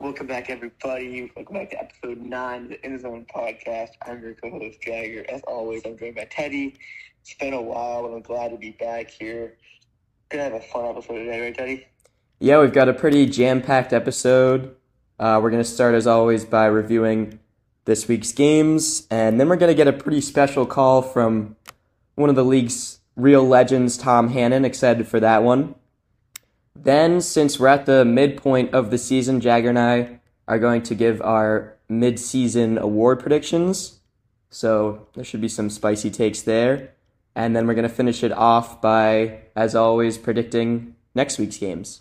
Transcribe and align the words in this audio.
Welcome 0.00 0.28
back, 0.28 0.48
everybody. 0.48 1.30
Welcome 1.36 1.56
back 1.56 1.68
to 1.72 1.78
episode 1.78 2.22
nine 2.22 2.62
of 2.62 2.68
the 2.70 2.86
In 2.86 2.98
Zone 2.98 3.26
podcast. 3.34 3.90
I'm 4.06 4.22
your 4.22 4.32
co-host 4.32 4.80
Jagger. 4.80 5.26
As 5.28 5.42
always, 5.42 5.82
I'm 5.84 5.98
joined 5.98 6.14
by 6.14 6.24
Teddy. 6.24 6.74
It's 7.20 7.34
been 7.34 7.52
a 7.52 7.60
while, 7.60 8.06
and 8.06 8.14
I'm 8.14 8.22
glad 8.22 8.48
to 8.52 8.56
be 8.56 8.70
back 8.70 9.10
here. 9.10 9.58
Gonna 10.30 10.44
have 10.44 10.54
a 10.54 10.60
fun 10.60 10.86
episode 10.86 11.18
today, 11.18 11.42
right, 11.42 11.54
Teddy? 11.54 11.86
Yeah, 12.38 12.62
we've 12.62 12.72
got 12.72 12.88
a 12.88 12.94
pretty 12.94 13.26
jam-packed 13.26 13.92
episode. 13.92 14.74
Uh, 15.18 15.38
we're 15.42 15.50
gonna 15.50 15.62
start, 15.62 15.94
as 15.94 16.06
always, 16.06 16.46
by 16.46 16.64
reviewing 16.64 17.38
this 17.84 18.08
week's 18.08 18.32
games, 18.32 19.06
and 19.10 19.38
then 19.38 19.50
we're 19.50 19.56
gonna 19.56 19.74
get 19.74 19.86
a 19.86 19.92
pretty 19.92 20.22
special 20.22 20.64
call 20.64 21.02
from 21.02 21.56
one 22.14 22.30
of 22.30 22.36
the 22.36 22.44
league's 22.44 23.00
real 23.16 23.44
legends, 23.44 23.98
Tom 23.98 24.30
Hannon. 24.30 24.64
Excited 24.64 25.06
for 25.06 25.20
that 25.20 25.42
one. 25.42 25.74
Then, 26.82 27.20
since 27.20 27.60
we're 27.60 27.68
at 27.68 27.84
the 27.84 28.06
midpoint 28.06 28.72
of 28.72 28.90
the 28.90 28.96
season, 28.96 29.40
Jagger 29.40 29.68
and 29.68 29.78
I 29.78 30.20
are 30.48 30.58
going 30.58 30.82
to 30.84 30.94
give 30.94 31.20
our 31.20 31.76
mid-season 31.90 32.78
award 32.78 33.20
predictions. 33.20 34.00
So 34.48 35.06
there 35.14 35.22
should 35.24 35.42
be 35.42 35.48
some 35.48 35.68
spicy 35.68 36.10
takes 36.10 36.40
there. 36.40 36.94
And 37.34 37.54
then 37.54 37.66
we're 37.66 37.74
going 37.74 37.88
to 37.88 37.94
finish 37.94 38.24
it 38.24 38.32
off 38.32 38.80
by, 38.80 39.42
as 39.54 39.74
always, 39.74 40.16
predicting 40.16 40.96
next 41.14 41.38
week's 41.38 41.58
games. 41.58 42.00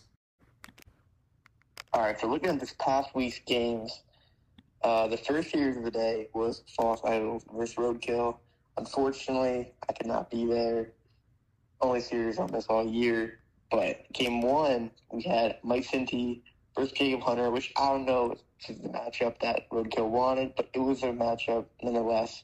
All 1.91 2.01
right, 2.01 2.17
so 2.17 2.27
looking 2.27 2.49
at 2.49 2.59
this 2.61 2.73
past 2.79 3.13
week's 3.13 3.39
games, 3.45 4.03
uh, 4.81 5.07
the 5.07 5.17
first 5.17 5.51
series 5.51 5.75
of 5.75 5.83
the 5.83 5.91
day 5.91 6.29
was 6.33 6.63
False 6.77 7.01
Idols 7.03 7.43
versus 7.53 7.75
Roadkill. 7.75 8.37
Unfortunately, 8.77 9.73
I 9.89 9.93
could 9.93 10.07
not 10.07 10.31
be 10.31 10.45
there. 10.45 10.93
Only 11.81 11.99
series 11.99 12.37
on 12.37 12.49
this 12.51 12.67
all 12.67 12.87
year. 12.87 13.39
But 13.71 14.11
game 14.13 14.41
one, 14.41 14.91
we 15.11 15.23
had 15.23 15.57
Mike 15.63 15.85
Cinti 15.85 16.41
versus 16.75 16.91
Jacob 16.93 17.21
Hunter, 17.21 17.51
which 17.51 17.71
I 17.77 17.91
don't 17.91 18.05
know 18.05 18.31
if 18.31 18.39
is 18.67 18.79
the 18.81 18.89
matchup 18.89 19.39
that 19.39 19.69
Roadkill 19.69 20.09
wanted, 20.09 20.53
but 20.55 20.69
it 20.73 20.79
was 20.79 21.03
a 21.03 21.07
matchup 21.07 21.65
nonetheless. 21.81 22.43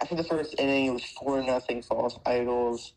After 0.00 0.14
the 0.14 0.24
first 0.24 0.58
inning, 0.58 0.86
it 0.86 0.90
was 0.90 1.04
four 1.04 1.42
nothing 1.42 1.82
False 1.82 2.18
Idols, 2.26 2.92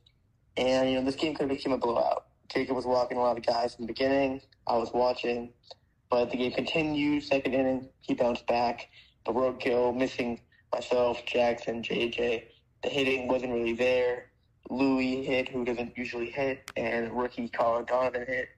and 0.58 0.90
you 0.90 0.96
know 0.96 1.06
this 1.06 1.16
game 1.16 1.36
could 1.36 1.50
have 1.50 1.58
become 1.58 1.74
a 1.74 1.78
blowout. 1.78 2.26
Jacob 2.50 2.76
was 2.76 2.86
walking 2.86 3.18
a 3.18 3.22
lot 3.22 3.38
of 3.38 3.46
guys 3.46 3.76
in 3.76 3.84
the 3.84 3.88
beginning. 3.88 4.42
I 4.68 4.78
was 4.78 4.92
watching, 4.94 5.54
but 6.10 6.32
the 6.32 6.38
game 6.38 6.52
continued. 6.52 7.24
Second 7.24 7.54
inning, 7.54 7.90
he 8.02 8.14
bounced 8.16 8.48
back, 8.48 8.90
but 9.24 9.36
Roadkill 9.36 9.96
missing 9.96 10.42
myself, 10.74 11.26
Jackson, 11.26 11.84
JJ. 11.84 12.44
The 12.84 12.90
hitting 12.90 13.28
wasn't 13.28 13.54
really 13.54 13.74
there. 13.74 14.32
Louis 14.70 15.24
hit, 15.24 15.50
who 15.50 15.64
doesn't 15.64 15.98
usually 15.98 16.30
hit, 16.32 16.72
and 16.76 17.12
rookie 17.14 17.50
Colin 17.50 17.86
Donovan 17.86 18.26
hit. 18.28 18.50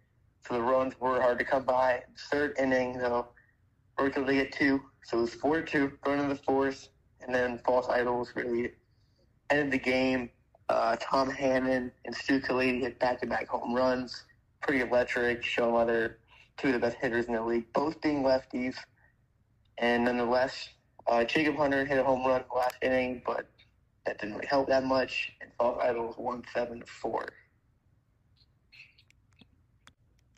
So 0.47 0.53
the 0.53 0.61
runs 0.61 0.99
were 0.99 1.21
hard 1.21 1.39
to 1.39 1.45
come 1.45 1.63
by. 1.63 2.03
Third 2.31 2.55
inning, 2.57 2.97
though, 2.97 3.27
Roadkill 3.97 4.25
they 4.25 4.35
get 4.35 4.51
two, 4.51 4.81
so 5.03 5.17
it 5.17 5.21
was 5.21 5.33
four 5.33 5.61
to 5.61 5.65
two 5.65 5.91
going 6.03 6.21
to 6.21 6.27
the 6.27 6.41
fourth, 6.41 6.89
and 7.21 7.33
then 7.33 7.59
False 7.65 7.89
Idols 7.89 8.31
really 8.35 8.71
ended 9.49 9.71
the 9.71 9.79
game. 9.79 10.29
Uh, 10.69 10.95
Tom 10.99 11.29
Hannon 11.29 11.91
and 12.05 12.15
Stu 12.15 12.39
Kalady 12.39 12.81
hit 12.81 12.99
back-to-back 12.99 13.47
home 13.47 13.73
runs. 13.73 14.25
Pretty 14.61 14.81
electric. 14.81 15.43
Show 15.43 15.85
they're 15.85 16.17
two 16.57 16.67
of 16.67 16.73
the 16.73 16.79
best 16.79 16.97
hitters 16.97 17.25
in 17.25 17.33
the 17.33 17.41
league, 17.41 17.71
both 17.73 18.01
being 18.01 18.23
lefties. 18.23 18.75
And 19.77 20.05
nonetheless, 20.05 20.69
uh, 21.07 21.23
Jacob 21.23 21.55
Hunter 21.55 21.85
hit 21.85 21.97
a 21.97 22.03
home 22.03 22.25
run 22.25 22.43
last 22.53 22.75
inning, 22.81 23.21
but 23.25 23.49
that 24.07 24.19
didn't 24.19 24.35
really 24.35 24.47
help 24.47 24.69
that 24.69 24.85
much. 24.85 25.33
And 25.41 25.51
False 25.57 25.79
Idols 25.83 26.15
won 26.17 26.43
seven. 26.53 26.83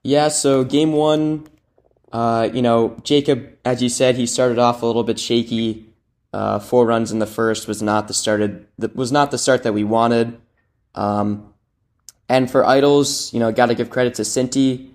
Yeah, 0.03 0.29
so 0.29 0.63
game 0.63 0.91
one, 0.91 1.47
uh, 2.11 2.49
you 2.51 2.61
know, 2.61 2.97
Jacob, 3.03 3.47
as 3.63 3.81
you 3.81 3.89
said, 3.89 4.15
he 4.15 4.25
started 4.25 4.57
off 4.57 4.81
a 4.81 4.85
little 4.85 5.03
bit 5.03 5.19
shaky. 5.19 5.85
Uh, 6.33 6.59
four 6.59 6.85
runs 6.85 7.11
in 7.11 7.19
the 7.19 7.27
first 7.27 7.67
was 7.67 7.81
not 7.81 8.07
the 8.07 8.13
started 8.13 8.67
was 8.93 9.11
not 9.11 9.31
the 9.31 9.37
start 9.37 9.63
that 9.63 9.73
we 9.73 9.83
wanted. 9.83 10.39
Um, 10.95 11.53
and 12.27 12.49
for 12.49 12.65
Idols, 12.65 13.33
you 13.33 13.39
know, 13.39 13.52
got 13.52 13.67
to 13.67 13.75
give 13.75 13.89
credit 13.89 14.15
to 14.15 14.23
Cinti. 14.23 14.91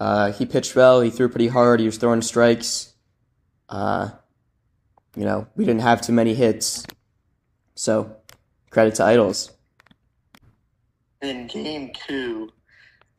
Uh, 0.00 0.32
he 0.32 0.46
pitched 0.46 0.76
well. 0.76 1.00
He 1.00 1.10
threw 1.10 1.28
pretty 1.28 1.48
hard. 1.48 1.80
He 1.80 1.86
was 1.86 1.98
throwing 1.98 2.22
strikes. 2.22 2.94
Uh, 3.68 4.10
you 5.16 5.24
know, 5.24 5.48
we 5.56 5.64
didn't 5.64 5.82
have 5.82 6.00
too 6.00 6.12
many 6.12 6.34
hits. 6.34 6.84
So, 7.78 8.16
credit 8.70 8.96
to 8.96 9.04
Idols. 9.04 9.52
In 11.22 11.46
game 11.46 11.92
two, 11.94 12.50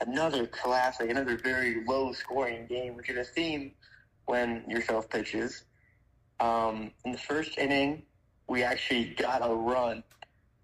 another 0.01 0.47
classic, 0.47 1.09
another 1.09 1.37
very 1.37 1.85
low 1.85 2.11
scoring 2.11 2.65
game, 2.67 2.97
which 2.97 3.09
is 3.09 3.17
a 3.17 3.23
theme 3.23 3.71
when 4.25 4.65
yourself 4.67 5.09
pitches. 5.09 5.63
Um, 6.41 6.91
in 7.05 7.13
the 7.13 7.17
first 7.17 7.57
inning, 7.57 8.03
we 8.49 8.61
actually 8.63 9.15
got 9.17 9.49
a 9.49 9.55
run. 9.55 10.03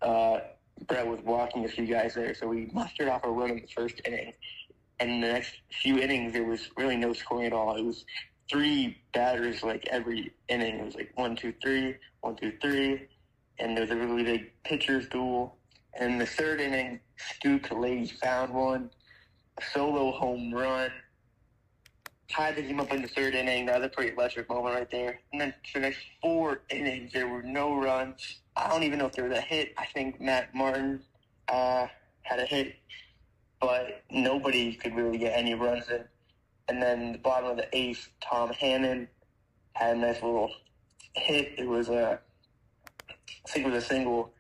Uh, 0.02 0.40
Brett 0.88 1.08
was 1.08 1.22
walking 1.24 1.64
a 1.64 1.70
few 1.70 1.86
guys 1.86 2.16
there, 2.16 2.36
so 2.36 2.50
we 2.50 2.70
mustered 2.74 3.08
off 3.08 3.24
a 3.24 3.30
run 3.30 3.52
in 3.52 3.62
the 3.62 3.68
first 3.74 4.02
inning. 4.04 4.34
And 5.00 5.24
the 5.24 5.28
next 5.30 5.54
few 5.72 6.00
innings, 6.00 6.34
there 6.34 6.44
was 6.44 6.70
really 6.76 6.98
no 6.98 7.14
scoring 7.14 7.46
at 7.46 7.54
all. 7.54 7.78
It 7.78 7.86
was 7.86 8.04
three 8.50 8.98
batters 9.14 9.64
like 9.64 9.88
every 9.90 10.34
inning. 10.50 10.80
It 10.80 10.86
was 10.86 10.96
like 10.96 11.14
one, 11.16 11.38
two, 11.38 11.54
three, 11.62 11.96
one, 12.20 12.36
two, 12.36 12.52
three. 12.62 13.08
And 13.60 13.78
there's 13.78 13.92
a 13.92 13.96
really 13.96 14.24
big 14.24 14.52
pitcher's 14.64 15.08
duel. 15.08 15.58
And 15.98 16.14
in 16.14 16.18
the 16.20 16.26
third 16.26 16.60
inning, 16.60 17.00
Stu 17.18 17.60
Kalady 17.60 18.12
found 18.12 18.54
one, 18.54 18.90
a 19.58 19.64
solo 19.74 20.12
home 20.12 20.54
run 20.54 20.92
tied 22.30 22.56
the 22.56 22.62
game 22.62 22.80
up 22.80 22.92
in 22.92 23.02
the 23.02 23.08
third 23.08 23.36
inning. 23.36 23.66
That 23.66 23.80
was 23.80 23.88
a 23.88 23.90
pretty 23.90 24.14
electric 24.14 24.50
moment 24.50 24.76
right 24.76 24.92
there. 24.92 25.20
And 25.32 25.42
then 25.42 25.54
for 25.72 25.80
the 25.80 25.88
next 25.88 26.00
four 26.22 26.62
innings, 26.70 27.14
there 27.14 27.28
were 27.28 27.44
no 27.44 27.76
runs. 27.76 28.40
I 28.56 28.68
don't 28.68 28.84
even 28.84 29.00
know 29.00 29.06
if 29.06 29.14
there 29.14 29.28
was 29.28 29.38
a 29.38 29.42
hit. 29.42 29.74
I 29.78 29.86
think 29.86 30.20
Matt 30.20 30.54
Martin 30.54 31.02
uh, 31.48 31.88
had 32.24 32.40
a 32.40 32.46
hit, 32.46 32.76
but 33.60 34.04
nobody 34.10 34.74
could 34.76 34.96
really 34.96 35.18
get 35.18 35.38
any 35.38 35.54
runs 35.54 35.90
in. 35.90 36.04
And 36.68 36.82
then 36.82 37.14
the 37.14 37.18
bottom 37.20 37.52
of 37.52 37.58
the 37.58 37.68
eighth, 37.78 38.10
Tom 38.22 38.50
Hannon 38.50 39.08
had 39.74 39.98
a 39.98 40.00
nice 40.00 40.16
little 40.16 40.52
hit. 41.14 41.54
It 41.58 41.68
was 41.68 41.90
a, 41.90 42.20
think 43.50 43.66
it 43.66 43.72
was 43.72 43.84
a 43.84 43.88
single, 43.88 44.32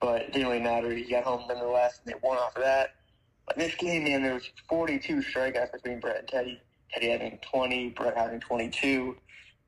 but 0.00 0.22
it 0.22 0.32
didn't 0.32 0.48
really 0.48 0.62
matter. 0.62 0.92
He 0.92 1.04
got 1.04 1.24
home 1.24 1.44
nonetheless, 1.48 2.00
and 2.04 2.12
they 2.12 2.18
won 2.22 2.38
off 2.38 2.56
of 2.56 2.62
that. 2.62 2.94
But 3.46 3.56
this 3.56 3.74
game, 3.74 4.04
man, 4.04 4.22
there 4.22 4.34
was 4.34 4.48
42 4.68 5.22
strikeouts 5.22 5.72
between 5.72 6.00
Brett 6.00 6.20
and 6.20 6.28
Teddy. 6.28 6.60
Teddy 6.92 7.08
having 7.08 7.38
20, 7.50 7.90
Brett 7.90 8.16
having 8.16 8.40
22, 8.40 9.16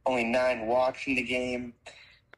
only 0.07 0.25
nine 0.25 0.67
walks 0.67 1.07
in 1.07 1.15
the 1.15 1.23
game. 1.23 1.73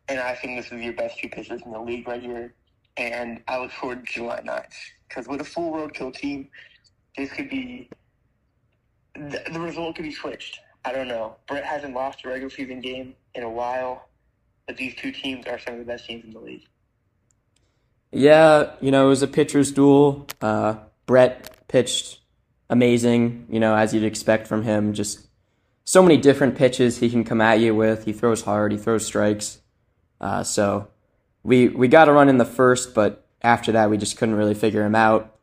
And 0.08 0.20
I 0.20 0.34
think 0.34 0.56
this 0.56 0.70
is 0.72 0.82
your 0.82 0.92
best 0.92 1.18
two 1.18 1.28
pitchers 1.28 1.62
in 1.64 1.72
the 1.72 1.80
league 1.80 2.06
right 2.06 2.22
here. 2.22 2.54
And 2.96 3.42
I 3.48 3.58
look 3.58 3.72
forward 3.72 4.06
to 4.06 4.12
July 4.12 4.40
9th. 4.40 4.74
Because 5.08 5.26
with 5.28 5.40
a 5.40 5.44
full 5.44 5.72
roadkill 5.72 6.14
team, 6.14 6.48
this 7.16 7.30
could 7.32 7.50
be, 7.50 7.90
the, 9.14 9.42
the 9.52 9.60
result 9.60 9.96
could 9.96 10.04
be 10.04 10.12
switched. 10.12 10.60
I 10.84 10.92
don't 10.92 11.08
know. 11.08 11.36
Brett 11.48 11.64
hasn't 11.64 11.94
lost 11.94 12.24
a 12.24 12.28
regular 12.28 12.50
season 12.50 12.80
game 12.80 13.14
in 13.34 13.42
a 13.42 13.50
while, 13.50 14.08
but 14.66 14.76
these 14.76 14.94
two 14.94 15.12
teams 15.12 15.46
are 15.46 15.58
some 15.58 15.74
of 15.74 15.80
the 15.80 15.86
best 15.86 16.06
teams 16.06 16.24
in 16.24 16.30
the 16.32 16.40
league. 16.40 16.66
Yeah, 18.12 18.72
you 18.80 18.90
know, 18.90 19.06
it 19.06 19.08
was 19.08 19.22
a 19.22 19.28
pitcher's 19.28 19.72
duel. 19.72 20.26
Uh, 20.40 20.76
Brett 21.06 21.68
pitched 21.68 22.20
amazing, 22.68 23.46
you 23.50 23.60
know, 23.60 23.76
as 23.76 23.94
you'd 23.94 24.04
expect 24.04 24.46
from 24.46 24.62
him. 24.62 24.92
Just 24.92 25.26
so 25.84 26.02
many 26.02 26.16
different 26.16 26.56
pitches 26.56 26.98
he 26.98 27.10
can 27.10 27.24
come 27.24 27.40
at 27.40 27.60
you 27.60 27.74
with. 27.74 28.04
He 28.04 28.12
throws 28.12 28.42
hard, 28.42 28.72
he 28.72 28.78
throws 28.78 29.06
strikes. 29.06 29.60
Uh, 30.20 30.42
so 30.42 30.88
we 31.42 31.68
we 31.68 31.88
got 31.88 32.08
a 32.08 32.12
run 32.12 32.28
in 32.28 32.38
the 32.38 32.44
first, 32.44 32.94
but 32.94 33.26
after 33.42 33.72
that 33.72 33.90
we 33.90 33.96
just 33.96 34.16
couldn't 34.16 34.34
really 34.34 34.54
figure 34.54 34.84
him 34.84 34.94
out. 34.94 35.36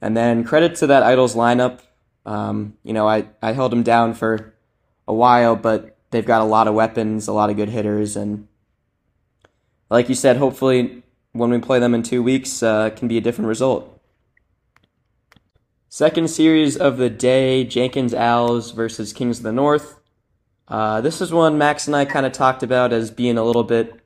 And 0.00 0.16
then 0.16 0.44
credit 0.44 0.74
to 0.76 0.88
that 0.88 1.02
Idols 1.02 1.34
lineup. 1.34 1.80
Um, 2.26 2.76
you 2.82 2.92
know, 2.92 3.08
I, 3.08 3.28
I 3.40 3.52
held 3.52 3.72
him 3.72 3.82
down 3.82 4.14
for 4.14 4.54
a 5.06 5.14
while, 5.14 5.54
but 5.56 5.96
they've 6.10 6.26
got 6.26 6.42
a 6.42 6.44
lot 6.44 6.66
of 6.66 6.74
weapons, 6.74 7.28
a 7.28 7.32
lot 7.32 7.50
of 7.50 7.56
good 7.56 7.68
hitters, 7.68 8.16
and 8.16 8.48
like 9.90 10.08
you 10.08 10.14
said, 10.14 10.36
hopefully 10.36 11.02
when 11.32 11.50
we 11.50 11.58
play 11.58 11.78
them 11.78 11.94
in 11.94 12.02
two 12.02 12.22
weeks, 12.22 12.62
uh, 12.62 12.90
can 12.90 13.08
be 13.08 13.18
a 13.18 13.20
different 13.20 13.48
result. 13.48 13.92
Second 15.88 16.28
series 16.28 16.76
of 16.76 16.96
the 16.98 17.08
day 17.10 17.64
Jenkins 17.64 18.12
Owls 18.12 18.72
versus 18.72 19.12
Kings 19.12 19.38
of 19.38 19.44
the 19.44 19.52
North. 19.52 19.98
Uh, 20.68 21.00
this 21.00 21.20
is 21.20 21.32
one 21.32 21.56
Max 21.58 21.86
and 21.86 21.94
I 21.94 22.04
kind 22.04 22.26
of 22.26 22.32
talked 22.32 22.62
about 22.62 22.92
as 22.92 23.10
being 23.10 23.38
a 23.38 23.44
little 23.44 23.64
bit 23.64 24.00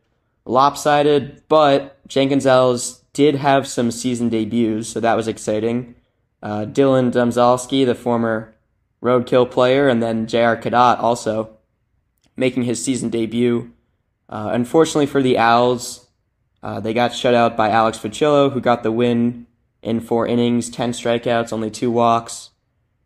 lopsided, 0.45 1.43
but 1.49 2.07
Jenkins 2.07 2.47
Owls 2.47 3.03
did 3.13 3.37
have 3.37 3.67
some 3.67 3.91
season 3.91 4.29
debuts, 4.29 4.89
so 4.89 5.01
that 5.01 5.17
was 5.17 5.29
exciting. 5.29 5.95
Uh, 6.43 6.65
Dylan 6.65 7.13
Domzalski, 7.13 7.85
the 7.85 7.95
former 7.95 8.55
roadkill 9.03 9.51
player, 9.51 9.89
and 9.89 10.03
then 10.03 10.27
J.R. 10.27 10.57
Cadet 10.57 10.99
also 10.99 11.57
making 12.37 12.65
his 12.65 12.85
season 12.85 13.11
debut. 13.11 13.73
Uh, 14.31 14.51
unfortunately 14.53 15.07
for 15.07 15.21
the 15.21 15.37
Owls, 15.37 16.09
uh, 16.63 16.79
they 16.79 16.95
got 16.95 17.13
shut 17.13 17.35
out 17.35 17.57
by 17.57 17.71
Alex 17.71 17.99
Fucillo, 17.99 18.53
who 18.53 18.61
got 18.61 18.85
the 18.85 18.93
win 18.93 19.47
in 19.83 20.01
four 20.01 20.27
innings, 20.27 20.71
10 20.71 20.93
strikeouts, 20.93 21.53
only 21.53 21.71
two 21.71 21.91
walks. 21.91 22.51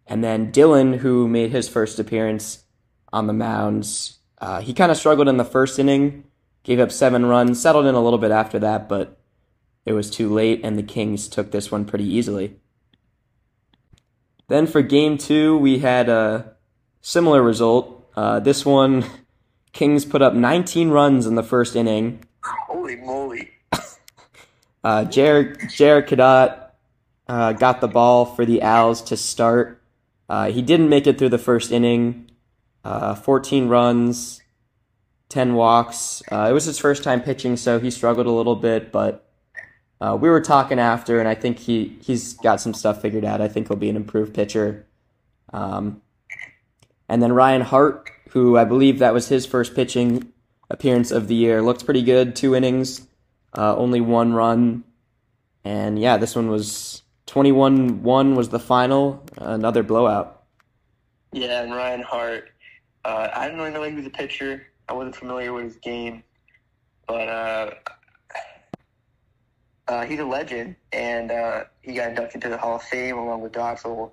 And 0.06 0.22
then 0.22 0.52
Dylan, 0.52 0.98
who 0.98 1.26
made 1.26 1.50
his 1.50 1.68
first 1.68 1.98
appearance 1.98 2.64
on 3.12 3.26
the 3.26 3.32
mounds. 3.32 4.18
Uh, 4.38 4.60
he 4.60 4.74
kind 4.74 4.92
of 4.92 4.98
struggled 4.98 5.28
in 5.28 5.38
the 5.38 5.44
first 5.44 5.78
inning, 5.78 6.24
gave 6.62 6.78
up 6.78 6.92
seven 6.92 7.24
runs, 7.24 7.62
settled 7.62 7.86
in 7.86 7.94
a 7.94 8.02
little 8.02 8.18
bit 8.18 8.30
after 8.30 8.58
that, 8.58 8.88
but 8.88 9.18
it 9.86 9.92
was 9.92 10.10
too 10.10 10.32
late, 10.32 10.60
and 10.62 10.76
the 10.76 10.82
Kings 10.82 11.28
took 11.28 11.50
this 11.50 11.70
one 11.70 11.86
pretty 11.86 12.04
easily. 12.04 12.56
Then 14.48 14.66
for 14.66 14.82
game 14.82 15.16
two, 15.16 15.56
we 15.56 15.78
had 15.78 16.08
a 16.08 16.56
similar 17.00 17.42
result. 17.42 18.10
Uh, 18.14 18.40
this 18.40 18.66
one, 18.66 19.04
Kings 19.74 20.04
put 20.04 20.22
up 20.22 20.32
19 20.32 20.88
runs 20.88 21.26
in 21.26 21.34
the 21.34 21.42
first 21.42 21.76
inning. 21.76 22.24
Holy 22.42 22.96
moly. 22.96 23.50
Uh, 24.82 25.02
Jared, 25.02 25.70
Jared 25.70 26.06
Cadott 26.06 26.72
uh, 27.26 27.54
got 27.54 27.80
the 27.80 27.88
ball 27.88 28.26
for 28.26 28.44
the 28.44 28.60
Owls 28.60 29.00
to 29.00 29.16
start. 29.16 29.82
Uh, 30.28 30.50
he 30.50 30.60
didn't 30.60 30.90
make 30.90 31.06
it 31.06 31.16
through 31.16 31.30
the 31.30 31.38
first 31.38 31.72
inning. 31.72 32.30
Uh, 32.84 33.14
14 33.14 33.68
runs, 33.68 34.42
10 35.30 35.54
walks. 35.54 36.22
Uh, 36.30 36.48
it 36.50 36.52
was 36.52 36.66
his 36.66 36.78
first 36.78 37.02
time 37.02 37.22
pitching, 37.22 37.56
so 37.56 37.80
he 37.80 37.90
struggled 37.90 38.26
a 38.26 38.30
little 38.30 38.56
bit, 38.56 38.92
but 38.92 39.26
uh, 40.02 40.18
we 40.20 40.28
were 40.28 40.42
talking 40.42 40.78
after, 40.78 41.18
and 41.18 41.26
I 41.26 41.34
think 41.34 41.60
he, 41.60 41.96
he's 42.02 42.34
got 42.34 42.60
some 42.60 42.74
stuff 42.74 43.00
figured 43.00 43.24
out. 43.24 43.40
I 43.40 43.48
think 43.48 43.68
he'll 43.68 43.78
be 43.78 43.88
an 43.88 43.96
improved 43.96 44.34
pitcher. 44.34 44.86
Um, 45.50 46.02
and 47.08 47.22
then 47.22 47.32
Ryan 47.32 47.62
Hart, 47.62 48.10
who 48.30 48.56
I 48.56 48.64
believe 48.64 48.98
that 48.98 49.14
was 49.14 49.28
his 49.28 49.46
first 49.46 49.74
pitching 49.74 50.32
appearance 50.70 51.10
of 51.10 51.28
the 51.28 51.34
year, 51.34 51.62
looked 51.62 51.84
pretty 51.84 52.02
good. 52.02 52.34
Two 52.34 52.54
innings, 52.54 53.06
uh, 53.56 53.76
only 53.76 54.00
one 54.00 54.32
run. 54.32 54.84
And 55.64 55.98
yeah, 55.98 56.16
this 56.16 56.36
one 56.36 56.48
was 56.48 57.02
21 57.26 58.02
1 58.02 58.34
was 58.34 58.50
the 58.50 58.58
final, 58.58 59.24
another 59.38 59.82
blowout. 59.82 60.42
Yeah, 61.32 61.62
and 61.62 61.74
Ryan 61.74 62.02
Hart. 62.02 62.50
Uh, 63.04 63.28
I 63.34 63.46
didn't 63.46 63.60
really 63.60 63.72
know 63.72 63.82
he 63.82 63.94
was 63.94 64.06
a 64.06 64.10
pitcher. 64.10 64.66
I 64.88 64.92
wasn't 64.92 65.16
familiar 65.16 65.52
with 65.52 65.64
his 65.64 65.76
game. 65.76 66.22
But 67.06 67.28
uh, 67.28 67.70
uh, 69.88 70.04
he's 70.04 70.20
a 70.20 70.24
legend, 70.24 70.76
and 70.92 71.30
uh, 71.30 71.64
he 71.82 71.94
got 71.94 72.10
inducted 72.10 72.40
to 72.42 72.48
the 72.48 72.56
Hall 72.56 72.76
of 72.76 72.82
Fame 72.82 73.18
along 73.18 73.42
with 73.42 73.52
Dotzel. 73.52 74.12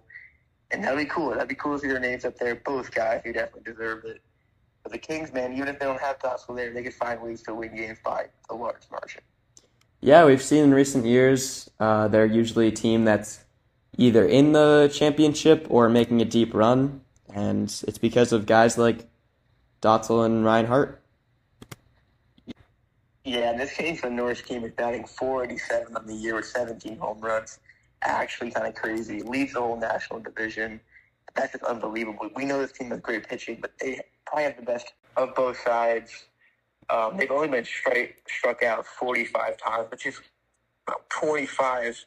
And 0.72 0.84
that'd 0.84 0.98
be 0.98 1.06
cool. 1.06 1.32
That'd 1.32 1.50
be 1.50 1.56
cool 1.56 1.76
to 1.76 1.80
see 1.80 1.88
their 1.88 2.00
names 2.00 2.26
up 2.26 2.38
there. 2.38 2.56
Both 2.56 2.92
guys 2.92 3.22
who 3.24 3.34
definitely 3.34 3.72
deserve 3.72 4.06
it. 4.06 4.22
But 4.84 4.92
the 4.94 4.98
Kings, 4.98 5.32
man, 5.34 5.54
even 5.54 5.68
if 5.68 5.80
they 5.80 5.86
don't 5.86 6.00
have 6.00 6.18
Dotzel 6.20 6.56
there, 6.56 6.74
they 6.74 6.82
could 6.82 6.94
find 6.94 7.22
ways 7.22 7.42
to 7.44 7.54
win 7.54 7.76
games 7.76 8.00
by 8.04 8.28
a 8.50 8.56
large 8.56 8.82
margin. 8.90 9.22
Yeah, 10.00 10.26
we've 10.26 10.42
seen 10.42 10.64
in 10.64 10.74
recent 10.74 11.06
years, 11.06 11.70
uh, 11.80 12.08
they're 12.08 12.26
usually 12.26 12.68
a 12.68 12.72
team 12.72 13.06
that's 13.06 13.44
either 13.98 14.26
in 14.26 14.54
the 14.54 14.90
championship 14.92 15.68
or 15.70 15.90
making 15.90 16.22
a 16.22 16.26
deep 16.26 16.54
run, 16.56 17.02
and 17.34 17.66
it's 17.88 18.00
because 18.00 18.32
of 18.32 18.48
guys 18.48 18.78
like 18.80 19.08
Dotzel 19.82 20.26
and 20.26 20.44
Ryan 20.44 20.66
Hart. 20.66 21.02
Yeah, 23.24 23.52
in 23.52 23.58
this 23.60 23.74
case, 23.74 24.02
the 24.02 24.10
Norris 24.10 24.42
team 24.42 24.64
is 24.64 24.72
batting 24.72 25.06
487 25.06 25.96
on 25.96 26.08
the 26.08 26.16
year 26.16 26.36
with 26.36 26.46
17 26.46 26.98
home 26.98 27.20
runs. 27.20 27.60
Actually, 28.04 28.52
kind 28.52 28.68
of 28.68 28.76
crazy. 28.76 29.22
Leads 29.22 29.54
the 29.54 29.60
whole 29.60 29.78
national 29.78 30.20
division. 30.20 30.80
That's 31.36 31.52
just 31.54 31.64
unbelievable. 31.64 32.30
We 32.36 32.46
know 32.46 32.60
this 32.60 32.72
team 32.72 32.90
has 32.90 33.00
great 33.00 33.28
pitching, 33.28 33.60
but 33.62 33.72
they 33.80 34.02
probably 34.26 34.44
have 34.46 34.58
the 34.58 34.64
best 34.64 34.94
of 35.18 35.36
both 35.36 35.60
sides. 35.60 36.26
Um, 36.90 37.16
they've 37.18 37.32
only 37.32 37.48
been 37.48 37.66
straight 37.66 38.16
struck 38.28 38.64
out 38.64 38.86
45 38.86 39.58
times, 39.58 39.92
which 39.92 40.06
is 40.06 40.20
about 40.88 41.10
25 41.10 42.06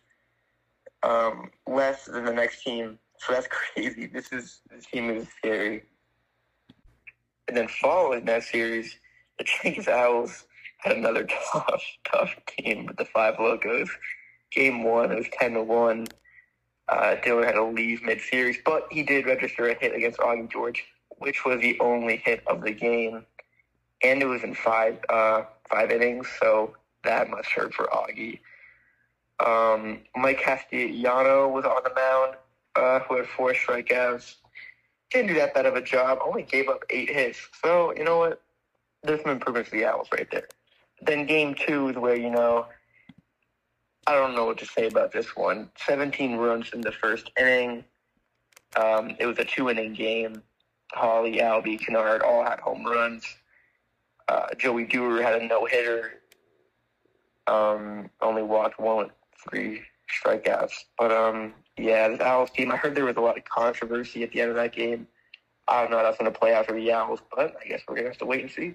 um, 1.02 1.50
less 1.66 2.06
than 2.06 2.24
the 2.24 2.32
next 2.32 2.62
team. 2.62 2.98
So 3.18 3.32
that's 3.32 3.46
crazy. 3.74 4.06
This 4.06 4.32
is 4.32 4.60
this 4.70 4.86
team 4.86 5.10
is 5.10 5.28
scary. 5.38 5.84
And 7.48 7.56
then 7.56 7.68
following 7.68 8.24
that 8.24 8.42
series, 8.42 8.96
the 9.38 9.44
Kings 9.44 9.86
Owls 9.86 10.46
had 10.78 10.96
another 10.96 11.26
tough, 11.52 11.82
tough 12.10 12.34
team 12.46 12.86
with 12.86 12.96
the 12.96 13.04
five 13.06 13.38
locos. 13.38 13.90
Game 14.54 14.84
one, 14.84 15.10
it 15.10 15.16
was 15.16 15.26
10 15.38 15.54
to 15.54 15.62
1. 15.62 16.06
Uh, 16.88 17.16
Dylan 17.24 17.44
had 17.44 17.52
to 17.52 17.64
leave 17.64 18.02
mid 18.02 18.20
series, 18.20 18.58
but 18.64 18.86
he 18.90 19.02
did 19.02 19.26
register 19.26 19.68
a 19.68 19.74
hit 19.74 19.94
against 19.94 20.18
Augie 20.18 20.50
George, 20.50 20.84
which 21.18 21.44
was 21.44 21.60
the 21.60 21.78
only 21.80 22.16
hit 22.16 22.42
of 22.46 22.60
the 22.62 22.72
game 22.72 23.24
and 24.04 24.22
it 24.22 24.26
was 24.26 24.44
in 24.44 24.54
five 24.54 24.98
uh, 25.08 25.42
five 25.68 25.90
innings, 25.90 26.28
so 26.38 26.76
that 27.02 27.28
must 27.28 27.48
hurt 27.48 27.74
for 27.74 27.86
Augie. 27.86 28.38
Um, 29.44 30.00
Mike 30.14 30.40
Castellano 30.40 31.48
was 31.48 31.64
on 31.64 31.82
the 31.82 31.92
mound, 31.94 32.36
uh, 32.76 33.00
who 33.00 33.16
had 33.16 33.26
four 33.26 33.52
strikeouts. 33.52 34.36
Didn't 35.10 35.28
do 35.28 35.34
that 35.34 35.54
bad 35.54 35.66
of 35.66 35.74
a 35.74 35.82
job. 35.82 36.18
Only 36.24 36.42
gave 36.42 36.68
up 36.68 36.84
eight 36.90 37.10
hits. 37.10 37.38
So 37.62 37.92
you 37.96 38.04
know 38.04 38.18
what? 38.18 38.42
There's 39.02 39.22
some 39.22 39.32
improvements 39.32 39.70
for 39.70 39.76
the 39.76 39.86
Owls 39.86 40.08
right 40.12 40.28
there. 40.30 40.48
Then 41.02 41.26
game 41.26 41.54
two 41.54 41.88
is 41.88 41.96
where 41.96 42.16
you 42.16 42.30
know 42.30 42.66
I 44.06 44.14
don't 44.14 44.34
know 44.34 44.44
what 44.44 44.58
to 44.58 44.66
say 44.66 44.86
about 44.86 45.12
this 45.12 45.36
one. 45.36 45.70
17 45.86 46.36
runs 46.36 46.72
in 46.72 46.80
the 46.80 46.92
first 46.92 47.30
inning. 47.38 47.84
Um, 48.76 49.16
it 49.18 49.26
was 49.26 49.38
a 49.38 49.44
two 49.44 49.70
inning 49.70 49.94
game. 49.94 50.42
Holly, 50.92 51.38
Albie, 51.38 51.80
Kennard 51.80 52.22
all 52.22 52.44
had 52.44 52.60
home 52.60 52.84
runs. 52.84 53.24
Uh, 54.28 54.46
Joey 54.58 54.84
Dewar 54.84 55.22
had 55.22 55.40
a 55.40 55.46
no 55.46 55.64
hitter. 55.64 56.20
Um, 57.46 58.10
only 58.20 58.42
walked 58.42 58.80
one 58.80 58.98
with 58.98 59.10
three 59.48 59.82
strikeouts. 60.10 60.72
But 60.98 61.12
um, 61.12 61.54
yeah, 61.76 62.08
the 62.08 62.24
Owls 62.24 62.50
team. 62.50 62.72
I 62.72 62.76
heard 62.76 62.94
there 62.94 63.04
was 63.04 63.16
a 63.16 63.20
lot 63.20 63.36
of 63.36 63.44
controversy 63.44 64.22
at 64.22 64.32
the 64.32 64.40
end 64.40 64.50
of 64.50 64.56
that 64.56 64.72
game. 64.72 65.06
I 65.66 65.80
don't 65.80 65.90
know 65.90 65.98
how 65.98 66.04
that's 66.04 66.18
going 66.18 66.30
to 66.30 66.38
play 66.38 66.54
out 66.54 66.66
for 66.66 66.74
the 66.74 66.92
Owls, 66.92 67.20
but 67.34 67.56
I 67.62 67.68
guess 67.68 67.80
we're 67.88 67.94
going 67.94 68.04
to 68.04 68.10
have 68.10 68.18
to 68.18 68.26
wait 68.26 68.42
and 68.42 68.50
see. 68.50 68.74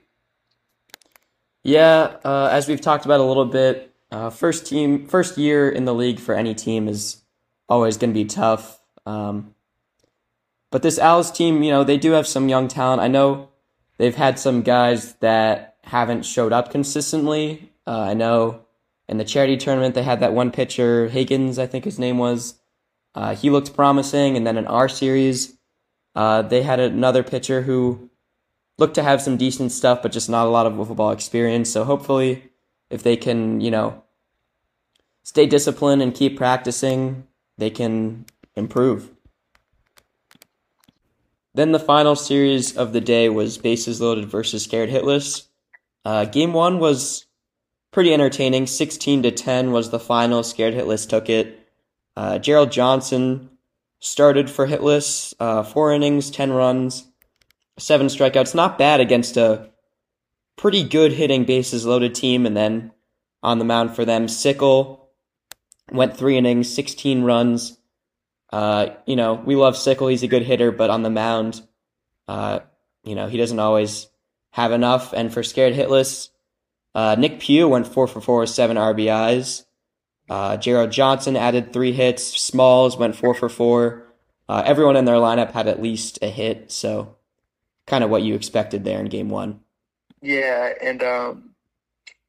Yeah, 1.64 2.18
uh, 2.24 2.50
as 2.52 2.68
we've 2.68 2.81
talked 2.81 3.06
about 3.06 3.20
a 3.20 3.24
little 3.24 3.46
bit, 3.46 3.94
uh, 4.11 4.29
first 4.29 4.65
team, 4.65 5.07
first 5.07 5.38
year 5.38 5.69
in 5.69 5.85
the 5.85 5.94
league 5.94 6.19
for 6.19 6.35
any 6.35 6.56
team 6.56 6.88
is 6.88 7.21
always 7.67 7.97
going 7.97 8.11
to 8.11 8.19
be 8.19 8.25
tough. 8.25 8.79
Um, 9.06 9.53
but 10.71 10.81
this 10.81 11.00
Owls 11.00 11.31
team, 11.31 11.63
you 11.63 11.71
know, 11.71 11.83
they 11.83 11.97
do 11.97 12.11
have 12.11 12.27
some 12.27 12.50
young 12.50 12.67
talent. 12.67 13.01
I 13.01 13.07
know 13.07 13.50
they've 13.97 14.15
had 14.15 14.39
some 14.39 14.61
guys 14.61 15.13
that 15.15 15.77
haven't 15.83 16.25
showed 16.25 16.53
up 16.53 16.71
consistently. 16.71 17.71
Uh, 17.88 18.01
I 18.01 18.13
know 18.13 18.65
in 19.07 19.17
the 19.17 19.23
charity 19.23 19.57
tournament 19.57 19.95
they 19.95 20.03
had 20.03 20.19
that 20.19 20.33
one 20.33 20.51
pitcher, 20.51 21.07
Higgins, 21.07 21.57
I 21.57 21.67
think 21.67 21.85
his 21.85 22.00
name 22.00 22.17
was. 22.17 22.59
Uh, 23.15 23.35
he 23.35 23.50
looked 23.50 23.75
promising, 23.75 24.38
and 24.38 24.45
then 24.45 24.57
in 24.57 24.67
our 24.67 24.88
series, 24.88 25.57
uh, 26.15 26.44
they 26.44 26.61
had 26.61 26.79
another 26.79 27.23
pitcher 27.23 27.63
who 27.63 28.09
looked 28.77 28.95
to 28.95 29.03
have 29.03 29.21
some 29.21 29.35
decent 29.38 29.71
stuff, 29.71 30.04
but 30.04 30.11
just 30.11 30.30
not 30.30 30.45
a 30.45 30.49
lot 30.49 30.68
of 30.68 30.75
football 30.87 31.11
experience. 31.11 31.71
So 31.71 31.83
hopefully, 31.83 32.48
if 32.90 33.04
they 33.04 33.18
can, 33.18 33.62
you 33.62 33.72
know, 33.72 34.04
stay 35.24 35.46
disciplined 35.46 36.02
and 36.02 36.14
keep 36.14 36.38
practicing, 36.38 37.28
they 37.58 37.69
can 37.69 38.26
improve. 38.56 39.12
Then 41.54 41.72
the 41.72 41.80
final 41.80 42.16
series 42.16 42.78
of 42.78 42.94
the 42.94 43.02
day 43.02 43.28
was 43.30 43.58
Bases 43.58 44.00
Loaded 44.00 44.26
versus 44.26 44.64
Scared 44.64 44.90
Hitless. 44.90 45.48
Uh, 46.06 46.26
game 46.26 46.54
one 46.54 46.80
was 46.80 47.26
pretty 47.92 48.14
entertaining. 48.14 48.68
16 48.68 49.24
to 49.24 49.31
10 49.31 49.72
was 49.72 49.90
the 49.90 50.00
final. 50.00 50.44
Scared 50.44 50.74
Hitless 50.74 51.08
took 51.08 51.30
it. 51.30 51.68
Uh, 52.16 52.38
Gerald 52.38 52.72
Johnson 52.72 53.50
started 54.00 54.50
for 54.50 54.68
Hitless. 54.68 55.34
Uh, 55.40 55.64
four 55.64 55.92
innings, 55.92 56.30
10 56.30 56.52
runs, 56.52 57.08
seven 57.78 58.08
strikeouts. 58.08 58.56
Not 58.56 58.78
bad 58.78 59.00
against 59.00 59.38
a 59.38 59.69
pretty 60.59 60.83
good 60.83 61.13
hitting 61.13 61.45
bases 61.45 61.85
loaded 61.85 62.13
team. 62.13 62.45
And 62.45 62.56
then 62.56 62.92
on 63.42 63.59
the 63.59 63.66
mound 63.66 63.95
for 63.95 64.04
them, 64.04 64.28
Sickle 64.28 65.09
went 65.89 66.18
three 66.18 66.37
innings, 66.37 66.69
16 66.73 67.23
runs, 67.23 67.78
uh, 68.51 68.89
you 69.06 69.16
know, 69.16 69.35
we 69.35 69.56
love 69.56 69.78
Sickle. 69.78 70.07
He's 70.07 70.23
a 70.23 70.28
good 70.28 70.42
hitter, 70.42 70.71
but 70.71 70.89
on 70.89 71.04
the 71.04 71.09
mound, 71.09 71.61
uh, 72.28 72.59
you 73.04 73.16
know, 73.16 73.28
he 73.28 73.37
doesn't 73.37 73.59
always 73.59 74.07
have 74.51 74.73
enough. 74.73 75.13
And 75.13 75.33
for 75.33 75.44
scared 75.44 75.73
hitless, 75.73 76.30
uh, 76.94 77.16
Nick 77.18 77.39
Pugh 77.39 77.69
went 77.69 77.87
four 77.87 78.06
for 78.06 78.19
four 78.19 78.42
with 78.42 78.49
seven 78.49 78.75
RBIs. 78.75 79.63
Uh, 80.30 80.57
Gerald 80.57 80.92
Johnson 80.92 81.37
added 81.37 81.71
three 81.71 81.94
hits. 81.94 82.23
Smalls 82.23 82.97
went 82.97 83.16
four 83.16 83.33
for 83.33 83.47
four. 83.47 84.07
Uh, 84.49 84.61
everyone 84.66 84.97
in 84.97 85.06
their 85.06 85.16
lineup 85.16 85.51
had 85.51 85.68
at 85.68 85.81
least 85.81 86.19
a 86.21 86.28
hit, 86.28 86.69
so 86.69 87.16
kind 87.85 88.04
of 88.04 88.09
what 88.09 88.23
you 88.23 88.35
expected 88.35 88.83
there 88.83 88.99
in 88.99 89.06
game 89.06 89.30
one. 89.30 89.61
Yeah, 90.21 90.73
and 90.81 91.02
um, 91.04 91.49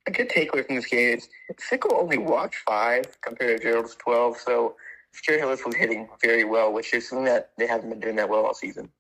a 0.07 0.11
good 0.11 0.29
takeaway 0.31 0.67
from 0.67 0.77
this 0.77 0.87
game 0.87 1.19
is 1.19 1.29
Sickle 1.59 1.95
only 1.95 2.19
walked 2.19 2.57
five 2.57 3.21
compared 3.21 3.59
to 3.59 3.63
Gerald's 3.63 3.97
12, 3.97 4.37
so 4.39 4.77
Scared 5.13 5.41
Hitless 5.43 5.65
was 5.65 5.75
hitting 5.75 6.09
very 6.23 6.45
well, 6.45 6.73
which 6.73 6.95
is 6.95 7.09
something 7.09 7.25
that 7.25 7.51
they 7.59 7.67
haven't 7.67 7.91
been 7.91 8.01
doing 8.01 8.17
that 8.17 8.29
well 8.29 8.47
all 8.47 8.55
season. 8.55 8.91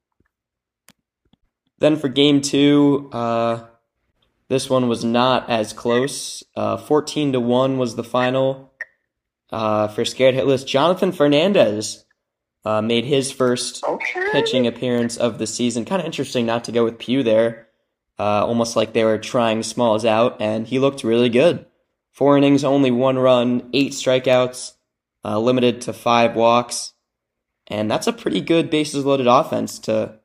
Then 1.78 1.97
for 1.97 2.09
game 2.09 2.40
two, 2.40 3.09
uh, 3.12 3.64
this 4.49 4.68
one 4.68 4.88
was 4.88 5.04
not 5.04 5.49
as 5.49 5.73
close. 5.73 6.42
Uh, 6.56 6.76
14 6.76 7.32
to 7.32 7.40
1 7.40 7.78
was 7.78 7.97
the 7.97 8.04
final 8.04 8.73
uh, 9.50 9.88
for 9.88 10.04
Scared 10.04 10.35
Hitless. 10.35 10.66
Jonathan 10.66 11.12
Fernandez 11.12 12.04
uh, 12.64 12.82
made 12.82 13.04
his 13.06 13.32
first 13.32 13.82
Okay. 13.85 14.28
pitching 14.32 14.66
appearance 14.66 15.16
of 15.16 15.38
the 15.38 15.47
season. 15.47 15.85
Kind 15.85 16.00
of 16.00 16.06
interesting 16.06 16.44
not 16.44 16.64
to 16.64 16.73
go 16.73 16.85
with 16.85 16.99
Pugh 16.99 17.23
there. 17.23 17.68
Uh, 18.20 18.44
almost 18.44 18.76
like 18.76 18.92
they 18.92 19.02
were 19.02 19.16
trying 19.16 19.62
Smalls 19.62 20.04
out, 20.04 20.42
and 20.42 20.66
he 20.66 20.78
looked 20.78 21.02
really 21.02 21.30
good. 21.30 21.64
Four 22.12 22.36
innings, 22.36 22.64
only 22.64 22.90
one 22.90 23.18
run, 23.18 23.70
eight 23.72 23.92
strikeouts, 23.92 24.74
uh, 25.24 25.40
limited 25.40 25.80
to 25.80 25.94
five 25.94 26.36
walks, 26.36 26.92
and 27.66 27.90
that's 27.90 28.06
a 28.06 28.12
pretty 28.12 28.42
good 28.42 28.68
bases 28.68 29.06
loaded 29.06 29.26
offense 29.26 29.78
to 29.78 30.16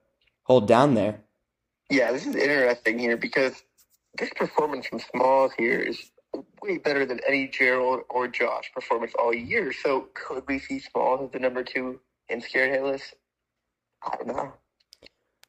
hold 0.44 0.68
down 0.68 0.96
there. 0.96 1.22
Yeah, 1.90 2.12
this 2.12 2.26
is 2.26 2.36
interesting 2.36 3.00
here 3.00 3.16
because 3.16 3.64
this 4.18 4.30
performance 4.36 4.88
from 4.88 5.00
Smalls 5.00 5.54
here 5.58 5.80
is 5.80 6.12
way 6.62 6.78
better 6.80 7.06
than 7.06 7.22
any 7.26 7.48
Gerald 7.48 8.02
or 8.10 8.28
Josh 8.28 8.74
performance 8.74 9.14
all 9.18 9.34
year. 9.34 9.72
So 9.72 10.10
could 10.14 10.44
we 10.50 10.60
see 10.60 10.80
Smalls 10.80 11.22
as 11.22 11.32
the 11.32 11.40
number 11.40 11.64
two 11.64 12.02
in 12.28 12.42
scared 12.42 12.78
hitless? 12.78 13.14
I 14.04 14.18
don't 14.18 14.28
know. 14.28 14.52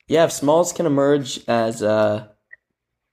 Yeah, 0.07 0.27
if 0.27 0.31
Smalls 0.31 0.73
can 0.73 0.87
emerge 0.87 1.41
as 1.49 1.83
a 1.83 2.36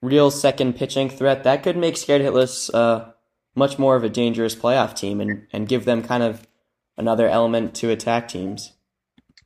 real 0.04 0.30
second 0.30 0.76
pitching 0.76 1.10
threat, 1.10 1.44
that 1.44 1.64
could 1.64 1.78
make 1.78 1.96
Scared 1.98 2.22
Hitless 2.22 2.70
uh, 2.74 3.12
much 3.56 3.80
more 3.80 3.96
of 3.96 4.04
a 4.04 4.10
dangerous 4.10 4.56
playoff 4.56 4.96
team 4.96 5.22
and, 5.22 5.48
and 5.52 5.68
give 5.68 5.86
them 5.86 6.04
kind 6.04 6.22
of 6.22 6.46
another 6.98 7.30
element 7.30 7.74
to 7.76 7.90
attack 7.90 8.28
teams. 8.28 8.74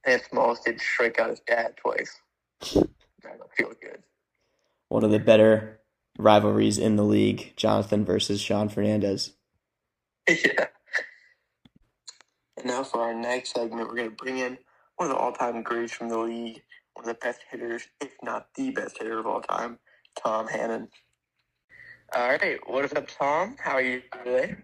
And 0.04 0.22
Smalls 0.30 0.60
did 0.66 0.82
strike 0.82 1.20
out 1.20 1.30
his 1.30 1.42
dad 1.42 1.78
twice. 1.78 2.20
That 2.74 3.38
don't 3.38 3.54
feel 3.56 3.74
good. 3.82 4.02
One 4.90 5.04
of 5.04 5.12
the 5.12 5.20
better 5.20 5.80
rivalries 6.18 6.78
in 6.78 6.96
the 6.96 7.04
league, 7.04 7.54
Jonathan 7.56 8.04
versus 8.04 8.42
Sean 8.42 8.68
Fernandez. 8.68 9.34
yeah. 10.28 10.68
And 12.58 12.66
now 12.66 12.84
for 12.84 13.02
our 13.02 13.14
next 13.14 13.54
segment, 13.54 13.88
we're 13.88 13.96
going 13.96 14.10
to 14.10 14.16
bring 14.16 14.40
in 14.40 14.58
one 14.96 15.10
of 15.10 15.16
the 15.16 15.22
all-time 15.22 15.62
greats 15.62 15.94
from 15.94 16.10
the 16.10 16.18
league, 16.18 16.64
one 16.94 17.08
of 17.08 17.08
the 17.08 17.20
best 17.22 17.42
hitters, 17.52 17.84
if 18.02 18.12
not 18.24 18.48
the 18.56 18.72
best 18.72 18.98
hitter 18.98 19.20
of 19.20 19.28
all 19.28 19.42
time, 19.42 19.78
Tom 20.24 20.48
Hannon. 20.48 20.88
All 22.16 22.30
right, 22.30 22.60
what 22.66 22.86
is 22.86 22.94
up, 22.94 23.08
Tom? 23.08 23.56
How 23.60 23.74
are 23.74 23.82
you 23.82 24.02
today? 24.24 24.56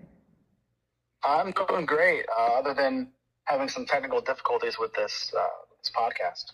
I'm 1.23 1.51
doing 1.51 1.85
great, 1.85 2.25
uh, 2.37 2.59
other 2.59 2.73
than 2.73 3.11
having 3.45 3.69
some 3.69 3.85
technical 3.85 4.21
difficulties 4.21 4.77
with 4.79 4.93
this 4.93 5.31
uh, 5.37 5.45
this 5.79 5.91
podcast. 5.95 6.51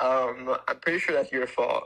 Um, 0.00 0.56
I'm 0.68 0.78
pretty 0.80 0.98
sure 0.98 1.14
that's 1.14 1.30
your 1.32 1.46
fault. 1.46 1.84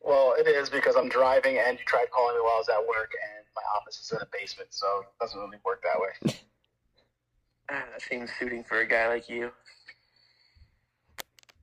Well, 0.00 0.34
it 0.38 0.46
is 0.46 0.68
because 0.68 0.96
I'm 0.96 1.08
driving, 1.08 1.58
and 1.58 1.78
you 1.78 1.84
tried 1.84 2.10
calling 2.10 2.36
me 2.36 2.40
while 2.42 2.54
I 2.54 2.58
was 2.58 2.68
at 2.68 2.80
work, 2.80 3.12
and 3.36 3.44
my 3.54 3.62
office 3.76 3.98
is 4.00 4.10
in 4.12 4.18
a 4.18 4.28
basement, 4.32 4.68
so 4.72 4.86
it 5.00 5.20
doesn't 5.20 5.38
really 5.38 5.58
work 5.64 5.82
that 5.82 6.00
way. 6.00 6.36
Ah, 7.70 7.84
that 7.92 8.00
seems 8.00 8.30
suiting 8.38 8.64
for 8.64 8.80
a 8.80 8.86
guy 8.88 9.08
like 9.08 9.28
you. 9.28 9.50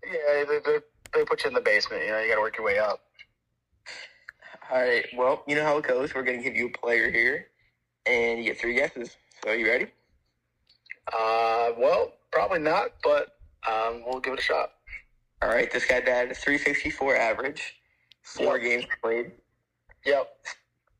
Yeah, 0.06 0.44
they, 0.48 0.60
they, 0.64 0.78
they 1.14 1.24
put 1.26 1.44
you 1.44 1.50
in 1.50 1.54
the 1.54 1.62
basement. 1.62 2.04
You 2.04 2.12
know, 2.12 2.20
you 2.20 2.30
got 2.30 2.36
to 2.36 2.42
work 2.42 2.58
your 2.58 2.66
way 2.66 2.80
up. 2.80 3.02
All 4.72 4.82
right, 4.82 5.06
well, 5.16 5.44
you 5.48 5.56
know 5.56 5.64
how 5.64 5.78
it 5.78 5.86
goes. 5.88 6.16
We're 6.16 6.24
going 6.24 6.38
to 6.38 6.44
give 6.44 6.56
you 6.56 6.68
a 6.68 6.78
player 6.78 7.12
here, 7.12 7.48
and 8.06 8.40
you 8.40 8.46
get 8.46 8.60
three 8.60 8.76
guesses. 8.76 9.16
So, 9.44 9.52
you 9.52 9.68
ready? 9.68 9.88
Uh, 11.14 11.72
well, 11.78 12.14
probably 12.32 12.60
not, 12.60 12.92
but 13.04 13.38
um, 13.68 14.04
we'll 14.06 14.20
give 14.20 14.34
it 14.34 14.40
a 14.40 14.44
shot. 14.44 14.72
All 15.44 15.50
right, 15.50 15.72
this 15.72 15.86
guy 15.86 16.00
batted 16.02 16.32
a 16.32 16.36
364 16.36 17.16
average, 17.16 17.76
four 18.24 18.58
Yep. 18.58 18.64
games 18.64 18.86
played, 19.04 19.32
Yep. 20.06 20.46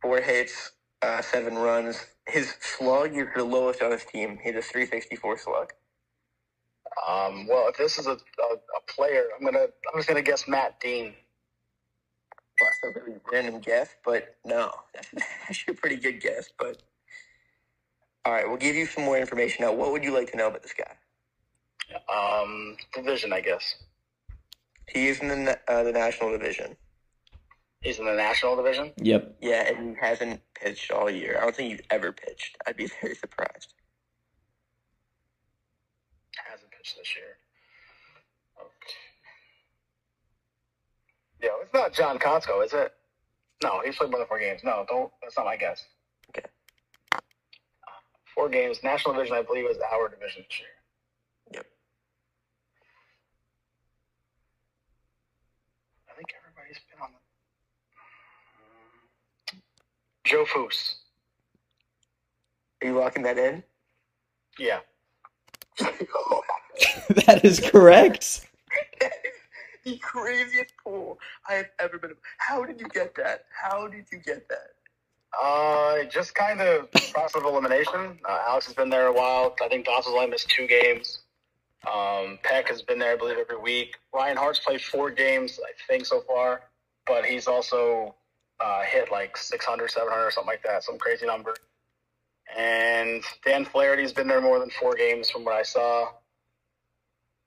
four 0.02 0.22
hits, 0.22 0.74
uh, 1.02 1.22
seven 1.22 1.58
runs. 1.58 2.06
His 2.28 2.56
slug 2.62 3.16
is 3.16 3.28
the 3.36 3.44
lowest 3.44 3.82
on 3.82 3.92
his 3.92 4.06
team. 4.06 4.38
He 4.44 4.52
has 4.52 4.66
a 4.66 4.68
364 4.68 5.38
slug. 5.40 5.74
Um, 7.08 7.48
well, 7.48 7.68
if 7.68 7.78
this 7.78 7.98
is 7.98 8.08
a, 8.08 8.12
a, 8.12 8.16
a 8.16 8.82
player, 8.88 9.26
I'm 9.38 9.46
gonna 9.46 9.66
I'm 9.66 9.98
just 9.98 10.08
gonna 10.08 10.22
guess 10.22 10.48
Matt 10.48 10.80
Dean. 10.80 11.14
Well, 12.62 12.70
that's 12.70 12.98
a 12.98 13.00
really 13.00 13.20
random 13.32 13.60
guess, 13.60 13.90
but 14.06 14.38
no, 14.46 14.72
that's 14.94 15.24
actually 15.50 15.74
a 15.74 15.78
pretty 15.78 15.98
good 15.98 16.22
guess. 16.22 16.50
But 16.58 16.82
all 18.24 18.34
right, 18.34 18.48
we'll 18.48 18.58
give 18.58 18.76
you 18.76 18.86
some 18.86 19.04
more 19.04 19.18
information 19.18 19.66
now. 19.66 19.74
What 19.74 19.92
would 19.92 20.04
you 20.04 20.14
like 20.14 20.32
to 20.32 20.38
know 20.38 20.48
about 20.48 20.64
this 20.64 20.74
guy? 20.74 20.96
Um, 22.12 22.78
division, 22.94 23.34
I 23.34 23.42
guess. 23.42 23.76
He 24.88 25.08
is 25.08 25.20
in 25.20 25.28
the 25.46 25.60
uh, 25.68 25.84
the 25.84 25.92
national 25.92 26.32
division. 26.32 26.78
He's 27.82 28.00
in 28.00 28.06
the 28.06 28.16
national 28.16 28.56
division. 28.56 28.94
Yep. 28.98 29.36
Yeah, 29.42 29.68
and 29.68 29.90
he 29.90 29.96
hasn't 30.02 30.42
pitched 30.56 30.92
all 30.92 31.10
year. 31.10 31.38
I 31.38 31.42
don't 31.42 31.56
think 31.56 31.72
he's 31.72 31.86
ever 31.92 32.12
pitched. 32.12 32.58
I'd 32.66 32.78
be 32.78 32.88
very 33.02 33.16
surprised. 33.16 33.74
This 36.94 37.16
year. 37.16 37.38
Okay. 38.60 38.94
Yeah, 41.42 41.50
it's 41.64 41.74
not 41.74 41.94
John 41.94 42.20
Kotsko, 42.20 42.64
is 42.64 42.74
it? 42.74 42.94
No, 43.64 43.82
he's 43.84 43.96
played 43.96 44.12
more 44.12 44.20
than 44.20 44.28
four 44.28 44.38
games. 44.38 44.62
No, 44.64 44.86
don't. 44.88 45.12
That's 45.22 45.36
not 45.36 45.48
my 45.48 45.58
guess. 45.58 45.84
Okay. 46.30 46.46
Four 48.36 48.50
games. 48.50 48.84
National 48.84 49.16
division, 49.16 49.36
I 49.36 49.42
believe, 49.42 49.66
is 49.66 49.78
our 49.92 50.10
division 50.10 50.44
this 50.48 50.60
year. 50.60 50.70
Yep. 51.54 51.66
I 56.08 56.16
think 56.16 56.28
everybody's 56.38 56.80
been 56.92 57.02
on 57.02 57.10
the. 57.14 57.18
Hmm. 59.52 59.58
Joe 60.24 60.46
Foose. 60.46 60.98
Are 62.84 62.88
you 62.88 63.00
locking 63.00 63.24
that 63.24 63.40
in? 63.40 63.64
Yeah. 64.60 64.82
that 67.26 67.42
is 67.44 67.60
correct. 67.60 68.48
That 69.00 69.12
is 69.24 69.32
the 69.84 69.98
craziest 69.98 70.74
pull 70.84 71.20
I 71.48 71.54
have 71.54 71.70
ever 71.80 71.98
been. 71.98 72.16
How 72.38 72.66
did 72.66 72.80
you 72.80 72.88
get 72.88 73.16
that? 73.16 73.46
How 73.50 73.88
did 73.88 74.06
you 74.12 74.20
get 74.20 74.48
that? 74.50 74.72
Uh, 75.42 76.04
just 76.06 76.34
kind 76.34 76.62
of 76.62 76.92
process 76.92 77.36
of 77.36 77.44
elimination. 77.44 78.20
Uh, 78.28 78.44
Alex 78.48 78.68
has 78.68 78.76
been 78.76 78.90
there 78.90 79.08
a 79.08 79.14
while. 79.14 79.56
I 79.62 79.68
think 79.68 79.86
Dawson's 79.86 80.16
only 80.16 80.28
missed 80.28 80.50
two 80.50 80.68
games. 80.68 81.20
Um, 81.92 82.40
Peck 82.44 82.70
has 82.70 82.82
been 82.82 83.00
there, 83.00 83.14
I 83.14 83.16
believe, 83.16 83.38
every 83.38 83.58
week. 83.58 83.98
Ryan 84.14 84.38
Hart's 84.38 84.60
played 84.60 84.82
four 84.82 85.12
games, 85.12 85.60
I 85.64 85.72
think, 85.88 86.06
so 86.06 86.22
far, 86.22 86.62
but 87.06 87.26
he's 87.26 87.48
also 87.48 88.16
uh, 88.60 88.82
hit 88.84 89.12
like 89.12 89.38
600, 89.38 89.92
700 89.92 90.26
or 90.26 90.32
something 90.32 90.48
like 90.48 90.64
that, 90.64 90.84
some 90.84 90.98
crazy 90.98 91.26
number. 91.26 91.54
And 92.58 93.24
Dan 93.46 93.66
Flaherty's 93.66 94.14
been 94.14 94.28
there 94.28 94.42
more 94.42 94.60
than 94.60 94.70
four 94.70 94.96
games 94.96 95.30
from 95.30 95.44
what 95.44 95.56
I 95.56 95.64
saw. 95.64 96.10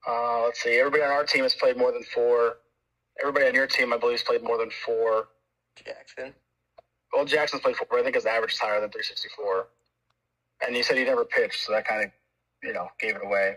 Uh, 0.08 0.44
let's 0.44 0.62
see. 0.62 0.78
Everybody 0.78 1.02
on 1.02 1.10
our 1.10 1.24
team 1.24 1.42
has 1.42 1.54
played 1.54 1.76
more 1.76 1.92
than 1.92 2.02
four. 2.02 2.56
Everybody 3.20 3.46
on 3.46 3.54
your 3.54 3.66
team, 3.66 3.92
I 3.92 3.98
believe, 3.98 4.18
has 4.18 4.22
played 4.22 4.42
more 4.42 4.56
than 4.56 4.70
four. 4.84 5.28
Jackson. 5.76 6.34
Well, 7.12 7.24
Jackson's 7.24 7.62
played 7.62 7.76
four, 7.76 7.86
but 7.90 8.00
I 8.00 8.02
think 8.02 8.14
his 8.14 8.26
average 8.26 8.54
is 8.54 8.58
higher 8.58 8.80
than 8.80 8.90
364. 8.90 9.68
And 10.66 10.76
you 10.76 10.82
said 10.82 10.96
he 10.96 11.04
never 11.04 11.24
pitched, 11.24 11.64
so 11.64 11.72
that 11.72 11.86
kind 11.86 12.04
of, 12.04 12.10
you 12.62 12.72
know, 12.72 12.88
gave 12.98 13.16
it 13.16 13.22
away. 13.24 13.56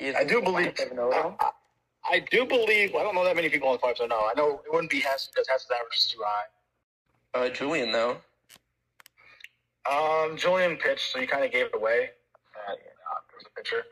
I 0.00 0.24
do 0.24 0.40
believe. 0.40 0.74
5-0. 0.74 1.36
I, 1.40 1.50
I 2.10 2.24
do 2.30 2.46
believe. 2.46 2.94
I 2.94 3.02
don't 3.02 3.14
know 3.14 3.24
that 3.24 3.36
many 3.36 3.48
people 3.48 3.68
on 3.68 3.74
the 3.74 3.78
five, 3.78 3.96
so 3.96 4.06
no. 4.06 4.16
I 4.16 4.32
know 4.36 4.60
it 4.64 4.72
wouldn't 4.72 4.90
be 4.90 5.00
Hess 5.00 5.28
because 5.32 5.46
Hess's 5.48 5.70
average 5.70 5.96
is 5.96 6.06
too 6.06 6.22
high. 6.24 6.44
Uh, 7.34 7.48
Julian 7.48 7.92
though. 7.92 8.16
Um, 9.90 10.36
Julian 10.36 10.76
pitched, 10.76 11.12
so 11.12 11.18
you 11.18 11.26
kind 11.26 11.44
of 11.44 11.52
gave 11.52 11.66
it 11.66 11.74
away. 11.74 12.10
Uh, 12.56 12.72
uh, 12.72 12.74
there's 13.30 13.44
a 13.46 13.50
pitcher. 13.50 13.84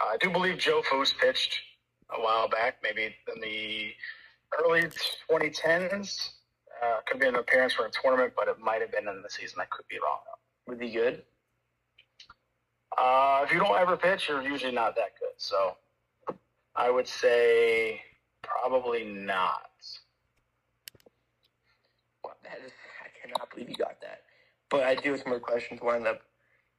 Uh, 0.00 0.08
I 0.12 0.16
do 0.18 0.30
believe 0.30 0.58
Joe 0.58 0.82
Foose 0.90 1.14
pitched 1.18 1.60
a 2.16 2.20
while 2.20 2.48
back, 2.48 2.76
maybe 2.82 3.14
in 3.34 3.40
the 3.40 3.92
early 4.62 4.82
2010s. 5.30 6.30
Uh, 6.82 6.98
could 7.06 7.18
be 7.18 7.26
an 7.26 7.36
appearance 7.36 7.72
for 7.72 7.86
a 7.86 7.90
tournament, 7.90 8.34
but 8.36 8.48
it 8.48 8.58
might 8.60 8.82
have 8.82 8.92
been 8.92 9.08
in 9.08 9.22
the 9.22 9.30
season. 9.30 9.58
I 9.60 9.64
could 9.70 9.86
be 9.88 9.96
wrong. 10.04 10.18
though. 10.26 10.70
Would 10.72 10.78
be 10.78 10.90
good. 10.90 11.22
Uh, 12.98 13.42
if 13.44 13.52
you 13.52 13.58
don't 13.58 13.76
ever 13.78 13.96
pitch, 13.96 14.28
you're 14.28 14.42
usually 14.42 14.72
not 14.72 14.94
that 14.96 15.18
good. 15.18 15.32
So 15.38 15.76
I 16.74 16.90
would 16.90 17.08
say 17.08 18.00
probably 18.42 19.04
not. 19.04 19.62
Wow, 22.24 22.32
that 22.44 22.58
is, 22.64 22.72
I 23.02 23.08
cannot 23.26 23.50
believe 23.50 23.68
you 23.70 23.76
got 23.76 24.00
that. 24.02 24.22
But 24.70 24.82
I 24.84 24.94
do 24.94 25.12
have 25.12 25.20
some 25.20 25.30
more 25.30 25.40
questions 25.40 25.80
lined 25.82 26.06
up 26.06 26.20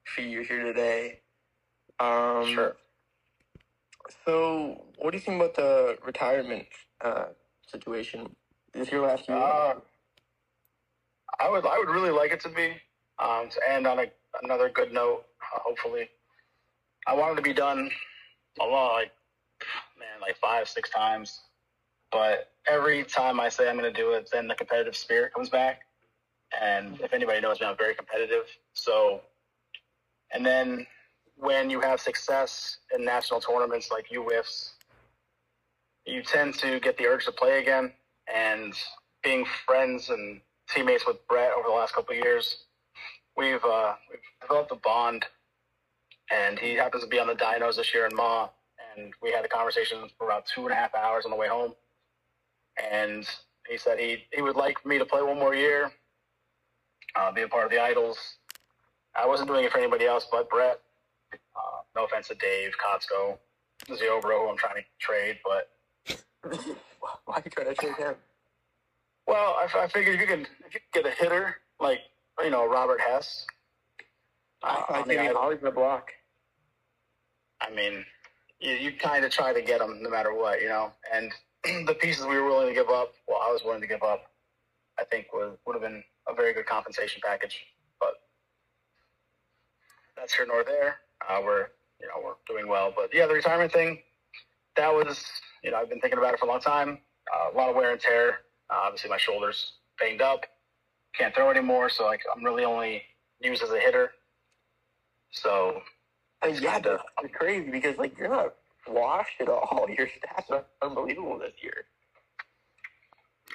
for 0.06 0.22
you 0.22 0.42
here 0.42 0.64
today. 0.64 1.20
Um, 2.00 2.54
Sure. 2.54 2.76
So, 4.26 4.86
what 4.98 5.12
do 5.12 5.18
you 5.18 5.22
think 5.22 5.42
about 5.42 5.56
the 5.56 5.98
retirement 6.06 6.66
uh, 7.02 7.26
situation? 7.68 8.36
Is 8.74 8.92
your 8.92 9.08
last 9.08 9.28
year? 9.28 9.38
Uh, 9.38 9.76
I 11.40 11.50
would 11.50 11.66
I 11.66 11.78
would 11.78 11.90
really 11.90 12.12
like 12.12 12.32
it 12.32 12.40
to 12.42 12.50
be 12.50 12.74
um, 13.20 13.50
to 13.50 13.60
end 13.70 13.88
on 13.88 14.00
a, 14.00 14.06
another 14.44 14.70
good 14.70 14.94
note. 14.94 15.26
Uh, 15.42 15.60
hopefully, 15.60 16.10
I 17.06 17.16
want 17.16 17.34
it 17.34 17.36
to 17.38 17.42
be 17.42 17.54
done 17.54 17.90
a 18.60 18.66
lot, 18.66 18.94
like 18.94 19.12
man, 19.98 20.22
like 20.22 20.38
five 20.38 20.68
six 20.68 20.90
times. 20.90 21.42
But 22.12 22.52
every 22.68 23.04
time 23.04 23.40
I 23.40 23.50
say 23.50 23.70
I'm 23.70 23.78
going 23.78 23.92
to 23.92 24.00
do 24.00 24.12
it, 24.12 24.30
then 24.32 24.48
the 24.48 24.56
competitive 24.56 24.96
spirit 24.96 25.34
comes 25.34 25.50
back. 25.50 25.82
And 26.60 27.00
if 27.02 27.14
anybody 27.14 27.42
knows 27.42 27.60
me, 27.60 27.68
I'm 27.68 27.78
very 27.78 27.94
competitive. 27.94 28.46
So, 28.74 29.22
and 30.34 30.46
then 30.46 30.88
when 31.38 31.70
you 31.70 31.80
have 31.80 32.00
success 32.00 32.78
in 32.96 33.06
national 33.06 33.40
tournaments 33.40 33.90
like 33.92 34.10
UWIFs, 34.10 34.72
you 36.06 36.24
tend 36.24 36.56
to 36.56 36.80
get 36.80 36.98
the 36.98 37.06
urge 37.06 37.26
to 37.26 37.32
play 37.32 37.60
again. 37.60 37.92
And 38.34 38.74
being 39.24 39.46
friends 39.66 40.10
and 40.10 40.42
teammates 40.70 41.06
with 41.06 41.26
Brett 41.28 41.52
over 41.58 41.68
the 41.68 41.74
last 41.74 41.94
couple 41.94 42.16
years, 42.16 42.66
we've 43.36 43.64
uh, 43.64 43.94
we've 44.10 44.20
developed 44.42 44.72
a 44.72 44.76
bond. 44.76 45.26
And 46.32 46.60
he 46.60 46.74
happens 46.74 47.04
to 47.04 47.10
be 47.10 47.20
on 47.20 47.28
the 47.28 47.36
dynos 47.36 47.78
this 47.78 47.94
year 47.94 48.06
in 48.06 48.14
Ma, 48.14 48.50
and 48.98 49.14
we 49.22 49.32
had 49.32 49.46
a 49.46 49.48
conversation 49.48 50.10
for 50.18 50.28
about 50.28 50.46
two 50.46 50.64
and 50.64 50.72
a 50.72 50.76
half 50.76 50.94
hours 50.94 51.24
on 51.24 51.32
the 51.32 51.38
way 51.38 51.48
home. 51.48 51.74
And 52.92 53.26
he 53.70 53.78
said 53.78 53.98
he 54.00 54.26
he 54.34 54.42
would 54.42 54.56
like 54.58 54.86
me 54.86 54.98
to 54.98 55.06
play 55.06 55.22
one 55.22 55.40
more 55.40 55.56
year, 55.56 55.92
uh, 57.16 57.32
be 57.32 57.44
a 57.44 57.48
part 57.48 57.64
of 57.64 57.72
the 57.72 57.82
Idols. 57.82 58.18
I 59.16 59.26
wasn't 59.26 59.50
doing 59.50 59.64
it 59.64 59.72
for 59.72 59.78
anybody 59.78 60.06
else 60.06 60.28
but 60.30 60.50
Brett. 60.50 60.82
Uh, 61.34 61.60
no 61.96 62.06
offense 62.06 62.28
to 62.30 62.36
Dave, 62.36 62.74
Kotsko, 62.78 63.38
Ziobro, 63.90 64.40
who 64.42 64.50
I'm 64.50 64.58
trying 64.58 64.76
to 64.76 64.84
trade, 65.00 65.38
but 65.44 65.70
Why 67.26 67.36
are 67.36 67.42
you 67.44 67.52
trying 67.52 67.68
to 67.68 67.76
trade 67.76 67.96
him? 67.96 68.16
well, 69.28 69.58
I, 69.60 69.68
I 69.80 69.88
figured 69.88 70.16
if 70.16 70.22
you 70.22 70.28
can 70.28 70.42
if 70.66 70.74
you 70.74 70.80
can 70.92 71.04
get 71.04 71.06
a 71.12 71.16
hitter 71.16 71.58
like 71.80 72.00
you 72.44 72.50
know 72.50 72.68
Robert 72.68 73.02
Hess, 73.02 73.46
uh, 74.64 74.84
I 74.90 75.00
on 75.02 75.08
the 75.08 75.16
think 75.16 75.22
Idol- 75.30 75.42
Holly's 75.42 75.60
the 75.62 75.72
block. 75.72 76.12
I 77.60 77.72
mean, 77.72 78.06
you, 78.60 78.74
you 78.74 78.92
kind 78.94 79.26
of 79.26 79.32
try 79.32 79.52
to 79.52 79.62
get 79.62 79.80
them 79.80 80.02
no 80.02 80.10
matter 80.10 80.34
what, 80.34 80.62
you 80.62 80.70
know. 80.70 80.92
And 81.14 81.32
the 81.88 81.96
pieces 81.96 82.26
we 82.26 82.38
were 82.38 82.46
willing 82.46 82.68
to 82.68 82.74
give 82.74 82.90
up, 82.90 83.14
well, 83.28 83.40
I 83.44 83.52
was 83.52 83.64
willing 83.66 83.82
to 83.82 83.88
give 83.88 84.04
up, 84.04 84.32
I 85.00 85.04
think 85.04 85.34
would 85.34 85.58
would 85.66 85.74
have 85.74 85.82
been 85.82 86.04
a 86.30 86.34
very 86.34 86.54
good 86.54 86.66
compensation 86.68 87.22
package. 87.26 87.66
But 88.00 88.14
that's 90.16 90.34
here 90.34 90.46
nor 90.48 90.64
there. 90.64 90.98
Uh, 91.28 91.42
we're 91.44 91.68
you 92.02 92.08
know 92.08 92.22
we're 92.24 92.34
doing 92.48 92.68
well, 92.68 92.94
but 92.96 93.10
yeah, 93.14 93.26
the 93.28 93.34
retirement 93.34 93.72
thing, 93.72 94.00
that 94.76 94.94
was 94.94 95.24
you 95.64 95.72
know 95.72 95.78
I've 95.78 95.90
been 95.90 96.02
thinking 96.02 96.20
about 96.20 96.34
it 96.34 96.40
for 96.40 96.46
a 96.46 96.50
long 96.50 96.62
time. 96.62 97.00
Uh, 97.34 97.54
a 97.54 97.58
lot 97.58 97.70
of 97.70 97.76
wear 97.76 97.92
and 97.92 98.00
tear. 98.02 98.40
Uh, 98.70 98.80
obviously, 98.84 99.10
my 99.10 99.18
shoulders 99.18 99.74
banged 100.00 100.22
up, 100.22 100.46
can't 101.14 101.34
throw 101.34 101.50
anymore, 101.50 101.90
so 101.90 102.06
like 102.06 102.22
I'm 102.34 102.44
really 102.44 102.66
only 102.66 103.04
used 103.42 103.64
as 103.64 103.72
a 103.72 103.80
hitter. 103.80 104.12
So 105.32 105.82
And 106.42 106.60
yeah, 106.60 106.80
that's 106.80 107.04
crazy 107.34 107.70
because 107.72 107.98
like 107.98 108.18
you're 108.18 108.30
not 108.30 108.56
washed 108.88 109.42
at 109.42 109.50
all. 109.50 109.88
Your 109.98 110.08
stats 110.08 110.50
are 110.52 110.66
unbelievable 110.82 111.40
this 111.40 111.54
year. 111.62 111.86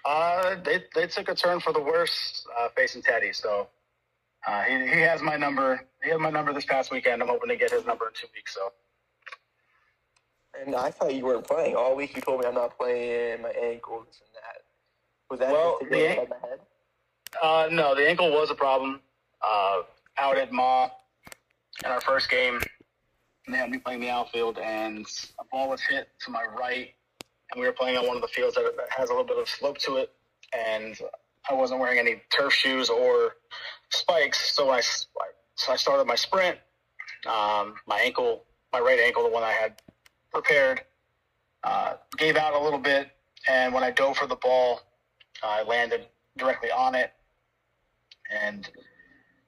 Uh, 0.05 0.57
they 0.65 0.85
they 0.95 1.07
took 1.07 1.29
a 1.29 1.35
turn 1.35 1.61
for 1.61 1.73
the 1.73 1.81
worse 1.81 2.45
uh, 2.61 2.69
facing 2.77 3.03
Teddy. 3.03 3.33
So 3.33 3.69
uh, 4.47 4.63
he 4.63 4.75
he 4.89 5.01
has 5.01 5.23
my 5.23 5.37
number. 5.37 5.87
He 6.03 6.11
had 6.11 6.19
my 6.21 6.31
number 6.31 6.53
this 6.53 6.65
past 6.65 6.91
weekend. 6.91 7.23
I'm 7.23 7.29
hoping 7.29 7.49
to 7.49 7.57
get 7.57 7.71
his 7.71 7.85
number 7.87 8.07
in 8.09 8.13
two 8.15 8.27
weeks. 8.35 8.55
So 8.55 8.73
And 10.61 10.75
I 10.75 10.91
thought 10.91 11.15
you 11.15 11.25
weren't 11.25 11.47
playing 11.47 11.77
all 11.77 11.95
week. 11.97 12.15
You 12.17 12.23
told 12.23 12.41
me 12.41 12.47
I'm 12.47 12.55
not 12.55 12.77
playing 12.77 13.43
my 13.43 13.51
ankle, 13.51 14.05
this 14.07 14.21
and 14.21 14.35
that. 14.35 14.63
Was 15.31 15.41
that 15.41 15.53
Well, 15.53 15.79
just 15.81 15.91
the 15.93 16.21
an- 16.23 16.29
my 16.29 16.49
head? 16.49 16.61
uh, 17.43 17.69
no, 17.71 17.95
the 17.95 18.07
ankle 18.09 18.31
was 18.31 18.51
a 18.51 18.55
problem. 18.55 19.01
Uh, 19.41 19.83
out 20.19 20.37
at 20.37 20.53
Ma 20.53 20.89
in 21.85 21.91
our 21.91 22.01
first 22.01 22.29
game, 22.31 22.61
they 23.49 23.57
had 23.57 23.71
me 23.71 23.79
playing 23.79 24.01
the 24.01 24.11
outfield, 24.11 24.59
and 24.59 25.07
a 25.41 25.45
ball 25.51 25.69
was 25.71 25.81
hit 25.81 26.09
to 26.25 26.31
my 26.31 26.45
right, 26.45 26.93
and 27.51 27.61
we 27.61 27.67
were 27.67 27.73
playing 27.73 27.97
on 27.97 28.07
one 28.07 28.17
of 28.17 28.23
the 28.23 28.29
fields 28.29 28.55
that 28.57 28.73
has 28.91 29.09
a 29.09 29.13
little 29.13 29.27
bit 29.27 29.39
of 29.39 29.49
slope 29.49 29.79
to 29.79 29.97
it, 29.97 30.13
and 30.57 30.97
I 31.51 31.55
wasn't 31.55 31.81
wearing 31.81 31.99
any 31.99 32.23
turf 32.31 32.53
shoes 32.53 32.89
or 32.91 33.37
spikes, 33.95 34.55
so 34.55 34.71
I 34.71 34.81
so 34.81 35.73
I 35.73 35.77
started 35.77 36.07
my 36.07 36.15
sprint. 36.15 36.59
Um, 37.27 37.75
my 37.87 38.01
ankle, 38.01 38.45
my 38.73 38.81
right 38.81 38.99
ankle, 38.99 39.23
the 39.23 39.29
one 39.29 39.43
I 39.43 39.53
had 39.53 39.81
prepared, 40.33 40.83
uh, 41.63 41.95
gave 42.17 42.37
out 42.37 42.55
a 42.55 42.59
little 42.59 42.79
bit, 42.79 43.11
and 43.49 43.73
when 43.73 43.85
I 43.85 43.91
dove 43.91 44.17
for 44.17 44.27
the 44.27 44.37
ball, 44.37 44.81
I 45.43 45.63
landed 45.63 46.07
directly 46.37 46.71
on 46.71 46.95
it, 46.95 47.13
and 48.31 48.69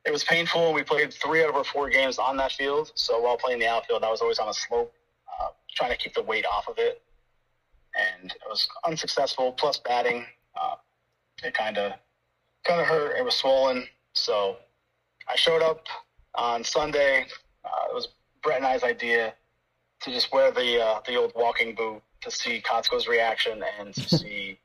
it 0.05 0.13
was 0.13 0.23
painful. 0.25 0.73
We 0.73 0.83
played 0.83 1.13
three 1.13 1.43
out 1.43 1.49
of 1.49 1.57
our 1.57 1.65
four 1.65 1.89
games 1.89 2.19
on 2.19 2.37
that 2.37 2.53
field. 2.53 2.93
So 2.95 3.21
while 3.21 3.37
playing 3.37 3.59
the 3.59 3.69
outfield, 3.69 4.05
I 4.05 4.11
was 4.11 4.21
always 4.21 4.39
on 4.39 4.49
a 4.49 4.55
slope, 4.55 4.93
uh, 5.29 5.49
trying 5.75 5.91
to 5.91 5.97
keep 5.97 6.15
the 6.15 6.23
weight 6.23 6.45
off 6.47 6.69
of 6.69 6.79
it, 6.79 7.03
and 7.97 8.31
it 8.31 8.43
was 8.49 8.69
unsuccessful. 8.87 9.53
Plus 9.53 9.79
batting, 9.79 10.27
uh, 10.61 10.77
it 11.43 11.55
kind 11.55 11.79
of 11.79 11.93
kind 12.65 12.81
of 12.81 12.87
hurt. 12.87 13.17
It 13.17 13.25
was 13.25 13.35
swollen. 13.35 13.87
So 14.15 14.57
I 15.29 15.37
showed 15.37 15.63
up 15.63 15.87
on 16.35 16.65
Sunday. 16.65 17.27
Uh, 17.65 17.91
it 17.91 17.95
was 17.95 18.09
Brett 18.43 18.59
and 18.59 18.67
I's 18.67 18.83
idea 18.83 19.35
to 20.01 20.11
just 20.11 20.33
wear 20.33 20.51
the 20.51 20.83
uh, 20.83 21.01
the 21.07 21.17
old 21.17 21.33
walking 21.35 21.75
boot 21.75 22.03
to 22.23 22.31
see 22.31 22.61
Kotsko's 22.61 23.07
reaction 23.07 23.63
and 23.79 23.95
to 23.95 24.01
see 24.19 24.59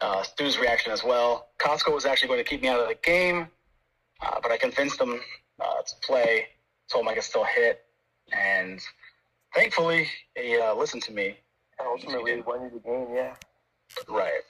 uh, 0.00 0.22
Stu's 0.22 0.58
reaction 0.58 0.92
as 0.92 1.04
well. 1.04 1.48
Kotsko 1.58 1.92
was 1.92 2.06
actually 2.06 2.28
going 2.28 2.42
to 2.42 2.48
keep 2.48 2.62
me 2.62 2.68
out 2.68 2.80
of 2.80 2.88
the 2.88 2.96
game, 3.02 3.48
uh, 4.22 4.40
but 4.42 4.50
I 4.50 4.56
convinced 4.56 5.00
him 5.00 5.20
uh, 5.60 5.82
to 5.82 5.94
play. 6.02 6.46
Told 6.90 7.04
him 7.04 7.08
I 7.08 7.14
could 7.14 7.24
still 7.24 7.44
hit, 7.44 7.82
and 8.32 8.80
thankfully 9.54 10.08
he 10.36 10.58
uh, 10.58 10.74
listened 10.74 11.02
to 11.04 11.12
me. 11.12 11.36
And 11.78 11.88
ultimately, 11.88 12.36
he 12.36 12.40
won 12.42 12.62
you 12.62 12.70
the 12.70 12.78
game, 12.78 13.08
yeah. 13.14 13.34
Right. 14.08 14.42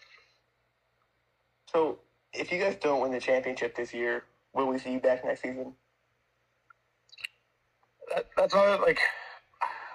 So, 1.73 1.99
if 2.33 2.53
you 2.53 2.59
guys 2.59 2.77
don't 2.77 3.01
win 3.01 3.13
the 3.13 3.21
championship 3.21 3.75
this 3.75 3.95
year, 3.95 4.25
will 4.55 4.67
we 4.67 4.79
see 4.79 4.93
you 4.93 5.01
back 5.01 5.25
next 5.25 5.43
season? 5.43 5.75
That, 8.15 8.27
that's 8.37 8.55
not 8.55 8.81
like 8.81 9.01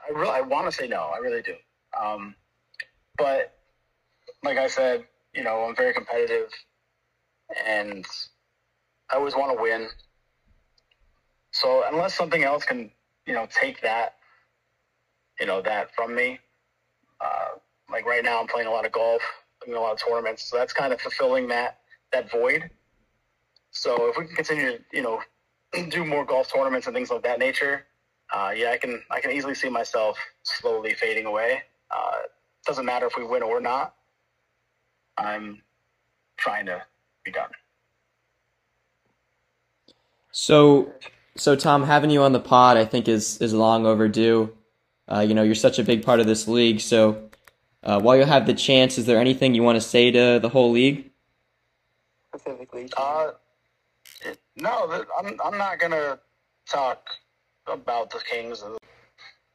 I 0.08 0.14
really 0.14 0.32
I 0.32 0.42
want 0.42 0.70
to 0.70 0.72
say 0.72 0.88
no. 0.88 1.12
I 1.14 1.18
really 1.20 1.42
do. 1.42 1.56
Um, 2.00 2.36
but 3.18 3.54
like 4.44 4.58
I 4.58 4.68
said, 4.68 5.06
you 5.34 5.44
know, 5.44 5.62
I'm 5.62 5.76
very 5.76 5.94
competitive, 5.94 6.50
and 7.66 8.06
I 9.12 9.16
always 9.16 9.36
want 9.36 9.56
to 9.56 9.62
win. 9.62 9.88
So 11.52 11.84
unless 11.92 12.14
something 12.14 12.44
else 12.44 12.64
can, 12.64 12.92
you 13.26 13.34
know, 13.34 13.48
take 13.50 13.82
that, 13.82 14.16
you 15.40 15.46
know, 15.46 15.62
that 15.62 15.94
from 15.96 16.16
me, 16.16 16.40
uh, 17.22 17.58
like 17.92 18.06
right 18.06 18.24
now 18.24 18.40
I'm 18.40 18.48
playing 18.48 18.68
a 18.68 18.72
lot 18.72 18.86
of 18.86 18.92
golf, 18.92 19.22
doing 19.66 19.78
a 19.78 19.82
lot 19.82 19.94
of 19.94 20.00
tournaments, 20.00 20.50
so 20.50 20.58
that's 20.58 20.74
kind 20.74 20.94
of 20.94 21.02
fulfilling 21.02 21.48
that 21.50 21.80
that 22.12 22.32
void. 22.32 22.70
So 23.72 24.10
if 24.10 24.18
we 24.18 24.26
can 24.26 24.36
continue 24.36 24.72
to, 24.78 24.80
you 24.92 25.02
know, 25.02 25.22
do 25.90 26.06
more 26.06 26.26
golf 26.26 26.52
tournaments 26.54 26.88
and 26.88 26.96
things 26.96 27.12
of 27.12 27.22
that 27.24 27.40
nature, 27.40 27.86
uh, 28.34 28.52
yeah, 28.56 28.72
I 28.72 28.78
can 28.78 29.02
I 29.10 29.20
can 29.20 29.32
easily 29.32 29.56
see 29.56 29.70
myself 29.70 30.18
slowly 30.44 30.94
fading 30.94 31.26
away. 31.26 31.64
Uh, 31.92 32.18
doesn't 32.66 32.86
matter 32.86 33.08
if 33.08 33.18
we 33.18 33.26
win 33.26 33.44
or 33.44 33.60
not. 33.60 33.96
I'm 35.18 35.62
trying 36.38 36.66
to 36.68 36.82
be 37.24 37.32
done. 37.32 37.50
So, 40.32 40.94
so 41.36 41.56
Tom, 41.56 41.84
having 41.84 42.10
you 42.12 42.22
on 42.22 42.34
the 42.34 42.40
pod, 42.40 42.78
I 42.78 42.86
think 42.86 43.08
is 43.08 43.40
is 43.42 43.54
long 43.54 43.86
overdue. 43.86 44.56
Uh, 45.12 45.22
you 45.22 45.34
know, 45.34 45.42
you're 45.44 45.56
such 45.56 45.80
a 45.80 45.84
big 45.84 46.04
part 46.04 46.20
of 46.20 46.28
this 46.28 46.48
league. 46.48 46.80
So, 46.82 47.30
uh, 47.84 48.00
while 48.00 48.16
you 48.16 48.26
have 48.26 48.46
the 48.46 48.54
chance, 48.54 48.98
is 49.00 49.08
there 49.08 49.20
anything 49.20 49.56
you 49.56 49.64
want 49.64 49.76
to 49.78 49.82
say 49.82 50.12
to 50.12 50.40
the 50.40 50.50
whole 50.50 50.72
league? 50.72 51.10
Specifically, 52.36 52.90
Uh, 52.96 53.32
it- 53.32 53.38
no, 54.60 55.06
I'm 55.18 55.40
I'm 55.44 55.58
not 55.58 55.80
gonna 55.80 56.20
talk 56.68 57.10
about 57.68 58.10
the 58.10 58.20
Kings. 58.20 58.64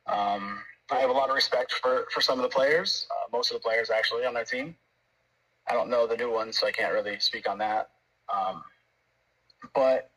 Um, 0.07 0.59
I 0.91 0.97
have 0.97 1.11
a 1.11 1.13
lot 1.13 1.29
of 1.29 1.35
respect 1.35 1.73
for 1.73 2.07
for 2.13 2.21
some 2.21 2.39
of 2.39 2.43
the 2.43 2.49
players. 2.49 3.07
Uh, 3.11 3.29
most 3.33 3.51
of 3.51 3.57
the 3.57 3.61
players 3.61 3.91
actually 3.91 4.25
on 4.25 4.35
that 4.35 4.49
team. 4.49 4.77
I 5.69 5.73
don't 5.73 5.89
know 5.89 6.07
the 6.07 6.17
new 6.17 6.31
ones, 6.31 6.59
so 6.59 6.67
I 6.67 6.73
can't 6.73 6.93
really 6.93 7.19
speak 7.21 7.49
on 7.49 7.59
that. 7.59 7.91
Um, 8.35 8.63
but 9.75 10.11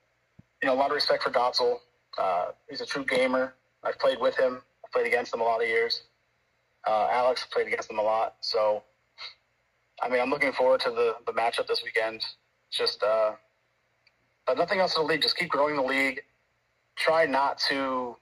you 0.62 0.68
know, 0.68 0.74
a 0.74 0.76
lot 0.78 0.90
of 0.90 0.96
respect 0.96 1.24
for 1.24 1.30
Dotzel. 1.30 1.78
Uh, 2.18 2.48
he's 2.70 2.82
a 2.82 2.86
true 2.86 3.06
gamer. 3.06 3.54
I've 3.84 4.00
played 4.00 4.20
with 4.20 4.36
him. 4.38 4.62
I've 4.84 4.92
played 4.92 5.08
against 5.08 5.34
him 5.34 5.42
a 5.42 5.44
lot 5.44 5.62
of 5.62 5.68
years. 5.68 6.02
Uh, 6.86 7.08
Alex 7.12 7.46
played 7.52 7.68
against 7.68 7.90
him 7.90 8.00
a 8.00 8.02
lot. 8.02 8.36
So, 8.42 8.84
I 10.02 10.10
mean, 10.10 10.20
I'm 10.20 10.30
looking 10.30 10.52
forward 10.52 10.82
to 10.82 10.90
the 10.92 11.16
the 11.26 11.34
matchup 11.34 11.68
this 11.68 11.84
weekend. 11.84 12.24
Just, 12.70 13.02
uh, 13.04 13.32
but 14.48 14.58
nothing 14.58 14.80
else 14.80 14.96
in 14.96 15.04
the 15.04 15.08
league. 15.08 15.22
Just 15.22 15.38
keep 15.38 15.50
growing 15.50 15.76
the 15.76 15.84
league. 15.84 16.22
Try 16.96 17.26
not 17.26 17.60
to, 17.70 18.16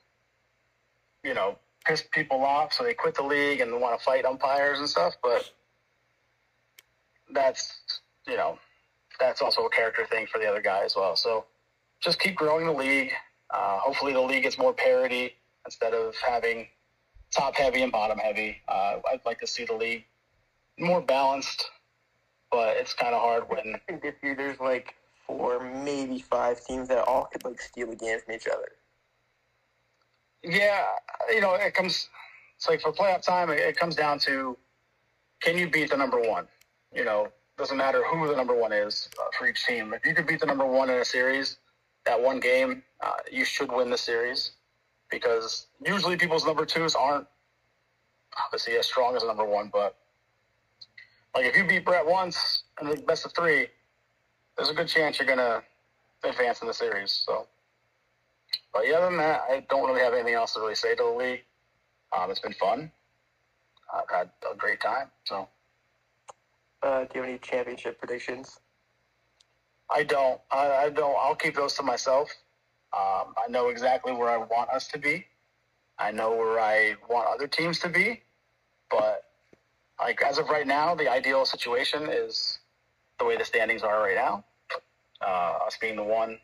you 1.23 1.33
know, 1.33 1.57
piss 1.85 2.03
people 2.11 2.43
off 2.43 2.73
so 2.73 2.83
they 2.83 2.95
quit 2.95 3.15
the 3.15 3.23
league 3.23 3.61
and 3.61 3.79
want 3.79 3.97
to 3.97 4.03
fight 4.03 4.25
umpires 4.25 4.79
and 4.79 4.89
stuff. 4.89 5.13
But 5.21 5.49
that's, 7.31 8.01
you 8.27 8.35
know, 8.35 8.57
that's 9.19 9.41
also 9.41 9.65
a 9.65 9.69
character 9.69 10.05
thing 10.09 10.25
for 10.29 10.39
the 10.39 10.47
other 10.47 10.61
guy 10.61 10.83
as 10.83 10.95
well. 10.95 11.15
So 11.15 11.45
just 12.01 12.19
keep 12.19 12.35
growing 12.35 12.65
the 12.65 12.73
league. 12.73 13.11
Uh, 13.51 13.77
hopefully, 13.77 14.13
the 14.13 14.21
league 14.21 14.43
gets 14.43 14.57
more 14.57 14.73
parity 14.73 15.35
instead 15.65 15.93
of 15.93 16.15
having 16.25 16.67
top 17.31 17.55
heavy 17.55 17.83
and 17.83 17.91
bottom 17.91 18.17
heavy. 18.17 18.57
Uh, 18.67 18.97
I'd 19.11 19.21
like 19.25 19.39
to 19.39 19.47
see 19.47 19.65
the 19.65 19.75
league 19.75 20.05
more 20.77 21.01
balanced, 21.01 21.69
but 22.51 22.77
it's 22.77 22.93
kind 22.93 23.13
of 23.13 23.21
hard 23.21 23.47
when 23.47 23.75
I 23.75 23.79
think 23.87 24.01
this 24.01 24.15
year 24.21 24.35
there's 24.35 24.59
like 24.59 24.95
four, 25.25 25.59
maybe 25.83 26.19
five 26.19 26.63
teams 26.65 26.87
that 26.89 27.03
all 27.07 27.25
could 27.25 27.43
like 27.45 27.61
steal 27.61 27.89
a 27.91 27.95
game 27.95 28.19
from 28.19 28.35
each 28.35 28.47
other. 28.47 28.71
Yeah, 30.43 30.85
you 31.31 31.41
know, 31.41 31.55
it 31.55 31.73
comes. 31.73 32.09
It's 32.55 32.69
like 32.69 32.81
for 32.81 32.91
playoff 32.91 33.23
time, 33.23 33.49
it, 33.49 33.59
it 33.59 33.77
comes 33.77 33.95
down 33.95 34.19
to 34.19 34.57
can 35.41 35.57
you 35.57 35.69
beat 35.69 35.89
the 35.91 35.97
number 35.97 36.21
one? 36.21 36.47
You 36.93 37.03
know, 37.03 37.27
doesn't 37.57 37.77
matter 37.77 38.03
who 38.03 38.27
the 38.27 38.35
number 38.35 38.55
one 38.55 38.71
is 38.71 39.09
uh, 39.19 39.25
for 39.37 39.47
each 39.47 39.65
team. 39.65 39.93
If 39.93 40.05
you 40.05 40.13
could 40.13 40.27
beat 40.27 40.39
the 40.39 40.45
number 40.45 40.65
one 40.65 40.89
in 40.89 40.99
a 40.99 41.05
series, 41.05 41.57
that 42.05 42.19
one 42.19 42.39
game, 42.39 42.83
uh, 43.01 43.11
you 43.31 43.45
should 43.45 43.71
win 43.71 43.89
the 43.89 43.97
series 43.97 44.51
because 45.09 45.67
usually 45.85 46.17
people's 46.17 46.45
number 46.45 46.65
twos 46.65 46.95
aren't 46.95 47.27
obviously 48.43 48.73
as 48.77 48.85
strong 48.85 49.15
as 49.15 49.23
number 49.23 49.45
one, 49.45 49.69
but 49.71 49.97
like 51.33 51.45
if 51.45 51.55
you 51.55 51.65
beat 51.65 51.85
Brett 51.85 52.05
once 52.05 52.63
in 52.81 52.89
the 52.89 52.97
best 52.97 53.25
of 53.25 53.33
three, 53.33 53.67
there's 54.57 54.69
a 54.69 54.73
good 54.73 54.87
chance 54.87 55.19
you're 55.19 55.27
gonna 55.27 55.63
advance 56.23 56.61
in 56.61 56.67
the 56.67 56.73
series. 56.73 57.11
So, 57.11 57.47
but 58.73 58.87
yeah, 58.87 58.95
other 58.95 59.07
than 59.07 59.17
that, 59.17 59.41
I 59.49 59.65
don't 59.69 59.87
really 59.87 60.01
have 60.01 60.13
anything 60.13 60.33
else 60.35 60.53
to 60.53 60.61
really 60.61 60.75
say 60.75 60.95
to 60.95 61.03
the 61.03 61.09
league. 61.09 61.43
Um, 62.17 62.31
it's 62.31 62.39
been 62.39 62.53
fun. 62.53 62.91
I've 63.93 64.09
had 64.09 64.29
a 64.51 64.55
great 64.55 64.79
time. 64.81 65.11
So, 65.25 65.47
Uh, 66.81 67.01
do 67.05 67.09
you 67.15 67.21
have 67.21 67.29
any 67.29 67.39
championship 67.39 67.99
predictions? 67.99 68.59
I 69.89 70.03
don't. 70.03 70.41
I, 70.51 70.71
I 70.85 70.89
don't. 70.89 71.15
I'll 71.19 71.35
keep 71.35 71.55
those 71.55 71.73
to 71.75 71.83
myself. 71.83 72.29
Um, 72.93 73.33
I 73.37 73.49
know 73.49 73.69
exactly 73.69 74.13
where 74.13 74.29
I 74.29 74.37
want 74.37 74.69
us 74.69 74.87
to 74.89 74.97
be. 74.99 75.25
I 75.99 76.11
know 76.11 76.31
where 76.35 76.59
I 76.59 76.95
want 77.09 77.27
other 77.27 77.47
teams 77.47 77.79
to 77.79 77.89
be, 77.89 78.21
but 78.89 79.23
like 79.99 80.21
as 80.21 80.37
of 80.37 80.49
right 80.49 80.67
now, 80.67 80.95
the 80.95 81.09
ideal 81.09 81.45
situation 81.45 82.09
is 82.09 82.54
the 83.19 83.25
way 83.25 83.37
the 83.37 83.45
standings 83.45 83.83
are 83.83 84.01
right 84.01 84.15
now. 84.15 84.43
Uh, 85.25 85.53
us 85.65 85.77
being 85.79 85.95
the 85.95 86.03
one, 86.03 86.37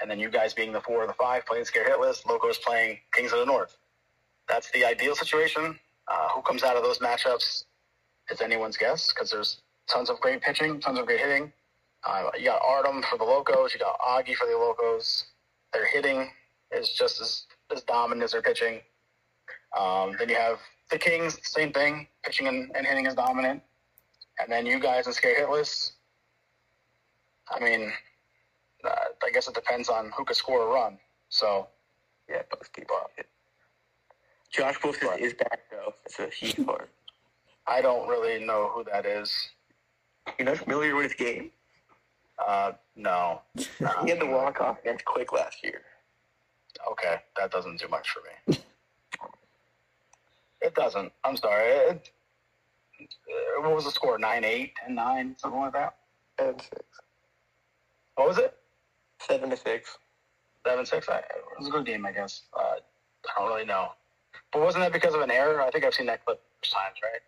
and 0.00 0.10
then 0.10 0.18
you 0.18 0.30
guys 0.30 0.54
being 0.54 0.72
the 0.72 0.80
four 0.80 1.04
or 1.04 1.06
the 1.06 1.14
five, 1.14 1.44
playing 1.46 1.64
scare 1.64 1.88
hitless. 1.88 2.26
Locos 2.26 2.58
playing 2.58 2.98
Kings 3.12 3.32
of 3.32 3.38
the 3.38 3.46
North. 3.46 3.76
That's 4.48 4.70
the 4.72 4.84
ideal 4.84 5.14
situation. 5.14 5.78
Uh, 6.06 6.28
who 6.34 6.42
comes 6.42 6.62
out 6.62 6.76
of 6.76 6.82
those 6.82 6.98
matchups 6.98 7.64
is 8.30 8.40
anyone's 8.42 8.76
guess 8.76 9.12
because 9.12 9.30
there's 9.30 9.62
tons 9.90 10.10
of 10.10 10.20
great 10.20 10.42
pitching, 10.42 10.80
tons 10.80 10.98
of 10.98 11.06
great 11.06 11.20
hitting. 11.20 11.52
Uh, 12.06 12.30
you 12.38 12.44
got 12.44 12.60
Artem 12.62 13.02
for 13.02 13.16
the 13.16 13.24
Locos. 13.24 13.72
You 13.72 13.80
got 13.80 13.98
Augie 14.00 14.34
for 14.34 14.46
the 14.46 14.56
Locos. 14.56 15.24
Their 15.72 15.86
hitting 15.86 16.30
is 16.72 16.90
just 16.90 17.20
as, 17.20 17.44
as 17.74 17.82
dominant 17.82 18.22
as 18.22 18.32
their 18.32 18.42
pitching. 18.42 18.80
Um, 19.78 20.14
then 20.18 20.28
you 20.28 20.36
have 20.36 20.58
the 20.90 20.98
Kings, 20.98 21.38
same 21.42 21.72
thing. 21.72 22.06
Pitching 22.22 22.48
and, 22.48 22.70
and 22.76 22.86
hitting 22.86 23.06
is 23.06 23.14
dominant. 23.14 23.62
And 24.40 24.50
then 24.50 24.66
you 24.66 24.78
guys 24.78 25.06
in 25.06 25.12
Scared 25.12 25.38
Hitless. 25.38 25.92
I 27.48 27.62
mean, 27.62 27.92
uh, 28.84 28.88
I 29.22 29.30
guess 29.30 29.48
it 29.48 29.54
depends 29.54 29.88
on 29.88 30.10
who 30.16 30.24
could 30.24 30.36
score 30.36 30.62
a 30.62 30.66
run. 30.66 30.98
So, 31.28 31.68
Yeah, 32.28 32.42
both 32.50 32.72
teams. 32.72 32.88
Josh 34.50 34.76
Wolf 34.84 35.02
is, 35.02 35.32
is 35.32 35.34
back 35.34 35.60
though. 35.70 35.94
That's 36.04 36.18
a 36.20 36.34
huge 36.34 36.64
part. 36.64 36.88
I 37.66 37.80
don't 37.82 38.08
really 38.08 38.44
know 38.44 38.70
who 38.72 38.84
that 38.84 39.04
is. 39.04 39.32
You're 40.38 40.46
not 40.46 40.58
familiar 40.58 40.94
with 40.94 41.06
his 41.06 41.14
game? 41.14 41.50
Uh, 42.38 42.72
no. 42.96 43.42
He 44.04 44.10
had 44.10 44.20
the 44.20 44.26
walk 44.26 44.60
off 44.60 44.78
against 44.80 45.04
Quick 45.04 45.32
last 45.32 45.62
year. 45.62 45.82
Okay, 46.90 47.16
that 47.36 47.50
doesn't 47.50 47.80
do 47.80 47.88
much 47.88 48.10
for 48.10 48.20
me. 48.52 48.58
it 50.62 50.74
doesn't. 50.74 51.12
I'm 51.24 51.36
sorry. 51.36 51.70
It, 51.70 51.88
uh, 51.88 51.94
what 53.60 53.74
was 53.74 53.84
the 53.84 53.90
score? 53.90 54.18
9 54.18 54.44
8, 54.44 54.72
10 54.86 54.94
9, 54.94 55.36
something 55.38 55.60
like 55.60 55.72
that? 55.72 55.96
Seven 56.38 56.60
six. 56.60 56.82
What 58.16 58.28
was 58.28 58.38
it? 58.38 58.56
Seven 59.20 59.50
to 59.50 59.56
six. 59.56 59.98
7 60.66 60.84
6? 60.86 61.08
I, 61.08 61.18
it 61.18 61.24
was 61.58 61.68
a 61.68 61.70
good 61.70 61.86
game, 61.86 62.04
I 62.06 62.12
guess. 62.12 62.42
Uh, 62.52 62.60
I 63.36 63.40
don't 63.40 63.48
really 63.48 63.64
know. 63.66 63.90
But 64.52 64.62
wasn't 64.62 64.84
that 64.84 64.92
because 64.92 65.14
of 65.14 65.20
an 65.20 65.30
error? 65.30 65.60
I 65.62 65.70
think 65.70 65.84
I've 65.84 65.94
seen 65.94 66.06
that 66.06 66.24
clip 66.24 66.40
times, 66.62 66.96
right? 67.02 67.20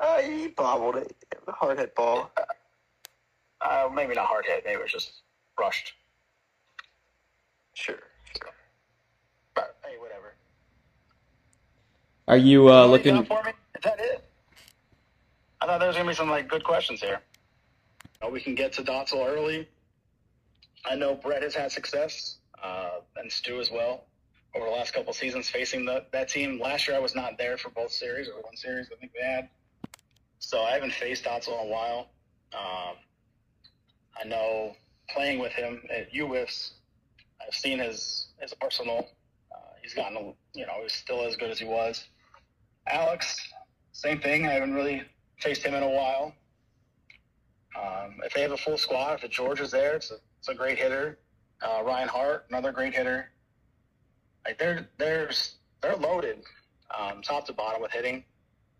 Uh, 0.00 0.22
he 0.22 0.48
bobbled 0.48 0.96
it. 0.96 1.14
Hard 1.48 1.78
hit 1.78 1.94
ball. 1.94 2.30
Uh, 3.60 3.88
maybe 3.92 4.14
not 4.14 4.26
hard 4.26 4.46
hit. 4.46 4.62
Maybe 4.64 4.78
it 4.78 4.82
was 4.82 4.92
just 4.92 5.22
rushed. 5.58 5.94
Sure. 7.74 7.96
But 9.54 9.76
hey, 9.84 9.96
whatever. 9.98 10.34
Are 12.28 12.36
you 12.36 12.68
uh, 12.68 12.86
What 12.88 13.04
you 13.04 13.12
looking? 13.12 13.26
for 13.26 13.42
me? 13.42 13.50
Is 13.50 13.82
that 13.84 13.98
it? 13.98 14.24
I 15.60 15.66
thought 15.66 15.78
there 15.78 15.88
was 15.88 15.96
gonna 15.96 16.08
be 16.08 16.14
some 16.14 16.30
like 16.30 16.48
good 16.48 16.62
questions 16.62 17.00
here. 17.00 17.20
Uh, 18.22 18.28
we 18.28 18.40
can 18.40 18.54
get 18.54 18.72
to 18.74 18.82
Dotzel 18.82 19.26
early. 19.26 19.68
I 20.84 20.94
know 20.94 21.14
Brett 21.14 21.42
has 21.42 21.54
had 21.54 21.72
success, 21.72 22.38
uh, 22.62 23.00
and 23.16 23.30
Stu 23.30 23.60
as 23.60 23.70
well, 23.70 24.04
over 24.54 24.66
the 24.66 24.70
last 24.70 24.92
couple 24.92 25.12
seasons 25.12 25.48
facing 25.48 25.84
the, 25.84 26.04
that 26.12 26.28
team. 26.28 26.60
Last 26.60 26.86
year 26.86 26.96
I 26.96 27.00
was 27.00 27.14
not 27.14 27.38
there 27.38 27.58
for 27.58 27.70
both 27.70 27.90
series, 27.90 28.28
or 28.28 28.40
one 28.42 28.56
series 28.56 28.88
I 28.92 28.96
think 29.00 29.12
they 29.12 29.26
had. 29.26 29.48
So 30.38 30.62
I 30.62 30.72
haven't 30.72 30.92
faced 30.92 31.24
Dotzel 31.24 31.60
in 31.60 31.68
a 31.68 31.70
while. 31.70 32.10
Um, 32.54 32.96
I 34.20 34.26
know 34.26 34.74
playing 35.10 35.40
with 35.40 35.52
him 35.52 35.82
at 35.90 36.12
UWIFs, 36.12 36.72
I've 37.44 37.54
seen 37.54 37.78
his 37.78 38.28
his 38.40 38.54
arsenal. 38.62 39.08
Uh, 39.52 39.58
he's 39.82 39.94
gotten, 39.94 40.16
a, 40.16 40.20
you 40.58 40.66
know, 40.66 40.74
he's 40.82 40.94
still 40.94 41.24
as 41.24 41.34
good 41.34 41.50
as 41.50 41.58
he 41.58 41.64
was. 41.64 42.04
Alex, 42.86 43.36
same 43.92 44.20
thing. 44.20 44.46
I 44.46 44.52
haven't 44.52 44.74
really 44.74 45.02
faced 45.38 45.62
him 45.62 45.74
in 45.74 45.82
a 45.82 45.88
while. 45.88 46.34
Um, 47.76 48.16
if 48.24 48.34
they 48.34 48.42
have 48.42 48.52
a 48.52 48.56
full 48.56 48.78
squad, 48.78 49.22
if 49.22 49.30
George 49.30 49.60
is 49.60 49.70
there, 49.70 49.94
it's 49.96 50.10
a, 50.10 50.16
it's 50.38 50.48
a 50.48 50.54
great 50.54 50.78
hitter. 50.78 51.18
Uh, 51.62 51.82
Ryan 51.84 52.08
Hart, 52.08 52.46
another 52.48 52.72
great 52.72 52.94
hitter. 52.94 53.30
Like 54.44 54.58
they're 54.58 54.88
they're 54.96 55.30
they're 55.80 55.96
loaded, 55.96 56.42
um, 56.96 57.22
top 57.22 57.46
to 57.46 57.52
bottom 57.52 57.82
with 57.82 57.92
hitting. 57.92 58.24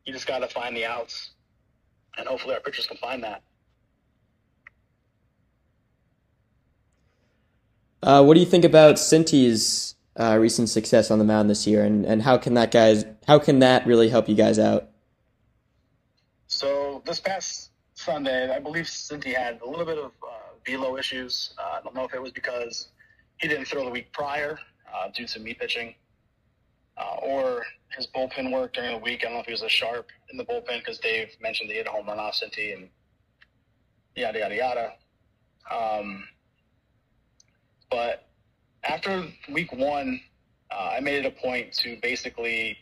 You 0.05 0.13
just 0.13 0.27
got 0.27 0.39
to 0.39 0.49
find 0.49 0.77
the 0.77 0.87
outs, 0.87 1.31
and 2.17 2.27
hopefully 2.27 2.55
our 2.55 2.61
pitchers 2.61 2.87
can 2.87 2.97
find 2.97 3.23
that. 3.23 3.43
Uh, 8.03 8.23
what 8.25 8.35
do 8.35 8.41
you 8.41 8.47
think 8.47 8.65
about 8.65 8.95
Cinti's 8.95 9.97
uh, 10.19 10.39
recent 10.41 10.69
success 10.69 11.11
on 11.11 11.19
the 11.19 11.25
mound 11.25 11.51
this 11.51 11.67
year, 11.67 11.85
and, 11.85 12.07
and 12.07 12.23
how 12.23 12.39
can 12.39 12.55
that 12.55 12.71
guys 12.71 13.05
how 13.27 13.39
can 13.39 13.59
that 13.59 13.87
really 13.87 14.09
help 14.09 14.29
you 14.29 14.35
guys 14.35 14.59
out? 14.59 14.89
This 17.05 17.21
past 17.21 17.71
Sunday, 17.95 18.55
I 18.55 18.59
believe 18.59 18.85
Cinti 18.87 19.35
had 19.35 19.61
a 19.61 19.69
little 19.69 19.85
bit 19.85 19.99
of 19.99 20.13
uh, 20.23 20.55
velo 20.67 20.97
issues. 20.97 21.55
Uh, 21.59 21.79
I 21.79 21.81
don't 21.83 21.95
know 21.95 22.05
if 22.05 22.15
it 22.15 22.23
was 22.23 22.33
because 22.33 22.89
he 23.39 23.49
didn't 23.49 23.67
throw 23.67 23.85
the 23.85 23.91
week 23.91 24.13
prior 24.13 24.59
uh, 24.95 25.09
due 25.15 25.27
to 25.27 25.41
me 25.41 25.55
pitching, 25.55 25.95
uh, 26.97 27.17
or 27.23 27.65
his 27.97 28.07
bullpen 28.07 28.53
work 28.53 28.75
during 28.75 28.93
the 28.93 28.99
week. 28.99 29.21
I 29.23 29.25
don't 29.25 29.35
know 29.35 29.41
if 29.41 29.47
he 29.47 29.53
was 29.53 29.63
a 29.63 29.69
sharp 29.69 30.09
in 30.31 30.37
the 30.37 30.45
bullpen 30.45 30.79
because 30.79 30.99
Dave 30.99 31.31
mentioned 31.41 31.71
he 31.71 31.77
hit 31.77 31.87
a 31.87 31.91
home 31.91 32.07
run 32.07 32.19
off 32.19 32.35
Cinti 32.35 32.75
and 32.75 32.89
yada 34.15 34.39
yada 34.39 34.55
yada. 34.57 34.93
Um, 35.71 36.25
but 37.91 38.29
after 38.85 39.27
week 39.51 39.73
one, 39.73 40.21
uh, 40.71 40.93
I 40.97 41.01
made 41.01 41.25
it 41.25 41.27
a 41.27 41.31
point 41.31 41.73
to 41.75 41.97
basically 42.03 42.77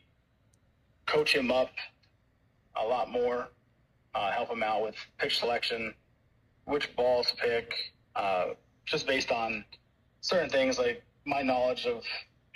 coach 1.06 1.34
him 1.34 1.50
up 1.50 1.70
a 2.76 2.84
lot 2.84 3.10
more, 3.10 3.48
uh, 4.16 4.32
help 4.32 4.50
him 4.50 4.62
out 4.62 4.82
with 4.82 4.94
pitch 5.18 5.38
selection, 5.38 5.94
which 6.64 6.94
balls 6.96 7.30
to 7.30 7.36
pick, 7.36 7.74
uh, 8.14 8.46
just 8.86 9.06
based 9.06 9.30
on 9.30 9.64
certain 10.22 10.48
things 10.48 10.78
like 10.78 11.02
my 11.26 11.42
knowledge 11.42 11.86
of 11.86 12.02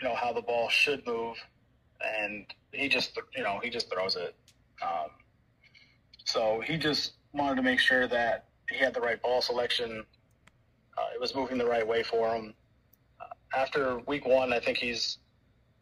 you 0.01 0.09
know 0.09 0.15
how 0.15 0.33
the 0.33 0.41
ball 0.41 0.69
should 0.71 1.07
move, 1.07 1.37
and 2.19 2.47
he 2.73 2.89
just 2.89 3.19
you 3.37 3.43
know 3.43 3.61
he 3.63 3.69
just 3.69 3.93
throws 3.93 4.17
it. 4.17 4.35
Um, 4.83 5.11
so 6.25 6.63
he 6.65 6.79
just 6.79 7.13
wanted 7.35 7.57
to 7.57 7.63
make 7.63 7.79
sure 7.79 8.09
that 8.09 8.47
he 8.71 8.79
had 8.79 8.95
the 8.95 9.01
right 9.01 9.21
ball 9.21 9.43
selection. 9.43 10.05
Uh, 10.97 11.15
it 11.15 11.21
was 11.21 11.35
moving 11.35 11.59
the 11.59 11.67
right 11.67 11.87
way 11.87 12.03
for 12.03 12.35
him. 12.35 12.55
Uh, 13.21 13.59
after 13.59 13.99
week 14.07 14.27
one, 14.27 14.53
I 14.53 14.61
think 14.61 14.79
he's, 14.79 15.19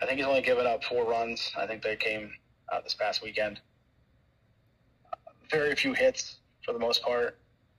I 0.01 0.07
think 0.07 0.19
he's 0.19 0.27
only 0.27 0.43
given 0.43 0.67
up 0.67 0.83
four 0.85 1.05
runs. 1.05 1.53
I 1.57 1.67
think 1.67 1.83
they 1.83 1.97
came 1.97 2.33
uh, 2.73 2.81
this 2.81 2.95
past 2.95 3.23
weekend 3.23 3.61
very 5.51 5.75
few 5.75 5.95
hits 5.95 6.37
for 6.65 6.73
the 6.73 6.79
most 6.79 7.03
part. 7.03 7.39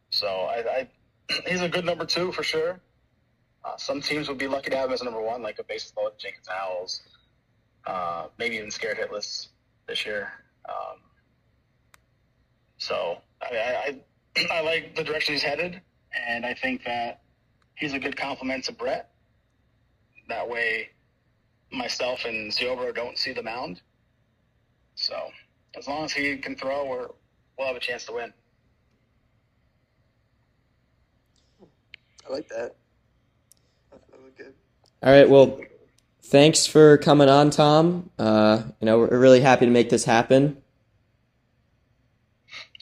So 0.10 0.27
I, 0.27 0.63
I 0.79 0.88
he's 1.47 1.62
a 1.62 1.69
good 1.69 1.86
number 1.86 2.05
two 2.05 2.32
for 2.32 2.43
sure. 2.43 2.79
Uh, 3.63 3.75
some 3.77 4.01
teams 4.01 4.27
would 4.29 4.38
be 4.38 4.47
lucky 4.47 4.69
to 4.69 4.77
have 4.77 4.88
him 4.88 4.93
as 4.93 5.01
a 5.01 5.05
number 5.05 5.21
one, 5.21 5.41
like 5.41 5.60
a 5.60 5.63
bases 5.63 5.93
loaded 5.97 6.17
Jenkins 6.17 6.47
Owls, 6.49 7.01
uh, 7.86 8.27
maybe 8.38 8.55
even 8.55 8.71
scared 8.71 8.97
hitless 8.97 9.47
this 9.88 10.05
year. 10.05 10.32
Um, 10.67 10.99
so 12.77 13.17
I, 13.41 13.99
I, 14.36 14.41
I, 14.51 14.62
like 14.62 14.95
the 14.95 15.03
direction 15.03 15.34
he's 15.34 15.43
headed, 15.43 15.82
and 16.27 16.45
I 16.45 16.53
think 16.53 16.86
that 16.86 17.21
he's 17.75 17.93
a 17.93 17.99
good 17.99 18.15
complement 18.15 18.63
to 18.65 18.71
Brett. 18.71 19.12
That 20.29 20.47
way, 20.47 20.89
myself 21.71 22.25
and 22.25 22.51
Ziobro 22.51 22.95
don't 22.95 23.17
see 23.17 23.34
the 23.34 23.43
mound. 23.43 23.82
So 24.95 25.15
as 25.77 25.88
long 25.88 26.05
as 26.05 26.13
he 26.13 26.38
can 26.38 26.55
throw, 26.55 26.86
we're, 26.86 27.08
we'll 27.59 27.67
have 27.67 27.75
a 27.75 27.79
chance 27.79 28.05
to 28.05 28.13
win. 28.13 28.33
I 32.27 32.33
like 32.33 32.47
that. 32.47 32.75
That 33.91 34.23
was 34.23 34.31
good. 34.37 34.53
All 35.03 35.11
right, 35.11 35.29
well, 35.29 35.59
thanks 36.23 36.65
for 36.65 36.97
coming 36.97 37.27
on, 37.27 37.49
Tom. 37.49 38.09
Uh, 38.17 38.63
you 38.79 38.85
know, 38.85 38.99
we're 38.99 39.19
really 39.19 39.41
happy 39.41 39.65
to 39.65 39.71
make 39.71 39.89
this 39.89 40.05
happen. 40.05 40.57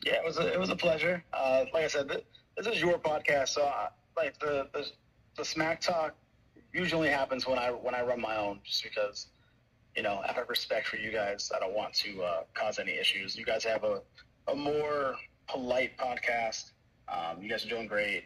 Yeah, 0.05 0.13
it 0.13 0.23
was 0.23 0.37
a, 0.37 0.53
it 0.53 0.59
was 0.59 0.69
a 0.69 0.75
pleasure. 0.75 1.23
Uh, 1.33 1.65
like 1.73 1.85
I 1.85 1.87
said, 1.87 2.07
this 2.55 2.67
is 2.67 2.79
your 2.79 2.99
podcast, 2.99 3.49
so 3.49 3.63
I, 3.63 3.87
like 4.15 4.39
the, 4.39 4.67
the 4.73 4.85
the 5.37 5.45
smack 5.45 5.81
talk 5.81 6.15
usually 6.73 7.09
happens 7.09 7.47
when 7.47 7.57
I 7.57 7.71
when 7.71 7.95
I 7.95 8.03
run 8.03 8.21
my 8.21 8.37
own, 8.37 8.59
just 8.63 8.83
because 8.83 9.27
you 9.95 10.03
know 10.03 10.21
out 10.27 10.37
of 10.37 10.49
respect 10.49 10.87
for 10.87 10.97
you 10.97 11.11
guys, 11.11 11.51
I 11.55 11.59
don't 11.59 11.73
want 11.73 11.93
to 11.95 12.21
uh, 12.21 12.41
cause 12.53 12.79
any 12.79 12.93
issues. 12.93 13.35
You 13.35 13.45
guys 13.45 13.63
have 13.65 13.83
a 13.83 14.01
a 14.47 14.55
more 14.55 15.15
polite 15.47 15.97
podcast. 15.97 16.71
Um, 17.07 17.41
you 17.41 17.49
guys 17.49 17.65
are 17.65 17.69
doing 17.69 17.87
great. 17.87 18.25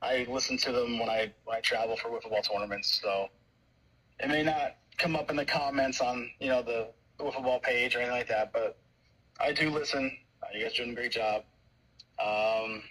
I 0.00 0.26
listen 0.28 0.56
to 0.58 0.72
them 0.72 0.98
when 0.98 1.08
I 1.08 1.32
when 1.44 1.56
I 1.56 1.60
travel 1.60 1.96
for 1.96 2.08
wiffle 2.08 2.30
ball 2.30 2.42
tournaments, 2.42 3.00
so 3.02 3.28
it 4.20 4.28
may 4.28 4.42
not 4.42 4.76
come 4.96 5.16
up 5.16 5.30
in 5.30 5.36
the 5.36 5.44
comments 5.44 6.00
on 6.00 6.30
you 6.40 6.48
know 6.48 6.62
the, 6.62 6.88
the 7.18 7.24
wiffle 7.24 7.42
ball 7.42 7.60
page 7.60 7.94
or 7.94 7.98
anything 7.98 8.16
like 8.16 8.28
that, 8.28 8.52
but 8.52 8.78
I 9.40 9.52
do 9.52 9.70
listen. 9.70 10.16
Uh, 10.42 10.46
you 10.54 10.62
guys 10.62 10.74
are 10.74 10.78
doing 10.78 10.90
a 10.90 10.94
great 10.94 11.12
job. 11.12 11.42
Um, 12.20 12.82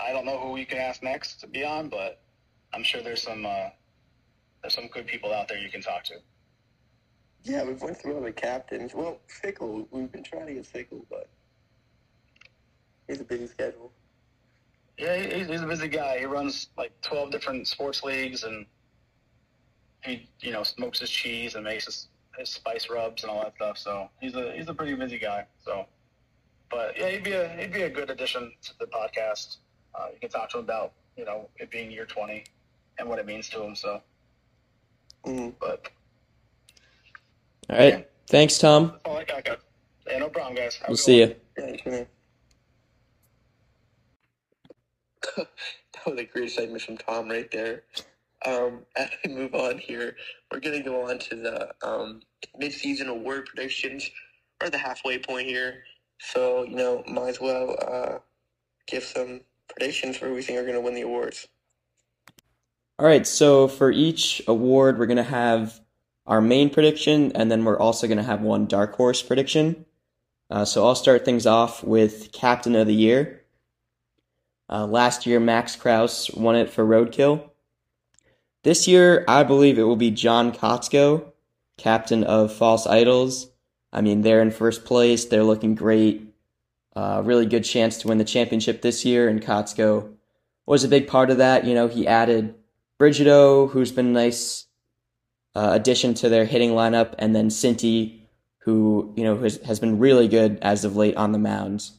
I 0.00 0.12
don't 0.12 0.24
know 0.24 0.38
who 0.38 0.52
we 0.52 0.64
can 0.64 0.78
ask 0.78 1.02
next 1.02 1.40
to 1.40 1.46
be 1.46 1.64
on, 1.64 1.88
but 1.88 2.20
I'm 2.72 2.82
sure 2.82 3.02
there's 3.02 3.22
some 3.22 3.46
uh, 3.46 3.70
there's 4.62 4.74
some 4.74 4.88
good 4.88 5.06
people 5.06 5.32
out 5.32 5.48
there 5.48 5.58
you 5.58 5.70
can 5.70 5.82
talk 5.82 6.04
to. 6.04 6.14
Yeah, 7.42 7.64
we've 7.64 7.80
went 7.80 7.96
through 7.96 8.16
all 8.16 8.22
the 8.22 8.32
captains. 8.32 8.94
Well, 8.94 9.18
Fickle, 9.26 9.88
we've 9.90 10.12
been 10.12 10.22
trying 10.22 10.46
to 10.46 10.54
get 10.54 10.66
Fickle, 10.66 11.06
but 11.08 11.30
he's 13.10 13.20
a 13.20 13.24
busy 13.24 13.46
schedule. 13.46 13.92
Yeah, 14.98 15.16
he's, 15.16 15.46
he's 15.48 15.60
a 15.62 15.66
busy 15.66 15.88
guy. 15.88 16.18
He 16.18 16.24
runs 16.26 16.68
like 16.76 16.92
12 17.02 17.30
different 17.30 17.66
sports 17.66 18.02
leagues, 18.02 18.44
and 18.44 18.66
he, 20.04 20.28
you 20.40 20.52
know, 20.52 20.62
smokes 20.62 21.00
his 21.00 21.10
cheese 21.10 21.54
and 21.54 21.64
makes 21.64 21.86
his, 21.86 22.08
his 22.38 22.48
spice 22.50 22.88
rubs 22.90 23.22
and 23.22 23.30
all 23.30 23.42
that 23.42 23.54
stuff. 23.56 23.78
So 23.78 24.08
he's 24.20 24.34
a 24.34 24.52
he's 24.52 24.68
a 24.68 24.74
pretty 24.74 24.94
busy 24.94 25.18
guy. 25.18 25.46
So, 25.64 25.86
but 26.70 26.96
yeah, 26.98 27.08
he'd 27.08 27.24
be 27.24 27.32
a 27.32 27.48
he'd 27.48 27.72
be 27.72 27.82
a 27.82 27.90
good 27.90 28.10
addition 28.10 28.52
to 28.62 28.72
the 28.78 28.86
podcast. 28.86 29.56
Uh, 29.94 30.06
you 30.12 30.20
can 30.20 30.30
talk 30.30 30.50
to 30.50 30.58
him 30.58 30.64
about 30.64 30.92
you 31.16 31.24
know 31.24 31.48
it 31.58 31.70
being 31.70 31.90
year 31.90 32.04
20 32.06 32.44
and 32.98 33.08
what 33.08 33.18
it 33.18 33.26
means 33.26 33.48
to 33.50 33.62
him. 33.62 33.74
So, 33.74 34.00
Mm. 35.26 35.52
but 35.60 35.88
All 37.68 37.76
right. 37.78 37.92
Yeah. 37.98 38.02
Thanks, 38.28 38.58
Tom. 38.58 38.88
that's 38.88 38.98
all 39.04 39.16
I 39.18 39.24
got. 39.24 39.44
guys. 39.44 39.56
Yeah, 40.06 40.18
no 40.18 40.28
problem, 40.30 40.54
guys. 40.54 40.76
Have 40.76 40.88
We'll 40.88 40.96
good 40.96 41.02
see 41.02 41.20
one. 41.20 41.28
you. 41.30 41.36
Thanks, 41.56 41.86
man. 41.86 42.06
that 45.36 46.06
was 46.06 46.18
a 46.18 46.24
great 46.24 46.50
segment 46.50 46.82
from 46.82 46.98
Tom 46.98 47.28
right 47.28 47.50
there. 47.50 47.82
Um, 48.46 48.80
as 48.96 49.10
we 49.24 49.32
move 49.32 49.54
on 49.54 49.78
here, 49.78 50.16
we're 50.50 50.60
going 50.60 50.82
to 50.82 50.88
go 50.88 51.08
on 51.08 51.18
to 51.18 51.36
the 51.36 51.70
um, 51.86 52.20
mid-season 52.58 53.08
award 53.08 53.46
predictions. 53.46 54.10
We're 54.60 54.66
at 54.66 54.72
the 54.72 54.78
halfway 54.78 55.18
point 55.18 55.48
here, 55.48 55.84
so 56.18 56.64
you 56.64 56.76
know, 56.76 57.02
might 57.06 57.28
as 57.28 57.40
well 57.40 57.76
uh, 57.80 58.18
give 58.86 59.04
some 59.04 59.40
predictions 59.68 60.16
for 60.18 60.26
who 60.26 60.34
we 60.34 60.42
think 60.42 60.58
are 60.58 60.62
going 60.62 60.74
to 60.74 60.80
win 60.80 60.94
the 60.94 61.02
awards. 61.02 61.48
All 63.00 63.06
right. 63.06 63.26
So 63.26 63.66
for 63.66 63.90
each 63.90 64.42
award, 64.46 64.98
we're 64.98 65.06
gonna 65.06 65.22
have 65.22 65.80
our 66.26 66.42
main 66.42 66.68
prediction, 66.68 67.32
and 67.34 67.50
then 67.50 67.64
we're 67.64 67.78
also 67.78 68.06
gonna 68.06 68.22
have 68.22 68.42
one 68.42 68.66
dark 68.66 68.94
horse 68.94 69.22
prediction. 69.22 69.86
Uh, 70.50 70.66
so 70.66 70.86
I'll 70.86 70.94
start 70.94 71.24
things 71.24 71.46
off 71.46 71.82
with 71.82 72.30
Captain 72.32 72.76
of 72.76 72.86
the 72.86 72.94
Year. 72.94 73.39
Uh, 74.70 74.86
last 74.86 75.26
year, 75.26 75.40
Max 75.40 75.74
Kraus 75.74 76.30
won 76.30 76.54
it 76.54 76.70
for 76.70 76.84
Roadkill. 76.86 77.50
This 78.62 78.86
year, 78.86 79.24
I 79.26 79.42
believe 79.42 79.78
it 79.78 79.82
will 79.82 79.96
be 79.96 80.12
John 80.12 80.52
Kotsko, 80.52 81.32
captain 81.76 82.22
of 82.22 82.52
False 82.52 82.86
Idols. 82.86 83.48
I 83.92 84.00
mean, 84.00 84.22
they're 84.22 84.42
in 84.42 84.52
first 84.52 84.84
place. 84.84 85.24
They're 85.24 85.42
looking 85.42 85.74
great. 85.74 86.32
Uh, 86.94 87.22
really 87.24 87.46
good 87.46 87.64
chance 87.64 87.98
to 87.98 88.08
win 88.08 88.18
the 88.18 88.24
championship 88.24 88.82
this 88.82 89.04
year, 89.04 89.28
and 89.28 89.42
Kotsko 89.42 90.12
was 90.66 90.84
a 90.84 90.88
big 90.88 91.08
part 91.08 91.30
of 91.30 91.38
that. 91.38 91.64
You 91.64 91.74
know, 91.74 91.88
he 91.88 92.06
added 92.06 92.54
Brigido, 92.98 93.70
who's 93.70 93.90
been 93.90 94.08
a 94.08 94.10
nice 94.10 94.66
uh, 95.54 95.70
addition 95.72 96.14
to 96.14 96.28
their 96.28 96.44
hitting 96.44 96.70
lineup, 96.70 97.14
and 97.18 97.34
then 97.34 97.48
Cinti, 97.48 98.20
who 98.58 99.12
you 99.16 99.24
know 99.24 99.36
has, 99.38 99.56
has 99.64 99.80
been 99.80 99.98
really 99.98 100.28
good 100.28 100.58
as 100.62 100.84
of 100.84 100.96
late 100.96 101.16
on 101.16 101.32
the 101.32 101.38
mound. 101.38 101.90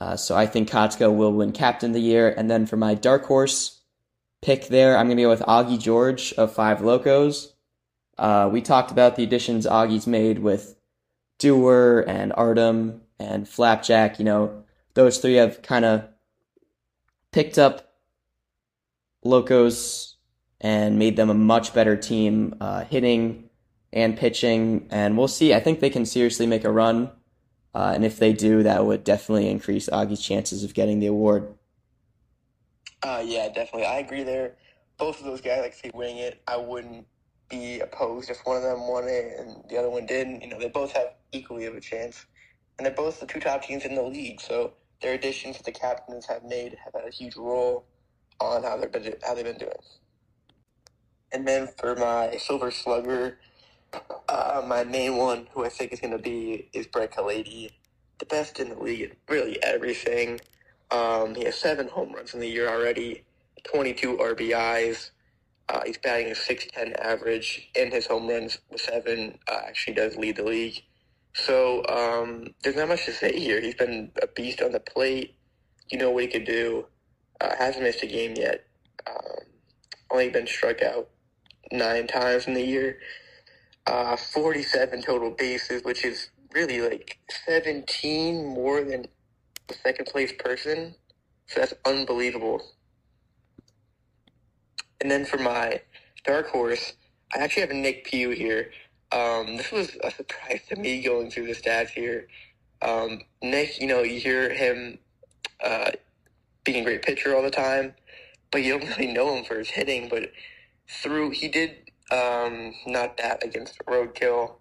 Uh, 0.00 0.16
so 0.16 0.36
I 0.36 0.46
think 0.46 0.70
Kotsko 0.70 1.14
will 1.14 1.32
win 1.32 1.52
Captain 1.52 1.90
of 1.90 1.94
the 1.94 2.00
Year, 2.00 2.32
and 2.36 2.50
then 2.50 2.66
for 2.66 2.76
my 2.76 2.94
dark 2.94 3.24
horse 3.26 3.80
pick 4.40 4.68
there, 4.68 4.96
I'm 4.96 5.08
gonna 5.08 5.22
go 5.22 5.28
with 5.28 5.40
Augie 5.40 5.78
George 5.78 6.32
of 6.34 6.52
Five 6.52 6.80
Locos. 6.80 7.52
Uh, 8.16 8.48
we 8.50 8.62
talked 8.62 8.90
about 8.90 9.16
the 9.16 9.24
additions 9.24 9.66
Augie's 9.66 10.06
made 10.06 10.38
with 10.38 10.76
Dewar 11.38 12.00
and 12.06 12.32
Artem 12.34 13.02
and 13.18 13.48
Flapjack. 13.48 14.18
You 14.18 14.24
know, 14.24 14.64
those 14.94 15.18
three 15.18 15.34
have 15.34 15.62
kind 15.62 15.84
of 15.84 16.04
picked 17.32 17.58
up 17.58 17.94
Locos 19.24 20.16
and 20.60 20.98
made 20.98 21.16
them 21.16 21.30
a 21.30 21.34
much 21.34 21.72
better 21.72 21.96
team, 21.96 22.54
uh, 22.60 22.84
hitting 22.84 23.48
and 23.92 24.16
pitching. 24.16 24.86
And 24.90 25.16
we'll 25.16 25.28
see. 25.28 25.54
I 25.54 25.60
think 25.60 25.80
they 25.80 25.90
can 25.90 26.04
seriously 26.04 26.46
make 26.46 26.64
a 26.64 26.70
run. 26.70 27.10
Uh, 27.74 27.92
and 27.94 28.04
if 28.04 28.18
they 28.18 28.32
do, 28.32 28.62
that 28.62 28.84
would 28.84 29.04
definitely 29.04 29.48
increase 29.48 29.88
Augie's 29.88 30.20
chances 30.20 30.64
of 30.64 30.74
getting 30.74 30.98
the 30.98 31.06
award. 31.06 31.54
Uh, 33.02 33.22
yeah, 33.24 33.48
definitely. 33.48 33.86
I 33.86 33.98
agree 33.98 34.24
there. 34.24 34.56
Both 34.98 35.20
of 35.20 35.26
those 35.26 35.40
guys, 35.40 35.60
like, 35.62 35.72
if 35.72 35.82
they 35.82 35.90
wing 35.94 36.18
it, 36.18 36.42
I 36.46 36.56
wouldn't 36.56 37.06
be 37.48 37.80
opposed 37.80 38.30
if 38.30 38.38
one 38.44 38.56
of 38.56 38.62
them 38.62 38.86
won 38.86 39.04
it 39.04 39.34
and 39.38 39.64
the 39.68 39.78
other 39.78 39.90
one 39.90 40.06
didn't. 40.06 40.42
You 40.42 40.48
know, 40.48 40.58
they 40.58 40.68
both 40.68 40.92
have 40.92 41.14
equally 41.32 41.66
of 41.66 41.74
a 41.74 41.80
chance. 41.80 42.26
And 42.78 42.86
they're 42.86 42.94
both 42.94 43.20
the 43.20 43.26
two 43.26 43.40
top 43.40 43.62
teams 43.62 43.84
in 43.84 43.94
the 43.94 44.02
league, 44.02 44.40
so 44.40 44.72
their 45.02 45.14
additions 45.14 45.56
that 45.56 45.64
the 45.64 45.72
captains 45.72 46.26
have 46.26 46.44
made 46.44 46.76
have 46.84 46.94
had 46.94 47.06
a 47.06 47.10
huge 47.10 47.36
role 47.36 47.84
on 48.40 48.62
how 48.62 48.76
they've 48.76 48.90
been, 48.90 49.14
how 49.22 49.34
they've 49.34 49.44
been 49.44 49.58
doing. 49.58 49.72
And 51.32 51.46
then 51.46 51.68
for 51.78 51.94
my 51.94 52.36
Silver 52.38 52.70
Slugger, 52.70 53.38
uh, 54.28 54.62
my 54.66 54.84
main 54.84 55.16
one, 55.16 55.48
who 55.52 55.64
I 55.64 55.68
think 55.68 55.92
is 55.92 56.00
going 56.00 56.16
to 56.16 56.22
be, 56.22 56.68
is 56.72 56.86
Brett 56.86 57.12
Kalady, 57.12 57.70
the 58.18 58.26
best 58.26 58.60
in 58.60 58.68
the 58.70 58.78
league 58.78 59.16
really 59.28 59.62
everything. 59.62 60.40
Um, 60.90 61.34
he 61.34 61.44
has 61.44 61.56
seven 61.56 61.88
home 61.88 62.12
runs 62.12 62.34
in 62.34 62.40
the 62.40 62.48
year 62.48 62.68
already, 62.68 63.24
22 63.64 64.16
RBIs. 64.16 65.10
Uh, 65.68 65.82
he's 65.86 65.98
batting 65.98 66.32
a 66.32 66.34
610 66.34 67.00
average, 67.00 67.70
and 67.76 67.92
his 67.92 68.06
home 68.06 68.28
runs 68.28 68.58
with 68.70 68.80
seven 68.80 69.38
uh, 69.48 69.60
actually 69.66 69.94
does 69.94 70.16
lead 70.16 70.36
the 70.36 70.42
league. 70.42 70.82
So 71.32 71.86
um, 71.86 72.54
there's 72.62 72.76
not 72.76 72.88
much 72.88 73.04
to 73.06 73.12
say 73.12 73.38
here. 73.38 73.60
He's 73.60 73.76
been 73.76 74.10
a 74.20 74.26
beast 74.26 74.60
on 74.62 74.72
the 74.72 74.80
plate. 74.80 75.36
You 75.88 75.98
know 75.98 76.10
what 76.10 76.24
he 76.24 76.28
could 76.28 76.44
do. 76.44 76.86
Uh, 77.40 77.54
hasn't 77.56 77.84
missed 77.84 78.02
a 78.02 78.06
game 78.06 78.34
yet. 78.36 78.64
Um, 79.08 79.44
only 80.10 80.28
been 80.28 80.46
struck 80.46 80.82
out 80.82 81.08
nine 81.70 82.08
times 82.08 82.46
in 82.46 82.54
the 82.54 82.64
year. 82.64 82.98
Uh, 83.86 84.16
47 84.16 85.02
total 85.02 85.30
bases, 85.30 85.82
which 85.84 86.04
is 86.04 86.30
really 86.52 86.80
like 86.80 87.18
17 87.46 88.46
more 88.46 88.82
than 88.82 89.06
the 89.68 89.74
second 89.74 90.06
place 90.06 90.32
person. 90.38 90.94
So 91.46 91.60
that's 91.60 91.74
unbelievable. 91.84 92.62
And 95.00 95.10
then 95.10 95.24
for 95.24 95.38
my 95.38 95.80
dark 96.24 96.48
horse, 96.48 96.92
I 97.34 97.38
actually 97.38 97.62
have 97.62 97.72
Nick 97.72 98.04
Pugh 98.04 98.30
here. 98.30 98.70
Um, 99.12 99.56
this 99.56 99.72
was 99.72 99.96
a 100.04 100.10
surprise 100.10 100.60
to 100.68 100.76
me 100.76 101.02
going 101.02 101.30
through 101.30 101.46
the 101.46 101.54
stats 101.54 101.90
here. 101.90 102.28
Um, 102.82 103.22
Nick, 103.42 103.80
you 103.80 103.86
know, 103.86 104.02
you 104.02 104.20
hear 104.20 104.52
him 104.52 104.98
uh, 105.64 105.92
being 106.64 106.82
a 106.82 106.84
great 106.84 107.02
pitcher 107.02 107.34
all 107.34 107.42
the 107.42 107.50
time, 107.50 107.94
but 108.50 108.62
you 108.62 108.78
don't 108.78 108.88
really 108.98 109.12
know 109.12 109.34
him 109.36 109.44
for 109.44 109.58
his 109.58 109.70
hitting. 109.70 110.08
But 110.08 110.32
through, 110.88 111.30
he 111.30 111.48
did 111.48 111.89
um, 112.10 112.74
not 112.86 113.16
that 113.18 113.44
against 113.44 113.78
Roadkill. 113.86 114.54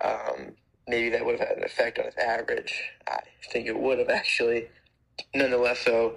Um, 0.00 0.52
maybe 0.86 1.10
that 1.10 1.24
would 1.24 1.38
have 1.38 1.48
had 1.48 1.58
an 1.58 1.64
effect 1.64 1.98
on 1.98 2.06
his 2.06 2.16
average. 2.16 2.74
I 3.08 3.20
think 3.50 3.66
it 3.66 3.78
would 3.78 3.98
have 3.98 4.08
actually. 4.10 4.68
Nonetheless, 5.34 5.80
so 5.80 6.16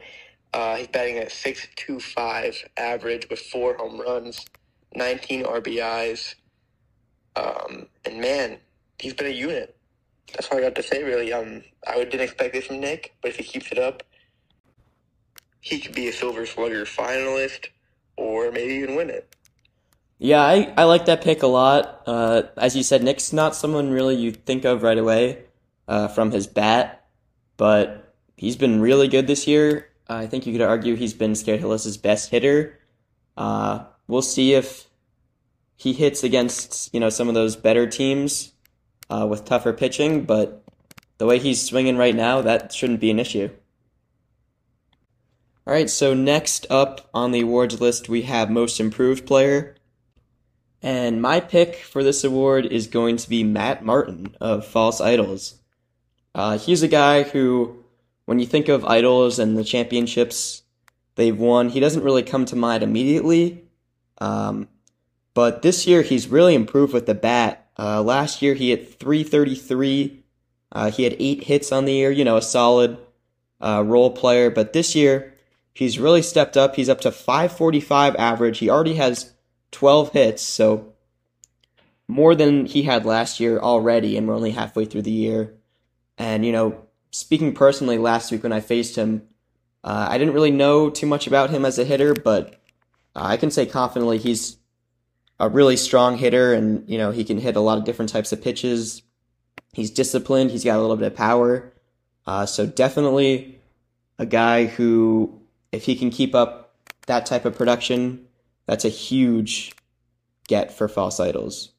uh, 0.54 0.76
he's 0.76 0.88
batting 0.88 1.18
at 1.18 1.30
6.25 1.30 2.66
average 2.78 3.28
with 3.30 3.40
four 3.40 3.76
home 3.78 4.00
runs, 4.00 4.46
19 4.96 5.44
RBIs. 5.46 6.36
Um, 7.36 7.88
and 8.06 8.20
man, 8.20 8.58
he's 9.00 9.14
been 9.14 9.28
a 9.28 9.30
unit. 9.30 9.76
That's 10.34 10.48
all 10.50 10.58
I 10.58 10.62
got 10.62 10.76
to 10.76 10.84
say, 10.84 11.04
really. 11.04 11.32
Um, 11.32 11.64
I 11.88 11.96
didn't 12.04 12.22
expect 12.22 12.54
this 12.54 12.66
from 12.66 12.80
Nick, 12.82 13.16
but 13.22 13.30
if 13.30 13.38
he 13.38 13.44
keeps 13.44 13.72
it 13.72 13.80
up, 13.80 14.04
he 15.62 15.80
could 15.80 15.96
be 15.96 16.08
a 16.08 16.14
Silver 16.14 16.46
Slugger 16.46 16.86
finalist 16.86 17.68
or 18.18 18.52
maybe 18.52 18.74
even 18.76 18.96
win 18.96 19.10
it. 19.10 19.36
Yeah, 20.20 20.42
I, 20.42 20.74
I 20.78 20.84
like 20.84 21.06
that 21.06 21.24
pick 21.24 21.44
a 21.44 21.48
lot. 21.48 22.04
Uh, 22.06 22.44
as 22.58 22.76
you 22.76 22.84
said, 22.84 23.02
Nick's 23.04 23.32
not 23.32 23.56
someone 23.56 23.90
really 23.90 24.16
you 24.16 24.32
think 24.32 24.66
of 24.66 24.84
right 24.84 24.98
away 24.98 25.46
uh, 25.88 26.10
from 26.10 26.32
his 26.32 26.46
bat, 26.46 27.08
but 27.56 28.14
he's 28.36 28.58
been 28.58 28.82
really 28.82 29.08
good 29.08 29.28
this 29.28 29.48
year. 29.48 29.88
I 30.10 30.28
think 30.28 30.46
you 30.46 30.52
could 30.52 30.62
argue 30.62 30.96
he's 30.96 31.14
been 31.14 31.36
Scared 31.36 31.62
Hitless's 31.62 31.98
best 31.98 32.32
hitter. 32.32 32.80
Uh, 33.38 33.86
we'll 34.08 34.22
see 34.22 34.54
if 34.54 34.90
he 35.78 35.94
hits 35.94 36.24
against 36.26 36.94
you 36.94 37.00
know 37.00 37.10
some 37.10 37.30
of 37.30 37.36
those 37.36 37.56
better 37.56 37.88
teams 37.88 38.52
uh, 39.10 39.26
with 39.30 39.46
tougher 39.46 39.72
pitching, 39.72 40.26
but 40.26 40.64
the 41.18 41.26
way 41.26 41.40
he's 41.40 41.66
swinging 41.66 41.96
right 41.96 42.16
now, 42.16 42.42
that 42.42 42.74
shouldn't 42.74 43.00
be 43.00 43.12
an 43.12 43.20
issue. 43.20 43.50
All 45.66 45.74
right, 45.74 45.90
so 45.90 46.14
next 46.14 46.66
up 46.70 47.10
on 47.14 47.32
the 47.32 47.42
awards 47.42 47.80
list, 47.80 48.10
we 48.10 48.24
have 48.24 48.50
Most 48.50 48.80
Improved 48.80 49.26
Player. 49.26 49.76
And 50.82 51.22
my 51.22 51.40
pick 51.40 51.76
for 51.76 52.04
this 52.04 52.24
award 52.24 52.66
is 52.66 52.88
going 52.88 53.18
to 53.18 53.30
be 53.30 53.44
Matt 53.44 53.84
Martin 53.84 54.36
of 54.40 54.66
False 54.66 55.02
Idols. 55.02 55.56
Uh, 56.34 56.58
he's 56.58 56.84
a 56.84 56.88
guy 56.88 57.24
who, 57.24 57.84
when 58.26 58.40
you 58.40 58.46
think 58.46 58.70
of 58.70 58.86
idols 58.86 59.40
and 59.40 59.58
the 59.58 59.64
championships 59.64 60.64
they've 61.16 61.38
won, 61.38 61.70
he 61.70 61.80
doesn't 61.80 62.04
really 62.04 62.24
come 62.24 62.46
to 62.46 62.56
mind 62.56 62.82
immediately. 62.84 63.64
Um, 64.20 64.70
but 65.34 65.62
this 65.62 65.86
year, 65.86 66.02
he's 66.02 66.28
really 66.28 66.56
improved 66.56 66.94
with 66.94 67.06
the 67.06 67.16
bat. 67.16 67.68
Uh, 67.78 68.02
last 68.02 68.42
year, 68.42 68.54
he 68.54 68.70
hit 68.70 69.00
333. 69.00 70.24
Uh, 70.72 70.92
he 70.92 71.04
had 71.04 71.16
eight 71.20 71.44
hits 71.44 71.72
on 71.72 71.86
the 71.86 71.94
year, 71.94 72.12
you 72.12 72.24
know, 72.24 72.38
a 72.38 72.42
solid 72.42 72.98
uh, 73.60 73.84
role 73.86 74.12
player. 74.12 74.50
But 74.50 74.74
this 74.74 74.96
year, 74.96 75.34
He's 75.80 75.98
really 75.98 76.22
stepped 76.22 76.58
up. 76.58 76.76
He's 76.76 76.90
up 76.90 77.00
to 77.02 77.10
545 77.10 78.18
average. 78.18 78.58
He 78.58 78.70
already 78.70 78.96
has 78.96 79.34
12 79.72 80.12
hits, 80.12 80.42
so 80.42 80.94
more 82.08 82.36
than 82.36 82.66
he 82.66 82.84
had 82.84 83.06
last 83.06 83.40
year 83.40 83.60
already, 83.60 84.18
and 84.18 84.28
we're 84.28 84.36
only 84.36 84.52
halfway 84.52 84.86
through 84.86 85.04
the 85.04 85.12
year. 85.12 85.54
And, 86.18 86.46
you 86.46 86.52
know, 86.52 86.86
speaking 87.12 87.54
personally, 87.54 87.98
last 87.98 88.32
week 88.32 88.44
when 88.44 88.52
I 88.52 88.62
faced 88.62 88.96
him, 88.96 89.24
uh, 89.84 90.08
I 90.10 90.18
didn't 90.18 90.34
really 90.34 90.52
know 90.52 90.90
too 90.90 91.06
much 91.06 91.28
about 91.28 91.50
him 91.50 91.66
as 91.66 91.80
a 91.80 91.86
hitter, 91.86 92.14
but 92.14 92.56
uh, 93.16 93.24
I 93.24 93.38
can 93.38 93.52
say 93.52 93.66
confidently 93.66 94.18
he's 94.18 94.58
a 95.40 95.48
really 95.48 95.78
strong 95.78 96.18
hitter, 96.18 96.54
and, 96.54 96.90
you 96.90 96.98
know, 96.98 97.12
he 97.12 97.24
can 97.24 97.40
hit 97.40 97.56
a 97.56 97.62
lot 97.62 97.78
of 97.78 97.86
different 97.86 98.12
types 98.12 98.32
of 98.32 98.42
pitches. 98.42 99.04
He's 99.74 99.92
disciplined, 99.92 100.52
he's 100.52 100.64
got 100.64 100.78
a 100.78 100.82
little 100.82 100.98
bit 100.98 101.12
of 101.12 101.16
power. 101.16 101.72
Uh, 102.26 102.46
so 102.46 102.66
definitely 102.66 103.60
a 104.18 104.26
guy 104.26 104.66
who 104.66 105.40
if 105.72 105.86
he 105.86 105.96
can 105.96 106.10
keep 106.10 106.36
up 106.36 106.76
that 107.08 107.26
type 107.26 107.46
of 107.46 107.56
production, 107.56 108.26
that's 108.70 108.86
a 108.86 108.90
huge 108.90 109.74
get 110.48 110.72
for 110.72 110.88
False 110.88 111.20
Idols. 111.20 111.72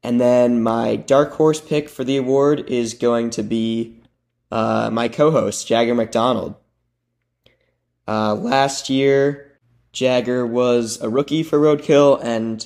And 0.00 0.20
then 0.20 0.62
my 0.62 0.94
dark 0.94 1.32
horse 1.32 1.60
pick 1.60 1.88
for 1.88 2.04
the 2.04 2.18
award 2.18 2.70
is 2.70 2.94
going 2.94 3.30
to 3.30 3.42
be 3.42 4.00
uh, 4.52 4.90
my 4.92 5.08
co 5.08 5.32
host, 5.32 5.66
Jagger 5.66 5.96
McDonald. 5.96 6.54
Uh, 8.06 8.36
last 8.36 8.88
year, 8.88 9.58
Jagger 9.92 10.46
was 10.46 11.00
a 11.00 11.08
rookie 11.08 11.42
for 11.42 11.58
Roadkill, 11.58 12.22
and 12.22 12.64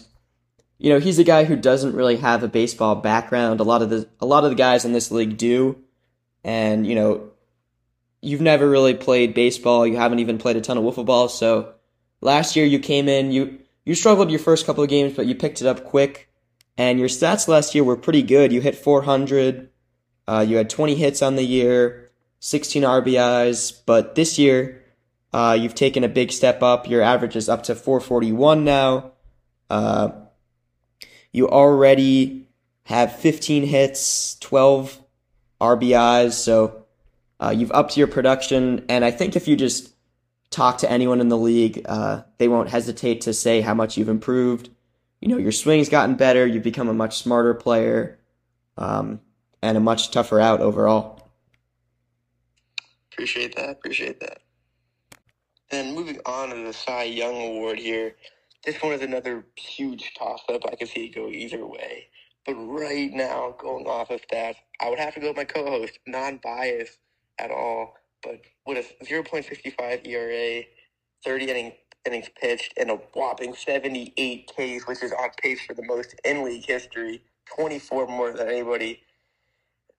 you 0.77 0.93
know 0.93 1.01
he's 1.01 1.19
a 1.19 1.25
guy 1.25 1.45
who 1.45 1.57
doesn't 1.57 1.95
really 1.95 2.17
have 2.17 2.43
a 2.43 2.49
baseball 2.49 2.97
background. 2.97 3.61
A 3.61 3.65
lot 3.65 3.81
of 3.81 3.89
the 3.89 4.11
a 4.21 4.27
lot 4.27 4.45
of 4.45 4.51
the 4.51 4.57
guys 4.57 4.85
in 4.85 4.93
this 4.93 5.11
league 5.11 5.39
do, 5.39 5.79
and 6.45 6.87
you 6.87 6.95
know 6.95 7.31
you've 8.21 8.43
never 8.43 8.69
really 8.69 8.93
played 8.93 9.33
baseball. 9.33 9.87
You 9.87 9.97
haven't 9.97 10.19
even 10.19 10.37
played 10.37 10.57
a 10.57 10.61
ton 10.61 10.77
of 10.77 10.85
wiffle 10.85 11.07
ball. 11.07 11.31
So 11.31 11.77
last 12.21 12.57
year 12.57 12.67
you 12.67 12.79
came 12.79 13.09
in, 13.09 13.33
you 13.33 13.59
you 13.85 13.95
struggled 13.95 14.31
your 14.31 14.39
first 14.39 14.67
couple 14.67 14.85
of 14.85 14.91
games, 14.91 15.15
but 15.15 15.27
you 15.27 15.35
picked 15.35 15.61
it 15.61 15.67
up 15.67 15.85
quick. 15.85 16.29
And 16.77 16.99
your 16.99 17.09
stats 17.09 17.49
last 17.49 17.75
year 17.75 17.85
were 17.85 17.97
pretty 17.97 18.23
good. 18.23 18.53
You 18.53 18.61
hit 18.61 18.77
400. 18.77 19.69
Uh, 20.27 20.45
you 20.47 20.57
had 20.57 20.71
20 20.71 20.95
hits 20.95 21.23
on 21.23 21.37
the 21.37 21.43
year, 21.43 22.11
16 22.39 22.83
RBIs. 22.83 23.81
But 23.85 24.15
this 24.15 24.39
year, 24.39 24.83
uh, 25.33 25.57
you've 25.59 25.75
taken 25.75 26.05
a 26.05 26.09
big 26.09 26.31
step 26.31 26.63
up. 26.63 26.89
Your 26.89 27.03
average 27.03 27.37
is 27.37 27.49
up 27.49 27.65
to 27.65 27.75
441 27.75 28.65
now. 28.65 29.13
Uh, 29.69 30.11
you 31.33 31.49
already 31.49 32.49
have 32.85 33.17
15 33.17 33.65
hits, 33.65 34.39
12 34.39 35.01
RBIs. 35.61 36.33
So 36.33 36.87
uh, 37.41 37.51
you've 37.57 37.73
upped 37.73 37.97
your 37.97 38.07
production, 38.07 38.85
and 38.89 39.05
I 39.05 39.11
think 39.11 39.37
if 39.37 39.49
you 39.49 39.57
just 39.57 39.95
talk 40.51 40.79
to 40.79 40.91
anyone 40.91 41.21
in 41.21 41.29
the 41.29 41.39
league, 41.39 41.83
uh, 41.87 42.23
they 42.39 42.49
won't 42.49 42.69
hesitate 42.69 43.23
to 43.23 43.33
say 43.33 43.61
how 43.61 43.75
much 43.75 43.97
you've 43.97 44.09
improved. 44.09 44.69
You 45.21 45.29
know, 45.29 45.37
your 45.37 45.53
swing's 45.53 45.89
gotten 45.89 46.17
better. 46.17 46.47
You've 46.47 46.63
become 46.63 46.89
a 46.89 46.95
much 46.95 47.19
smarter 47.19 47.55
player, 47.55 48.19
um, 48.77 49.21
and 49.63 49.77
a 49.77 49.81
much 49.81 50.11
tougher 50.11 50.41
out 50.41 50.61
overall. 50.61 51.29
Appreciate 53.13 53.55
that. 53.57 53.71
Appreciate 53.71 54.21
that. 54.21 54.39
And 55.71 55.95
moving 55.95 56.19
on 56.27 56.51
to 56.51 56.57
the 56.57 56.73
Cy 56.73 57.05
Young 57.05 57.37
Award 57.37 57.79
here, 57.79 58.17
this 58.65 58.83
one 58.83 58.93
is 58.93 59.03
another 59.03 59.45
huge 59.57 60.15
toss-up. 60.19 60.63
I 60.67 60.75
can 60.75 60.87
see 60.87 61.07
it 61.07 61.15
go 61.15 61.29
either 61.29 61.65
way. 61.67 62.09
But 62.47 62.55
right 62.55 63.13
now, 63.13 63.55
going 63.59 63.87
off 63.87 64.11
of 64.11 64.23
that, 64.31 64.57
I 64.81 64.89
would 64.89 64.99
have 64.99 65.15
to 65.15 65.21
go 65.21 65.29
with 65.29 65.37
my 65.37 65.45
co-host, 65.45 65.99
non-biased 66.07 66.99
at 67.39 67.51
all. 67.51 67.95
But 68.23 68.43
with 68.67 68.79
a 69.01 69.05
0.65 69.05 70.07
ERA, 70.07 70.65
30 71.25 71.45
inning, 71.51 71.73
innings 72.07 72.31
pitched, 72.41 72.75
and 72.79 72.91
a 72.91 72.97
whopping 73.15 73.55
78 73.55 74.49
Ks, 74.49 74.87
which 74.89 75.03
is 75.03 75.13
on 75.13 75.31
pace 75.43 75.61
for 75.67 75.75
the 75.75 75.85
most 75.85 76.15
in 76.25 76.45
league 76.45 76.67
history, 76.67 77.23
24 77.57 78.09
more 78.09 78.33
than 78.33 78.49
anybody 78.49 79.03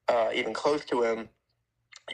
uh, 0.10 0.29
even 0.34 0.53
close 0.53 0.86
to 0.86 1.03
him. 1.03 1.29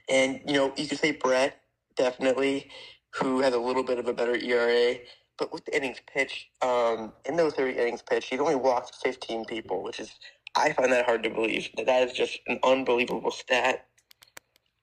And, 0.09 0.41
you 0.47 0.53
know, 0.53 0.73
you 0.77 0.87
could 0.87 0.99
say 0.99 1.11
Brett, 1.13 1.61
definitely, 1.95 2.69
who 3.15 3.41
has 3.41 3.53
a 3.53 3.59
little 3.59 3.83
bit 3.83 3.99
of 3.99 4.07
a 4.07 4.13
better 4.13 4.35
ERA. 4.35 4.97
But 5.37 5.51
with 5.53 5.65
the 5.65 5.75
innings 5.75 5.99
pitched, 6.13 6.47
um, 6.61 7.13
in 7.25 7.35
those 7.37 7.53
30 7.55 7.77
innings 7.79 8.03
pitched, 8.03 8.29
he's 8.29 8.39
only 8.39 8.55
walked 8.55 8.95
15 9.03 9.45
people, 9.45 9.83
which 9.83 9.99
is, 9.99 10.11
I 10.55 10.73
find 10.73 10.91
that 10.93 11.05
hard 11.05 11.23
to 11.23 11.29
believe. 11.29 11.69
That 11.85 12.07
is 12.07 12.13
just 12.13 12.39
an 12.47 12.59
unbelievable 12.63 13.31
stat. 13.31 13.87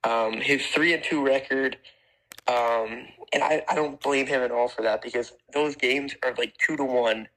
Um, 0.05 0.35
his 0.41 0.67
three 0.67 0.93
and 0.93 1.03
two 1.03 1.25
record, 1.25 1.77
um, 2.47 3.07
and 3.33 3.43
I, 3.43 3.63
I 3.69 3.75
don't 3.75 4.01
blame 4.01 4.27
him 4.27 4.43
at 4.43 4.51
all 4.51 4.69
for 4.69 4.83
that 4.83 5.03
because 5.03 5.33
those 5.53 5.77
games 5.77 6.15
are 6.23 6.35
like 6.35 6.55
two 6.59 6.77
to 6.77 6.85
one. 6.85 7.29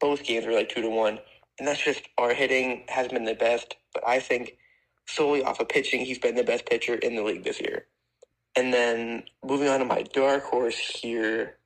Both 0.00 0.24
games 0.24 0.46
are 0.46 0.52
like 0.52 0.68
two 0.68 0.82
to 0.82 0.90
one, 0.90 1.18
and 1.58 1.68
that's 1.68 1.82
just 1.82 2.02
our 2.18 2.34
hitting 2.34 2.84
has 2.88 3.08
been 3.08 3.24
the 3.24 3.34
best. 3.34 3.76
But 3.94 4.06
I 4.06 4.20
think 4.20 4.56
solely 5.06 5.42
off 5.42 5.60
of 5.60 5.68
pitching, 5.68 6.04
he's 6.04 6.18
been 6.18 6.34
the 6.34 6.44
best 6.44 6.66
pitcher 6.66 6.94
in 6.94 7.14
the 7.14 7.22
league 7.22 7.44
this 7.44 7.60
year. 7.60 7.86
And 8.56 8.72
then 8.74 9.22
moving 9.44 9.68
on 9.68 9.78
to 9.78 9.84
my 9.84 10.02
dark 10.02 10.44
horse 10.44 10.78
here, 10.78 11.58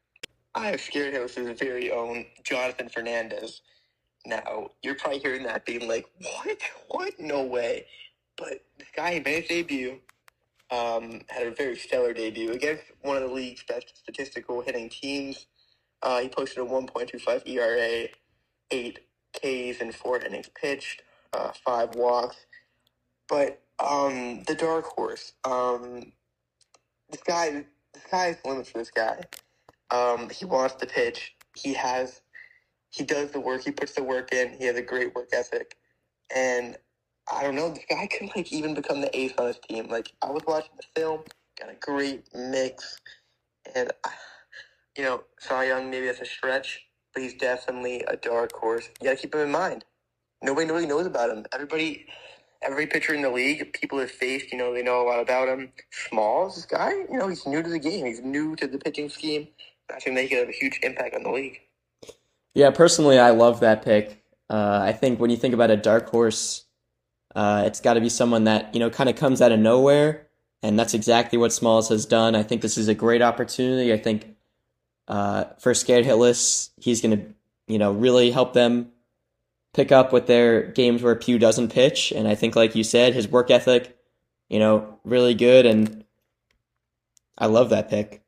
I 0.55 0.67
have 0.69 0.81
Scared 0.81 1.15
Hitless's 1.15 1.59
very 1.59 1.91
own 1.91 2.27
Jonathan 2.45 2.89
Fernandez. 2.89 3.63
Now, 4.27 4.69
you're 4.83 4.95
probably 4.95 5.19
hearing 5.19 5.45
that 5.45 5.65
being 5.65 5.89
like, 5.89 6.07
what? 6.21 6.59
What? 6.89 7.19
No 7.19 7.43
way. 7.43 7.87
But 8.37 8.65
this 8.79 8.89
guy 8.95 9.23
made 9.25 9.45
his 9.45 9.49
debut 9.49 9.99
um, 10.73 11.23
had 11.31 11.47
a 11.49 11.53
very 11.53 11.77
stellar 11.77 12.15
debut 12.15 12.53
against 12.53 12.85
one 13.03 13.19
of 13.19 13.25
the 13.25 13.35
league's 13.35 13.65
best 13.65 13.97
statistical 13.99 14.63
hitting 14.63 14.91
teams. 14.91 15.47
Uh, 16.03 16.21
he 16.21 16.29
posted 16.31 16.59
a 16.59 16.67
1.25 16.67 17.49
ERA, 17.49 18.09
eight 18.73 19.01
Ks 19.35 19.81
and 19.81 19.95
four 19.95 20.19
innings 20.21 20.51
pitched, 20.61 21.03
uh, 21.35 21.53
five 21.65 21.95
walks. 21.97 22.37
But 23.29 23.63
um, 23.81 24.43
the 24.45 24.55
dark 24.55 24.87
horse, 24.87 25.33
um, 25.45 26.13
this 27.11 27.23
guy, 27.27 27.65
the 27.95 28.01
sky's 28.01 28.39
the 28.43 28.51
limit 28.51 28.69
for 28.69 28.79
this 28.79 28.91
guy. 28.91 29.23
Um, 29.91 30.31
he 30.31 30.45
wants 30.47 30.77
to 30.77 30.87
pitch. 30.87 31.35
He 31.57 31.75
has, 31.75 32.23
he 32.91 33.05
does 33.05 33.33
the 33.33 33.41
work. 33.41 33.65
He 33.65 33.73
puts 33.73 33.93
the 33.95 34.05
work 34.05 34.33
in. 34.33 34.57
He 34.59 34.67
has 34.67 34.77
a 34.77 34.83
great 34.83 35.15
work 35.15 35.31
ethic, 35.33 35.77
and 36.35 36.77
I 37.31 37.43
don't 37.43 37.55
know, 37.55 37.71
this 37.71 37.85
guy 37.89 38.07
could 38.07 38.31
like 38.35 38.53
even 38.53 38.75
become 38.75 39.01
the 39.01 39.17
ace 39.17 39.33
on 39.39 39.47
his 39.47 39.59
team. 39.59 39.89
Like 39.89 40.13
I 40.23 40.31
was 40.31 40.43
watching 40.47 40.73
the 40.77 41.01
film, 41.01 41.23
got 41.59 41.71
a 41.71 41.75
great 41.81 42.25
mix, 42.35 42.99
and 43.75 43.91
you 44.97 45.05
know, 45.05 45.23
Cy 45.39 45.67
Young 45.67 45.91
maybe 45.91 46.07
that's 46.07 46.21
a 46.21 46.25
stretch, 46.25 46.87
but 47.15 47.23
he's 47.23 47.35
definitely 47.35 48.05
a 48.09 48.17
dark 48.17 48.53
horse. 48.53 48.89
You 49.01 49.09
gotta 49.09 49.17
keep 49.17 49.35
him 49.35 49.41
in 49.41 49.51
mind. 49.51 49.85
Nobody 50.43 50.71
really 50.71 50.87
knows 50.87 51.07
about 51.07 51.31
him. 51.31 51.47
Everybody, 51.53 52.07
every 52.63 52.87
pitcher 52.87 53.15
in 53.15 53.23
the 53.23 53.31
league, 53.31 53.73
people 53.73 54.01
have 54.01 54.11
faced, 54.11 54.51
you 54.51 54.59
know, 54.59 54.75
they 54.75 54.83
know 54.83 55.01
a 55.01 55.07
lot 55.07 55.21
about 55.21 55.49
him. 55.49 55.73
Smalls, 55.91 56.57
this 56.57 56.67
guy, 56.67 56.91
you 56.91 57.17
know, 57.17 57.29
he's 57.29 57.47
new 57.47 57.63
to 57.63 57.71
the 57.71 57.79
game. 57.79 58.07
He's 58.07 58.21
new 58.21 58.57
to 58.57 58.67
the 58.67 58.79
pitching 58.79 59.09
scheme. 59.09 59.47
I 59.95 60.01
think 60.01 60.17
they 60.17 60.27
could 60.27 60.39
have 60.39 60.49
a 60.49 60.53
huge 60.53 60.81
impact 60.83 61.15
on 61.15 61.23
the 61.23 61.31
league. 61.31 61.61
Yeah, 62.55 62.71
personally, 62.71 63.19
I 63.19 63.31
love 63.31 63.61
that 63.61 63.85
pick. 63.85 64.25
Uh, 64.51 64.81
I 64.83 64.93
think 64.93 65.21
when 65.21 65.31
you 65.31 65.37
think 65.37 65.55
about 65.55 65.71
a 65.71 65.77
dark 65.77 66.11
horse 66.11 66.65
uh, 67.35 67.65
it's 67.67 67.81
got 67.81 67.95
to 67.95 68.01
be 68.01 68.09
someone 68.09 68.45
that 68.45 68.75
you 68.75 68.81
know 68.81 68.91
kind 68.91 69.09
of 69.09 69.17
comes 69.17 69.41
out 69.41 69.53
of 69.53 69.61
nowhere, 69.61 70.27
and 70.63 70.79
that's 70.79 70.95
exactly 70.95 71.39
what 71.39 71.53
Smalls 71.53 71.89
has 71.89 72.07
done. 72.07 72.35
I 72.35 72.43
think 72.43 72.63
this 72.63 72.77
is 72.77 72.89
a 72.89 72.95
great 72.95 73.23
opportunity. 73.23 73.93
I 73.93 73.99
think 73.99 74.37
uh, 75.09 75.45
for 75.59 75.75
Scared 75.75 76.05
Hitless, 76.05 76.71
he's 76.77 77.01
going 77.01 77.19
to 77.19 77.35
you 77.67 77.79
know 77.79 77.93
really 77.93 78.31
help 78.31 78.53
them 78.53 78.91
pick 79.73 79.91
up 79.91 80.13
with 80.13 80.27
their 80.27 80.63
games 80.63 81.03
where 81.03 81.15
Pugh 81.15 81.39
doesn't 81.39 81.73
pitch, 81.73 82.13
and 82.13 82.29
I 82.29 82.35
think 82.35 82.55
like 82.55 82.75
you 82.75 82.85
said, 82.85 83.15
his 83.15 83.29
work 83.29 83.51
ethic, 83.51 83.97
you 84.49 84.59
know, 84.59 84.99
really 85.05 85.35
good, 85.35 85.65
and 85.65 86.05
I 87.39 87.47
love 87.47 87.71
that 87.71 87.89
pick. 87.89 88.23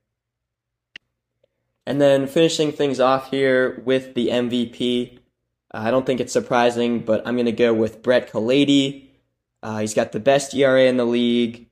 And 1.86 2.00
then 2.00 2.26
finishing 2.26 2.72
things 2.72 2.98
off 2.98 3.30
here 3.30 3.82
with 3.84 4.14
the 4.14 4.28
MVP, 4.28 5.18
I 5.74 5.90
don't 5.90 6.06
think 6.06 6.20
it's 6.20 6.32
surprising, 6.32 7.00
but 7.00 7.26
I'm 7.26 7.34
going 7.34 7.46
to 7.46 7.52
go 7.52 7.74
with 7.74 8.00
Brett 8.00 8.30
Culletti. 8.30 9.08
Uh, 9.60 9.78
he's 9.78 9.94
got 9.94 10.12
the 10.12 10.20
best 10.20 10.54
ERA 10.54 10.84
in 10.84 10.98
the 10.98 11.04
league, 11.04 11.68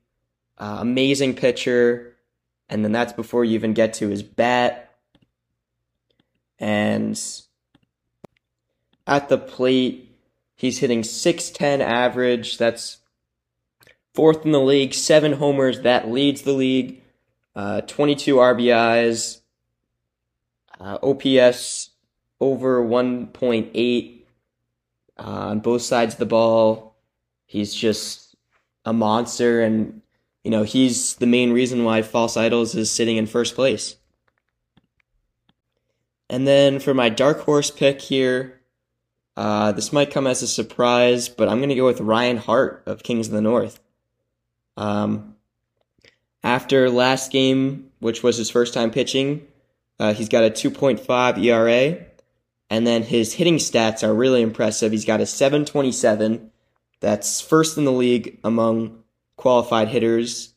uh, 0.57 0.77
amazing 0.81 1.35
pitcher, 1.35 2.15
and 2.67 2.83
then 2.83 2.91
that's 2.91 3.13
before 3.13 3.45
you 3.45 3.53
even 3.53 3.73
get 3.73 3.93
to 3.95 4.09
his 4.09 4.21
bat. 4.21 4.93
And 6.59 7.19
at 9.07 9.29
the 9.29 9.37
plate, 9.37 10.13
he's 10.55 10.79
hitting 10.79 11.03
610 11.03 11.81
average. 11.81 12.57
That's 12.57 12.97
fourth 14.13 14.45
in 14.45 14.51
the 14.51 14.59
league, 14.59 14.93
seven 14.93 15.33
homers. 15.33 15.81
That 15.81 16.11
leads 16.11 16.41
the 16.41 16.53
league. 16.53 17.01
Uh, 17.55 17.81
22 17.81 18.35
RBIs, 18.35 19.41
uh, 20.79 20.97
OPS 21.03 21.92
over 22.39 22.83
1.8 22.83 24.21
uh, 25.17 25.21
on 25.21 25.59
both 25.59 25.81
sides 25.81 26.15
of 26.15 26.19
the 26.19 26.25
ball. 26.25 26.95
He's 27.45 27.73
just 27.73 28.35
a 28.85 28.93
monster, 28.93 29.61
and 29.61 30.01
you 30.43 30.51
know 30.51 30.63
he's 30.63 31.15
the 31.15 31.27
main 31.27 31.51
reason 31.51 31.83
why 31.83 32.01
False 32.01 32.35
Idols 32.35 32.75
is 32.75 32.91
sitting 32.91 33.17
in 33.17 33.27
first 33.27 33.55
place. 33.55 33.95
And 36.29 36.47
then 36.47 36.79
for 36.79 36.93
my 36.93 37.09
dark 37.09 37.41
horse 37.41 37.69
pick 37.69 38.01
here, 38.01 38.61
uh, 39.35 39.71
this 39.71 39.93
might 39.93 40.11
come 40.11 40.27
as 40.27 40.41
a 40.41 40.47
surprise, 40.47 41.29
but 41.29 41.47
I'm 41.47 41.57
going 41.57 41.69
to 41.69 41.75
go 41.75 41.85
with 41.85 42.01
Ryan 42.01 42.37
Hart 42.37 42.83
of 42.85 43.03
Kings 43.03 43.27
of 43.27 43.33
the 43.33 43.41
North. 43.41 43.79
Um, 44.77 45.35
after 46.43 46.89
last 46.89 47.31
game, 47.31 47.91
which 47.99 48.23
was 48.23 48.37
his 48.37 48.49
first 48.49 48.73
time 48.73 48.91
pitching, 48.91 49.47
uh, 49.99 50.13
he's 50.13 50.29
got 50.29 50.43
a 50.43 50.49
2.5 50.49 51.43
ERA, 51.43 52.05
and 52.73 52.87
then 52.87 53.03
his 53.03 53.33
hitting 53.33 53.57
stats 53.57 54.01
are 54.01 54.15
really 54.15 54.41
impressive. 54.41 54.91
He's 54.91 55.05
got 55.05 55.21
a 55.21 55.27
727. 55.27 56.49
That's 57.01 57.39
first 57.39 57.77
in 57.77 57.85
the 57.85 57.91
league 57.91 58.39
among 58.43 59.03
qualified 59.35 59.89
hitters. 59.89 60.55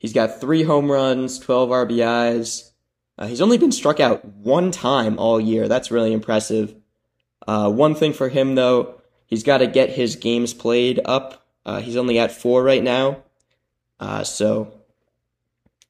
He's 0.00 0.12
got 0.12 0.40
three 0.40 0.64
home 0.64 0.90
runs, 0.90 1.38
12 1.38 1.68
RBIs. 1.70 2.72
Uh, 3.16 3.28
he's 3.28 3.40
only 3.40 3.58
been 3.58 3.70
struck 3.70 4.00
out 4.00 4.24
one 4.24 4.72
time 4.72 5.20
all 5.20 5.40
year. 5.40 5.68
That's 5.68 5.92
really 5.92 6.12
impressive. 6.12 6.74
Uh, 7.46 7.70
one 7.70 7.94
thing 7.94 8.12
for 8.12 8.28
him, 8.28 8.56
though, 8.56 9.00
he's 9.24 9.44
got 9.44 9.58
to 9.58 9.68
get 9.68 9.90
his 9.90 10.16
games 10.16 10.52
played 10.52 10.98
up. 11.04 11.46
Uh, 11.64 11.80
he's 11.80 11.96
only 11.96 12.18
at 12.18 12.32
four 12.32 12.64
right 12.64 12.82
now. 12.82 13.22
Uh, 14.00 14.24
so 14.24 14.80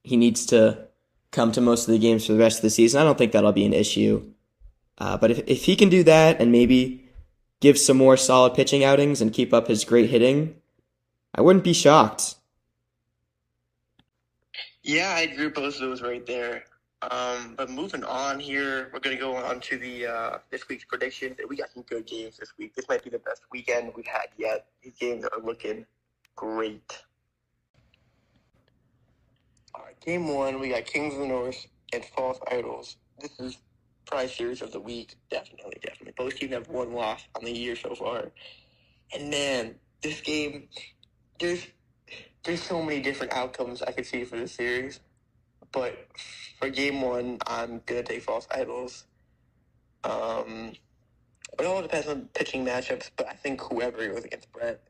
he 0.03 0.19
needs 0.19 0.45
to 0.47 0.87
come 1.31 1.51
to 1.53 1.63
most 1.63 1.89
of 1.89 1.93
the 1.93 1.99
games 1.99 2.27
for 2.27 2.35
the 2.35 2.39
rest 2.39 2.59
of 2.59 2.63
the 2.63 2.69
season. 2.69 3.01
I 3.01 3.05
don't 3.05 3.17
think 3.17 3.33
that'll 3.33 3.53
be 3.53 3.65
an 3.65 3.73
issue. 3.73 4.30
Uh, 5.01 5.17
but 5.17 5.31
if, 5.31 5.39
if 5.47 5.65
he 5.65 5.75
can 5.75 5.89
do 5.89 6.05
that 6.05 6.41
and 6.41 6.53
maybe 6.53 7.09
give 7.61 7.79
some 7.79 7.97
more 7.97 8.17
solid 8.17 8.55
pitching 8.55 8.85
outings 8.85 9.21
and 9.21 9.33
keep 9.33 9.53
up 9.53 9.67
his 9.67 9.85
great 9.85 10.11
hitting, 10.11 10.55
I 11.35 11.41
wouldn't 11.41 11.65
be 11.65 11.73
shocked. 11.73 12.37
Yeah, 14.83 15.11
I 15.11 15.35
with 15.37 15.55
both 15.55 15.75
of 15.75 15.81
those 15.81 16.03
right 16.03 16.25
there. 16.27 16.65
Um, 17.03 17.55
but 17.57 17.71
moving 17.71 18.05
on 18.05 18.39
here, 18.39 18.91
we're 18.93 19.01
going 19.01 19.17
to 19.17 19.21
go 19.21 19.35
on 19.35 19.61
to 19.61 19.79
the 19.79 20.07
uh, 20.07 20.39
this 20.51 20.69
week's 20.69 20.85
predictions. 20.85 21.37
We 21.49 21.57
got 21.57 21.71
some 21.73 21.83
good 21.85 22.07
games 22.07 22.37
this 22.37 22.53
week. 22.59 22.75
This 22.75 22.89
might 22.89 23.03
be 23.03 23.09
the 23.09 23.21
best 23.21 23.43
weekend 23.51 23.93
we've 23.97 24.07
had 24.07 24.27
yet. 24.37 24.67
These 24.83 24.95
games 24.95 25.25
are 25.25 25.41
looking 25.43 25.87
great. 26.37 27.03
All 29.75 29.85
right, 29.85 29.99
game 30.01 30.29
one, 30.35 30.61
we 30.61 30.71
got 30.71 30.85
Kings 30.85 31.15
of 31.15 31.21
the 31.21 31.27
North 31.27 31.67
and 31.95 32.05
False 32.05 32.39
Idols. 32.51 32.97
This 33.19 33.39
is 33.41 33.59
series 34.29 34.63
of 34.63 34.73
the 34.73 34.81
week. 34.81 35.17
Definitely, 35.31 35.79
definitely. 35.83 36.15
Both 36.17 36.37
teams 36.37 36.53
have 36.53 36.69
one 36.69 36.93
loss 36.93 37.23
on 37.35 37.45
the 37.45 37.53
year 37.53 37.77
so 37.77 37.95
far. 37.95 38.31
And 39.13 39.31
man, 39.31 39.75
this 40.03 40.21
game, 40.21 40.69
there's 41.39 41.67
there's 42.45 42.63
so 42.63 42.83
many 42.83 43.01
different 43.01 43.33
outcomes 43.33 43.83
I 43.83 43.93
could 43.93 44.07
see 44.07 44.25
for 44.25 44.37
this 44.37 44.53
series. 44.53 45.01
But 45.73 46.09
for 46.59 46.69
game 46.69 47.03
one, 47.03 47.39
I'm 47.47 47.83
gonna 47.87 48.03
take 48.03 48.23
False 48.23 48.47
Idols. 48.51 49.05
Um, 50.05 50.73
it 51.59 51.67
all 51.67 51.83
depends 51.83 52.07
on 52.07 52.29
pitching 52.35 52.65
matchups, 52.65 53.11
but 53.17 53.29
I 53.29 53.35
think 53.35 53.61
whoever 53.61 54.07
goes 54.09 54.25
against 54.25 54.51
Brett 54.53 54.81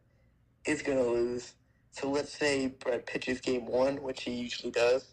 is 0.65 0.83
gonna 0.83 1.03
lose. 1.03 1.55
So 1.93 2.11
let's 2.11 2.33
say 2.33 2.69
Brett 2.69 3.07
pitches 3.07 3.41
game 3.41 3.67
one, 3.67 4.03
which 4.03 4.23
he 4.23 4.33
usually 4.33 4.71
does. 4.71 5.07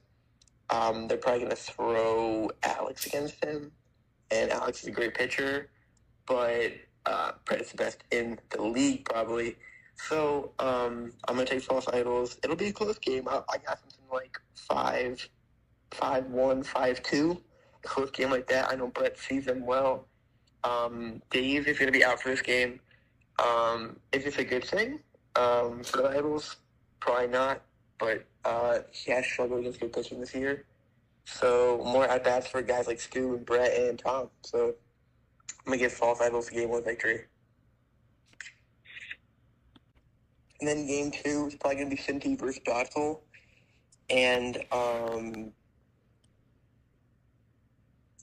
Um, 0.69 1.07
they're 1.07 1.17
probably 1.17 1.43
gonna 1.43 1.55
throw 1.55 2.51
Alex 2.63 3.05
against 3.05 3.43
him, 3.43 3.71
and 4.31 4.51
Alex 4.51 4.81
is 4.81 4.87
a 4.87 4.91
great 4.91 5.13
pitcher, 5.13 5.69
but 6.25 6.73
uh, 7.05 7.31
the 7.47 7.73
best 7.75 8.03
in 8.11 8.39
the 8.49 8.61
league 8.61 9.05
probably. 9.05 9.55
So 9.95 10.51
um, 10.59 11.13
I'm 11.27 11.35
gonna 11.35 11.45
take 11.45 11.63
False 11.63 11.87
Idols. 11.87 12.37
It'll 12.43 12.55
be 12.55 12.67
a 12.67 12.73
close 12.73 12.97
game. 12.99 13.27
I, 13.27 13.41
I 13.49 13.57
got 13.57 13.79
something 13.79 14.05
like 14.11 14.39
five 14.55 15.27
five 15.91 16.25
one, 16.27 16.63
five 16.63 17.01
two, 17.03 17.41
a 17.83 17.87
close 17.87 18.11
game 18.11 18.29
like 18.29 18.47
that. 18.47 18.69
I 18.71 18.75
know 18.75 18.87
Brett 18.87 19.17
sees 19.17 19.45
them 19.45 19.65
well. 19.65 20.07
Um, 20.63 21.21
Dave 21.29 21.67
is 21.67 21.77
to 21.77 21.91
be 21.91 22.03
out 22.03 22.21
for 22.21 22.29
this 22.29 22.41
game. 22.41 22.79
Um, 23.39 23.97
is 24.11 24.23
this 24.23 24.37
a 24.37 24.43
good 24.43 24.65
thing 24.65 24.99
um, 25.35 25.83
for 25.83 25.97
the 25.97 26.09
Idols? 26.09 26.57
Probably 26.99 27.27
not, 27.27 27.61
but 27.99 28.25
uh, 28.43 28.79
he 28.91 29.11
has 29.11 29.25
struggled 29.25 29.59
against 29.61 29.79
good 29.79 29.93
pitching 29.93 30.19
this 30.19 30.33
year. 30.33 30.65
So 31.29 31.81
more 31.83 32.05
at 32.05 32.23
bats 32.23 32.47
for 32.47 32.61
guys 32.61 32.87
like 32.87 33.01
Stu 33.01 33.35
and 33.35 33.45
Brett 33.45 33.77
and 33.77 33.99
Tom. 33.99 34.29
So 34.43 34.73
I'm 35.59 35.65
gonna 35.65 35.77
give 35.77 35.91
False 35.91 36.21
Idols 36.21 36.47
the 36.47 36.55
game 36.55 36.69
one 36.69 36.83
victory. 36.83 37.25
And 40.59 40.67
then 40.67 40.87
game 40.87 41.11
two 41.11 41.47
is 41.47 41.55
probably 41.55 41.83
gonna 41.83 41.89
be 41.89 41.97
Cinti 41.97 42.39
versus 42.39 42.61
Dotzel. 42.65 43.19
And 44.09 44.57
um, 44.71 45.51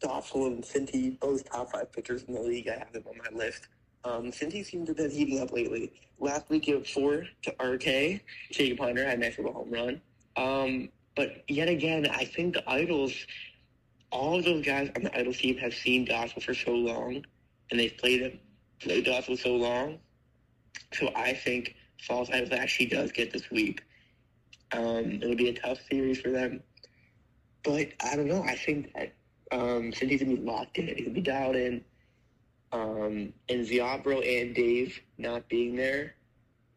Dotzel 0.02 0.46
and 0.46 0.64
Cinti, 0.64 1.20
both 1.20 1.48
top 1.48 1.72
five 1.72 1.92
pitchers 1.92 2.22
in 2.24 2.32
the 2.32 2.40
league. 2.40 2.68
I 2.68 2.78
have 2.78 2.92
them 2.92 3.04
on 3.06 3.18
my 3.18 3.38
list. 3.38 3.68
Um, 4.04 4.32
Cinti 4.32 4.64
seems 4.64 4.86
to 4.86 4.90
have 4.90 4.96
been 4.96 5.10
heating 5.10 5.40
up 5.40 5.52
lately. 5.52 5.92
Last 6.18 6.48
week, 6.48 6.68
it 6.68 6.78
was 6.78 6.88
four 6.88 7.26
to 7.42 7.54
RK. 7.62 8.22
Jacob 8.50 8.78
Hunter 8.80 9.04
had 9.04 9.18
a 9.18 9.20
nice 9.20 9.36
little 9.36 9.52
home 9.52 9.70
run. 9.70 10.00
Um, 10.36 10.88
but 11.16 11.44
yet 11.48 11.68
again, 11.68 12.06
I 12.10 12.24
think 12.24 12.54
the 12.54 12.68
Idols, 12.68 13.14
all 14.10 14.38
of 14.38 14.44
those 14.44 14.64
guys 14.64 14.90
on 14.96 15.02
the 15.02 15.18
idol 15.18 15.32
team 15.32 15.56
have 15.58 15.74
seen 15.74 16.06
Dotzel 16.06 16.42
for 16.42 16.54
so 16.54 16.72
long, 16.72 17.24
and 17.70 17.80
they've 17.80 17.96
played 17.96 18.20
him, 18.22 18.38
played 18.80 19.06
Dotzel 19.06 19.38
so 19.38 19.54
long. 19.56 19.98
So 20.92 21.10
I 21.14 21.34
think 21.34 21.74
False 22.00 22.30
Idols 22.30 22.52
actually 22.52 22.86
does 22.86 23.12
get 23.12 23.32
the 23.32 23.38
sweep. 23.38 23.80
Um, 24.72 25.20
it'll 25.22 25.36
be 25.36 25.48
a 25.48 25.54
tough 25.54 25.78
series 25.90 26.20
for 26.20 26.30
them. 26.30 26.62
But 27.62 27.88
I 28.02 28.16
don't 28.16 28.26
know. 28.26 28.42
I 28.42 28.56
think 28.56 28.92
that 28.94 29.14
um, 29.50 29.92
he's 29.92 30.22
gonna 30.22 30.36
be 30.36 30.42
locked 30.42 30.78
in, 30.78 30.86
gonna 30.86 31.10
be 31.10 31.20
dialed 31.20 31.56
in. 31.56 31.84
Um, 32.72 33.32
and 33.48 33.64
Ziobro 33.66 34.18
and 34.18 34.54
Dave 34.54 35.00
not 35.16 35.48
being 35.48 35.76
there, 35.76 36.14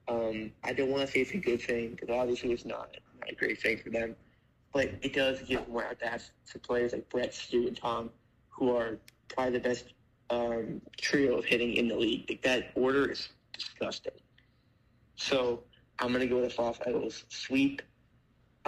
um, 0.08 0.52
I 0.64 0.74
don't 0.74 0.90
want 0.90 1.06
to 1.06 1.12
say 1.12 1.22
it's 1.22 1.32
a 1.32 1.38
good 1.38 1.62
thing 1.62 1.92
because 1.92 2.10
obviously 2.10 2.52
it's 2.52 2.66
not, 2.66 2.96
not 3.20 3.32
a 3.32 3.36
great 3.36 3.60
thing 3.60 3.80
for 3.84 3.90
them. 3.90 4.16
But 4.78 4.92
it 5.02 5.14
does 5.14 5.40
give 5.42 5.68
more 5.68 5.86
at 5.86 6.00
bats 6.00 6.30
to 6.52 6.60
players 6.60 6.94
like 6.94 7.10
Brett, 7.10 7.34
Stu, 7.34 7.66
and 7.66 7.76
Tom, 7.76 8.12
who 8.50 8.78
are 8.78 9.00
probably 9.28 9.54
the 9.54 9.60
best 9.60 9.86
um, 10.30 10.80
trio 11.02 11.36
of 11.40 11.46
hitting 11.46 11.74
in 11.74 11.88
the 11.88 11.96
league. 11.96 12.30
Like 12.30 12.44
that 12.44 12.74
order 12.76 13.10
is 13.10 13.28
disgusting. 13.54 14.14
So 15.16 15.64
I'm 15.98 16.12
gonna 16.14 16.28
go 16.28 16.42
with 16.42 16.54
False 16.54 16.78
Idols 16.86 17.26
sweep. 17.28 17.82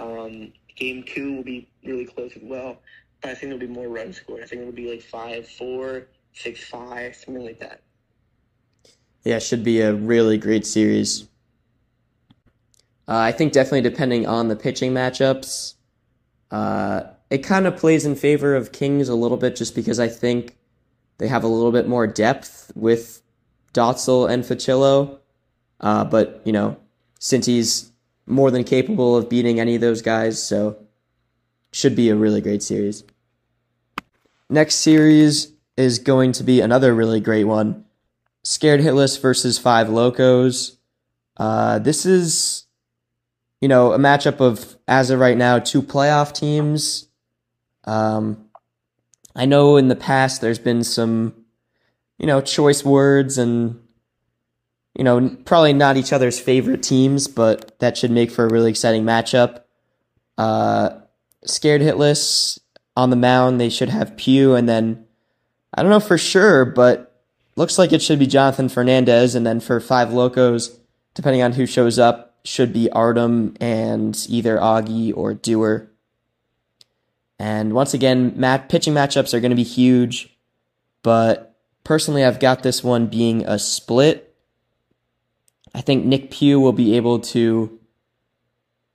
Um, 0.00 0.52
game 0.74 1.04
two 1.06 1.36
will 1.36 1.44
be 1.44 1.68
really 1.84 2.06
close 2.06 2.32
as 2.34 2.42
well, 2.42 2.80
but 3.20 3.30
I 3.30 3.34
think 3.34 3.52
there'll 3.52 3.60
be 3.60 3.68
more 3.68 3.86
runs 3.86 4.16
scored. 4.16 4.42
I 4.42 4.46
think 4.46 4.62
it'll 4.62 4.72
be 4.72 4.90
like 4.90 5.02
five 5.02 5.46
four, 5.46 6.08
six 6.32 6.64
five, 6.64 7.14
something 7.14 7.44
like 7.44 7.60
that. 7.60 7.82
Yeah, 9.22 9.38
should 9.38 9.62
be 9.62 9.80
a 9.80 9.94
really 9.94 10.38
great 10.38 10.66
series. 10.66 11.28
Uh, 13.06 13.14
I 13.14 13.30
think 13.30 13.52
definitely 13.52 13.82
depending 13.82 14.26
on 14.26 14.48
the 14.48 14.56
pitching 14.56 14.92
matchups, 14.92 15.74
uh, 16.50 17.02
it 17.30 17.38
kind 17.38 17.66
of 17.66 17.76
plays 17.76 18.04
in 18.04 18.16
favor 18.16 18.56
of 18.56 18.72
Kings 18.72 19.08
a 19.08 19.14
little 19.14 19.36
bit 19.36 19.56
just 19.56 19.74
because 19.74 20.00
I 20.00 20.08
think 20.08 20.56
they 21.18 21.28
have 21.28 21.44
a 21.44 21.48
little 21.48 21.72
bit 21.72 21.86
more 21.86 22.06
depth 22.06 22.72
with 22.74 23.22
Dotzel 23.72 24.28
and 24.28 24.42
Fucillo. 24.42 25.18
Uh, 25.80 26.04
but, 26.04 26.42
you 26.44 26.52
know, 26.52 26.76
since 27.18 27.46
he's 27.46 27.92
more 28.26 28.50
than 28.50 28.64
capable 28.64 29.16
of 29.16 29.28
beating 29.28 29.60
any 29.60 29.74
of 29.74 29.80
those 29.80 30.02
guys, 30.02 30.42
so 30.42 30.76
should 31.72 31.94
be 31.94 32.10
a 32.10 32.16
really 32.16 32.40
great 32.40 32.62
series. 32.62 33.04
Next 34.48 34.76
series 34.76 35.52
is 35.76 35.98
going 35.98 36.32
to 36.32 36.42
be 36.42 36.60
another 36.60 36.94
really 36.94 37.20
great 37.20 37.44
one. 37.44 37.84
Scared 38.42 38.80
Hitless 38.80 39.20
versus 39.20 39.58
Five 39.58 39.88
Locos. 39.88 40.78
Uh, 41.36 41.78
this 41.78 42.04
is, 42.04 42.59
you 43.60 43.68
know, 43.68 43.92
a 43.92 43.98
matchup 43.98 44.40
of, 44.40 44.76
as 44.88 45.10
of 45.10 45.20
right 45.20 45.36
now, 45.36 45.58
two 45.58 45.82
playoff 45.82 46.32
teams. 46.32 47.08
Um, 47.84 48.46
I 49.34 49.46
know 49.46 49.76
in 49.76 49.88
the 49.88 49.96
past 49.96 50.40
there's 50.40 50.58
been 50.58 50.84
some 50.84 51.40
you 52.20 52.26
know, 52.26 52.42
choice 52.42 52.84
words 52.84 53.38
and, 53.38 53.80
you 54.94 55.02
know, 55.02 55.36
probably 55.46 55.72
not 55.72 55.96
each 55.96 56.12
other's 56.12 56.38
favorite 56.38 56.82
teams, 56.82 57.26
but 57.26 57.78
that 57.80 57.96
should 57.96 58.10
make 58.10 58.30
for 58.30 58.44
a 58.44 58.50
really 58.50 58.68
exciting 58.68 59.04
matchup. 59.04 59.62
Uh, 60.36 61.00
scared 61.46 61.80
hitless 61.80 62.58
on 62.94 63.08
the 63.08 63.16
mound, 63.16 63.58
they 63.58 63.70
should 63.70 63.88
have 63.88 64.18
Pugh, 64.18 64.54
and 64.54 64.68
then 64.68 65.06
I 65.72 65.80
don't 65.80 65.90
know 65.90 65.98
for 65.98 66.18
sure, 66.18 66.66
but 66.66 67.22
looks 67.56 67.78
like 67.78 67.90
it 67.90 68.02
should 68.02 68.18
be 68.18 68.26
Jonathan 68.26 68.68
Fernandez, 68.68 69.34
and 69.34 69.46
then 69.46 69.58
for 69.58 69.80
five 69.80 70.12
locos, 70.12 70.78
depending 71.14 71.40
on 71.40 71.52
who 71.52 71.64
shows 71.64 71.98
up, 71.98 72.29
should 72.44 72.72
be 72.72 72.90
Artem 72.90 73.54
and 73.60 74.26
either 74.28 74.56
Augie 74.58 75.16
or 75.16 75.34
Dewar. 75.34 75.90
And 77.38 77.72
once 77.72 77.94
again, 77.94 78.34
mat- 78.36 78.68
pitching 78.68 78.94
matchups 78.94 79.32
are 79.32 79.40
going 79.40 79.50
to 79.50 79.56
be 79.56 79.62
huge, 79.62 80.36
but 81.02 81.56
personally, 81.84 82.24
I've 82.24 82.40
got 82.40 82.62
this 82.62 82.84
one 82.84 83.06
being 83.06 83.46
a 83.46 83.58
split. 83.58 84.34
I 85.74 85.80
think 85.80 86.04
Nick 86.04 86.30
Pugh 86.30 86.60
will 86.60 86.72
be 86.72 86.96
able 86.96 87.20
to 87.20 87.78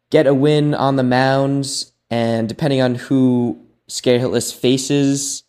get 0.09 0.27
a 0.27 0.33
win 0.33 0.73
on 0.73 0.95
the 0.95 1.03
mounds, 1.03 1.91
and 2.09 2.47
depending 2.47 2.81
on 2.81 2.95
who 2.95 3.61
Scared 3.87 4.43
faces, 4.43 5.43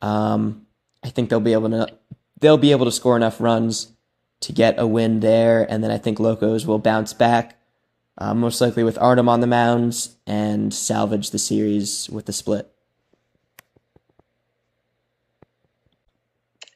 um, 0.00 0.66
I 1.02 1.08
think 1.08 1.30
they'll 1.30 1.40
be 1.40 1.54
able 1.54 1.70
to 1.70 1.88
they'll 2.40 2.58
be 2.58 2.72
able 2.72 2.84
to 2.84 2.92
score 2.92 3.16
enough 3.16 3.40
runs 3.40 3.91
to 4.42 4.52
get 4.52 4.78
a 4.78 4.86
win 4.86 5.20
there, 5.20 5.70
and 5.70 5.82
then 5.82 5.90
I 5.90 5.98
think 5.98 6.20
Locos 6.20 6.66
will 6.66 6.78
bounce 6.78 7.12
back, 7.12 7.58
uh, 8.18 8.34
most 8.34 8.60
likely 8.60 8.84
with 8.84 8.98
Artem 8.98 9.28
on 9.28 9.40
the 9.40 9.46
mounds, 9.46 10.16
and 10.26 10.72
salvage 10.72 11.30
the 11.30 11.38
series 11.38 12.08
with 12.10 12.26
the 12.26 12.32
split. 12.32 12.72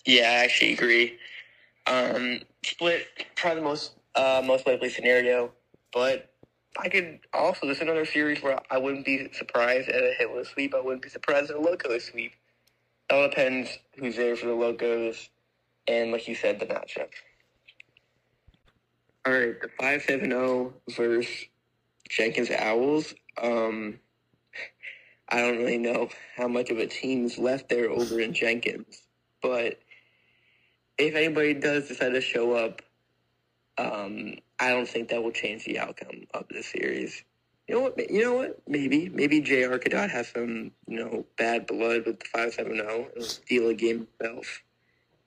Yeah, 0.04 0.30
I 0.30 0.44
actually 0.44 0.72
agree. 0.72 1.18
Um, 1.86 2.40
split 2.64 3.06
probably 3.34 3.60
the 3.60 3.66
most 3.66 3.92
uh, 4.14 4.42
most 4.44 4.66
likely 4.66 4.88
scenario, 4.88 5.52
but 5.92 6.32
I 6.78 6.88
could 6.88 7.20
also 7.32 7.66
there's 7.66 7.80
another 7.80 8.04
series 8.04 8.42
where 8.42 8.60
I 8.70 8.78
wouldn't 8.78 9.04
be 9.04 9.28
surprised 9.32 9.88
at 9.88 10.02
a 10.02 10.14
hitless 10.20 10.52
sweep. 10.52 10.74
I 10.74 10.80
wouldn't 10.80 11.02
be 11.02 11.08
surprised 11.08 11.50
at 11.50 11.56
a 11.56 11.60
loco 11.60 11.98
sweep. 11.98 12.32
It 13.10 13.14
all 13.14 13.28
depends 13.28 13.78
who's 13.98 14.16
there 14.16 14.36
for 14.36 14.46
the 14.46 14.54
locos, 14.54 15.28
and 15.86 16.12
like 16.12 16.28
you 16.28 16.34
said, 16.34 16.60
the 16.60 16.66
matchup. 16.66 17.10
All 19.26 19.32
right, 19.32 19.60
the 19.60 19.68
five 19.80 20.02
seven 20.02 20.30
zero 20.30 20.72
versus 20.88 21.46
Jenkins 22.08 22.48
Owls. 22.48 23.12
Um, 23.42 23.98
I 25.28 25.40
don't 25.40 25.56
really 25.56 25.78
know 25.78 26.10
how 26.36 26.46
much 26.46 26.70
of 26.70 26.78
a 26.78 26.86
team's 26.86 27.36
left 27.36 27.68
there 27.68 27.90
over 27.90 28.20
in 28.20 28.34
Jenkins, 28.34 29.02
but 29.42 29.80
if 30.96 31.16
anybody 31.16 31.54
does 31.54 31.88
decide 31.88 32.10
to 32.10 32.20
show 32.20 32.52
up, 32.52 32.82
um, 33.78 34.36
I 34.60 34.70
don't 34.70 34.86
think 34.86 35.08
that 35.08 35.20
will 35.20 35.32
change 35.32 35.64
the 35.64 35.80
outcome 35.80 36.28
of 36.32 36.44
the 36.48 36.62
series. 36.62 37.24
You 37.66 37.74
know 37.74 37.80
what? 37.80 38.08
You 38.08 38.22
know 38.22 38.34
what? 38.34 38.62
Maybe, 38.68 39.08
maybe 39.08 39.40
J.R. 39.40 39.78
Cadet 39.78 40.08
has 40.10 40.28
some, 40.28 40.70
you 40.86 41.04
know, 41.04 41.26
bad 41.36 41.66
blood 41.66 42.06
with 42.06 42.20
the 42.20 42.26
five 42.26 42.54
seven 42.54 42.76
zero 42.76 43.08
and 43.16 43.24
steal 43.24 43.70
a 43.70 43.74
game 43.74 44.06
himself. 44.20 44.62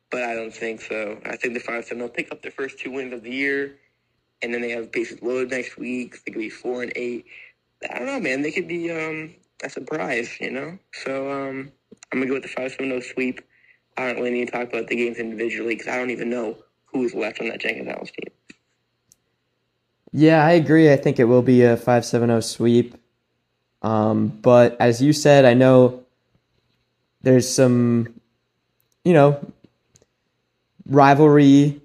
But 0.10 0.24
I 0.24 0.36
don't 0.36 0.54
think 0.54 0.80
so. 0.80 1.20
I 1.26 1.36
think 1.36 1.54
the 1.54 1.60
five 1.60 1.84
seven 1.84 1.97
zero 1.97 2.08
pick 2.08 2.32
up 2.32 2.41
their 2.41 2.52
first 2.52 2.80
two 2.80 2.91
wins 2.91 3.14
of 3.14 3.24
the 3.24 3.32
year, 3.32 3.76
and 4.42 4.54
then 4.54 4.62
they 4.62 4.72
have 4.72 4.92
bases 4.92 5.22
loaded 5.22 5.52
next 5.52 5.78
week. 5.78 6.24
They 6.26 6.32
could 6.32 6.40
be 6.40 6.50
four 6.50 6.84
and 6.84 6.94
eight. 6.96 7.26
I 7.90 7.98
don't 7.98 8.08
know, 8.08 8.20
man. 8.20 8.42
They 8.42 8.52
could 8.52 8.68
be 8.68 8.92
um, 8.92 9.36
a 9.64 9.70
surprise, 9.70 10.30
you 10.40 10.52
know. 10.52 10.78
So 11.04 11.32
um, 11.32 11.72
I'm 12.12 12.20
gonna 12.20 12.28
go 12.28 12.34
with 12.34 12.44
the 12.44 12.50
five 12.50 12.72
seven 12.72 12.90
zero 12.90 13.00
sweep. 13.02 13.42
I 13.98 14.08
don't 14.08 14.18
really 14.18 14.32
need 14.32 14.46
to 14.46 14.52
talk 14.52 14.70
about 14.70 14.88
the 14.88 14.96
games 14.96 15.18
individually 15.18 15.76
because 15.76 15.88
I 15.88 15.98
don't 15.98 16.10
even 16.12 16.30
know 16.30 16.58
who's 16.86 17.14
left 17.14 17.42
on 17.42 17.50
that 17.50 17.60
Jenkins 17.60 17.90
Owls 17.90 18.12
team. 18.12 18.34
Yeah, 20.12 20.44
I 20.44 20.52
agree. 20.52 20.92
I 20.92 20.96
think 20.96 21.20
it 21.20 21.26
will 21.26 21.42
be 21.42 21.64
a 21.64 21.78
5-7-0 21.78 22.44
sweep. 22.44 22.96
Um, 23.82 24.28
but 24.28 24.76
as 24.80 25.02
you 25.02 25.14
said, 25.14 25.46
I 25.46 25.54
know 25.54 26.04
there's 27.22 27.48
some, 27.48 28.20
you 29.04 29.14
know, 29.14 29.40
rivalry 30.88 31.82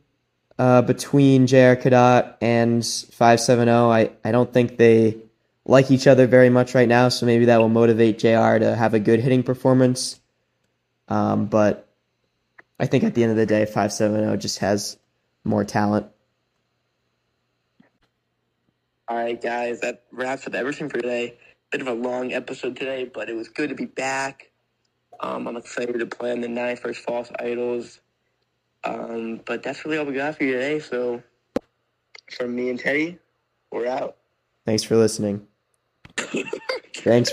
uh, 0.59 0.83
between 0.83 1.47
JR 1.47 1.75
Cadet 1.75 2.37
and 2.41 2.83
5-7-0. 2.83 3.91
I, 3.91 4.11
I 4.27 4.33
don't 4.33 4.53
think 4.53 4.77
they 4.77 5.19
like 5.65 5.91
each 5.91 6.07
other 6.07 6.27
very 6.27 6.51
much 6.51 6.75
right 6.75 6.89
now, 6.89 7.09
so 7.09 7.27
maybe 7.27 7.47
that 7.47 7.59
will 7.59 7.69
motivate 7.69 8.19
JR 8.19 8.59
to 8.59 8.75
have 8.77 8.95
a 8.95 9.01
good 9.01 9.21
hitting 9.21 9.43
performance. 9.43 10.21
Um, 11.09 11.47
but 11.47 11.89
I 12.79 12.87
think 12.87 13.05
at 13.05 13.15
the 13.15 13.23
end 13.23 13.33
of 13.33 13.37
the 13.37 13.47
day, 13.47 13.67
5-7-0 13.67 14.39
just 14.39 14.59
has 14.59 14.97
more 15.45 15.65
talent. 15.65 16.07
All 19.07 19.17
right, 19.17 19.41
guys, 19.41 19.81
that 19.81 20.05
wraps 20.13 20.47
up 20.47 20.55
everything 20.55 20.89
for 20.89 20.99
today. 20.99 21.37
Bit 21.71 21.83
of 21.83 21.89
a 21.89 21.93
long 21.93 22.33
episode 22.33 22.77
today, 22.77 23.05
but 23.13 23.29
it 23.29 23.35
was 23.35 23.49
good 23.49 23.69
to 23.69 23.75
be 23.75 23.85
back. 23.85 24.51
Um, 25.21 25.47
I'm 25.47 25.57
excited 25.57 25.99
to 25.99 26.07
play 26.07 26.33
on 26.33 26.41
the 26.41 26.49
nine 26.49 26.77
first 26.77 27.01
false 27.01 27.31
idols. 27.39 28.01
Um, 28.85 29.41
but 29.45 29.63
that's 29.63 29.85
really 29.85 29.99
all 29.99 30.05
we 30.05 30.15
got 30.15 30.37
for 30.37 30.45
you 30.45 30.53
today. 30.53 30.81
So, 30.81 31.23
from 32.37 32.55
me 32.55 32.71
and 32.71 32.79
Teddy, 32.79 33.19
we're 33.71 33.87
out. 33.87 34.17
Thanks 34.67 34.83
for 34.83 34.97
listening. 34.97 35.47
Thanks. 36.97 37.33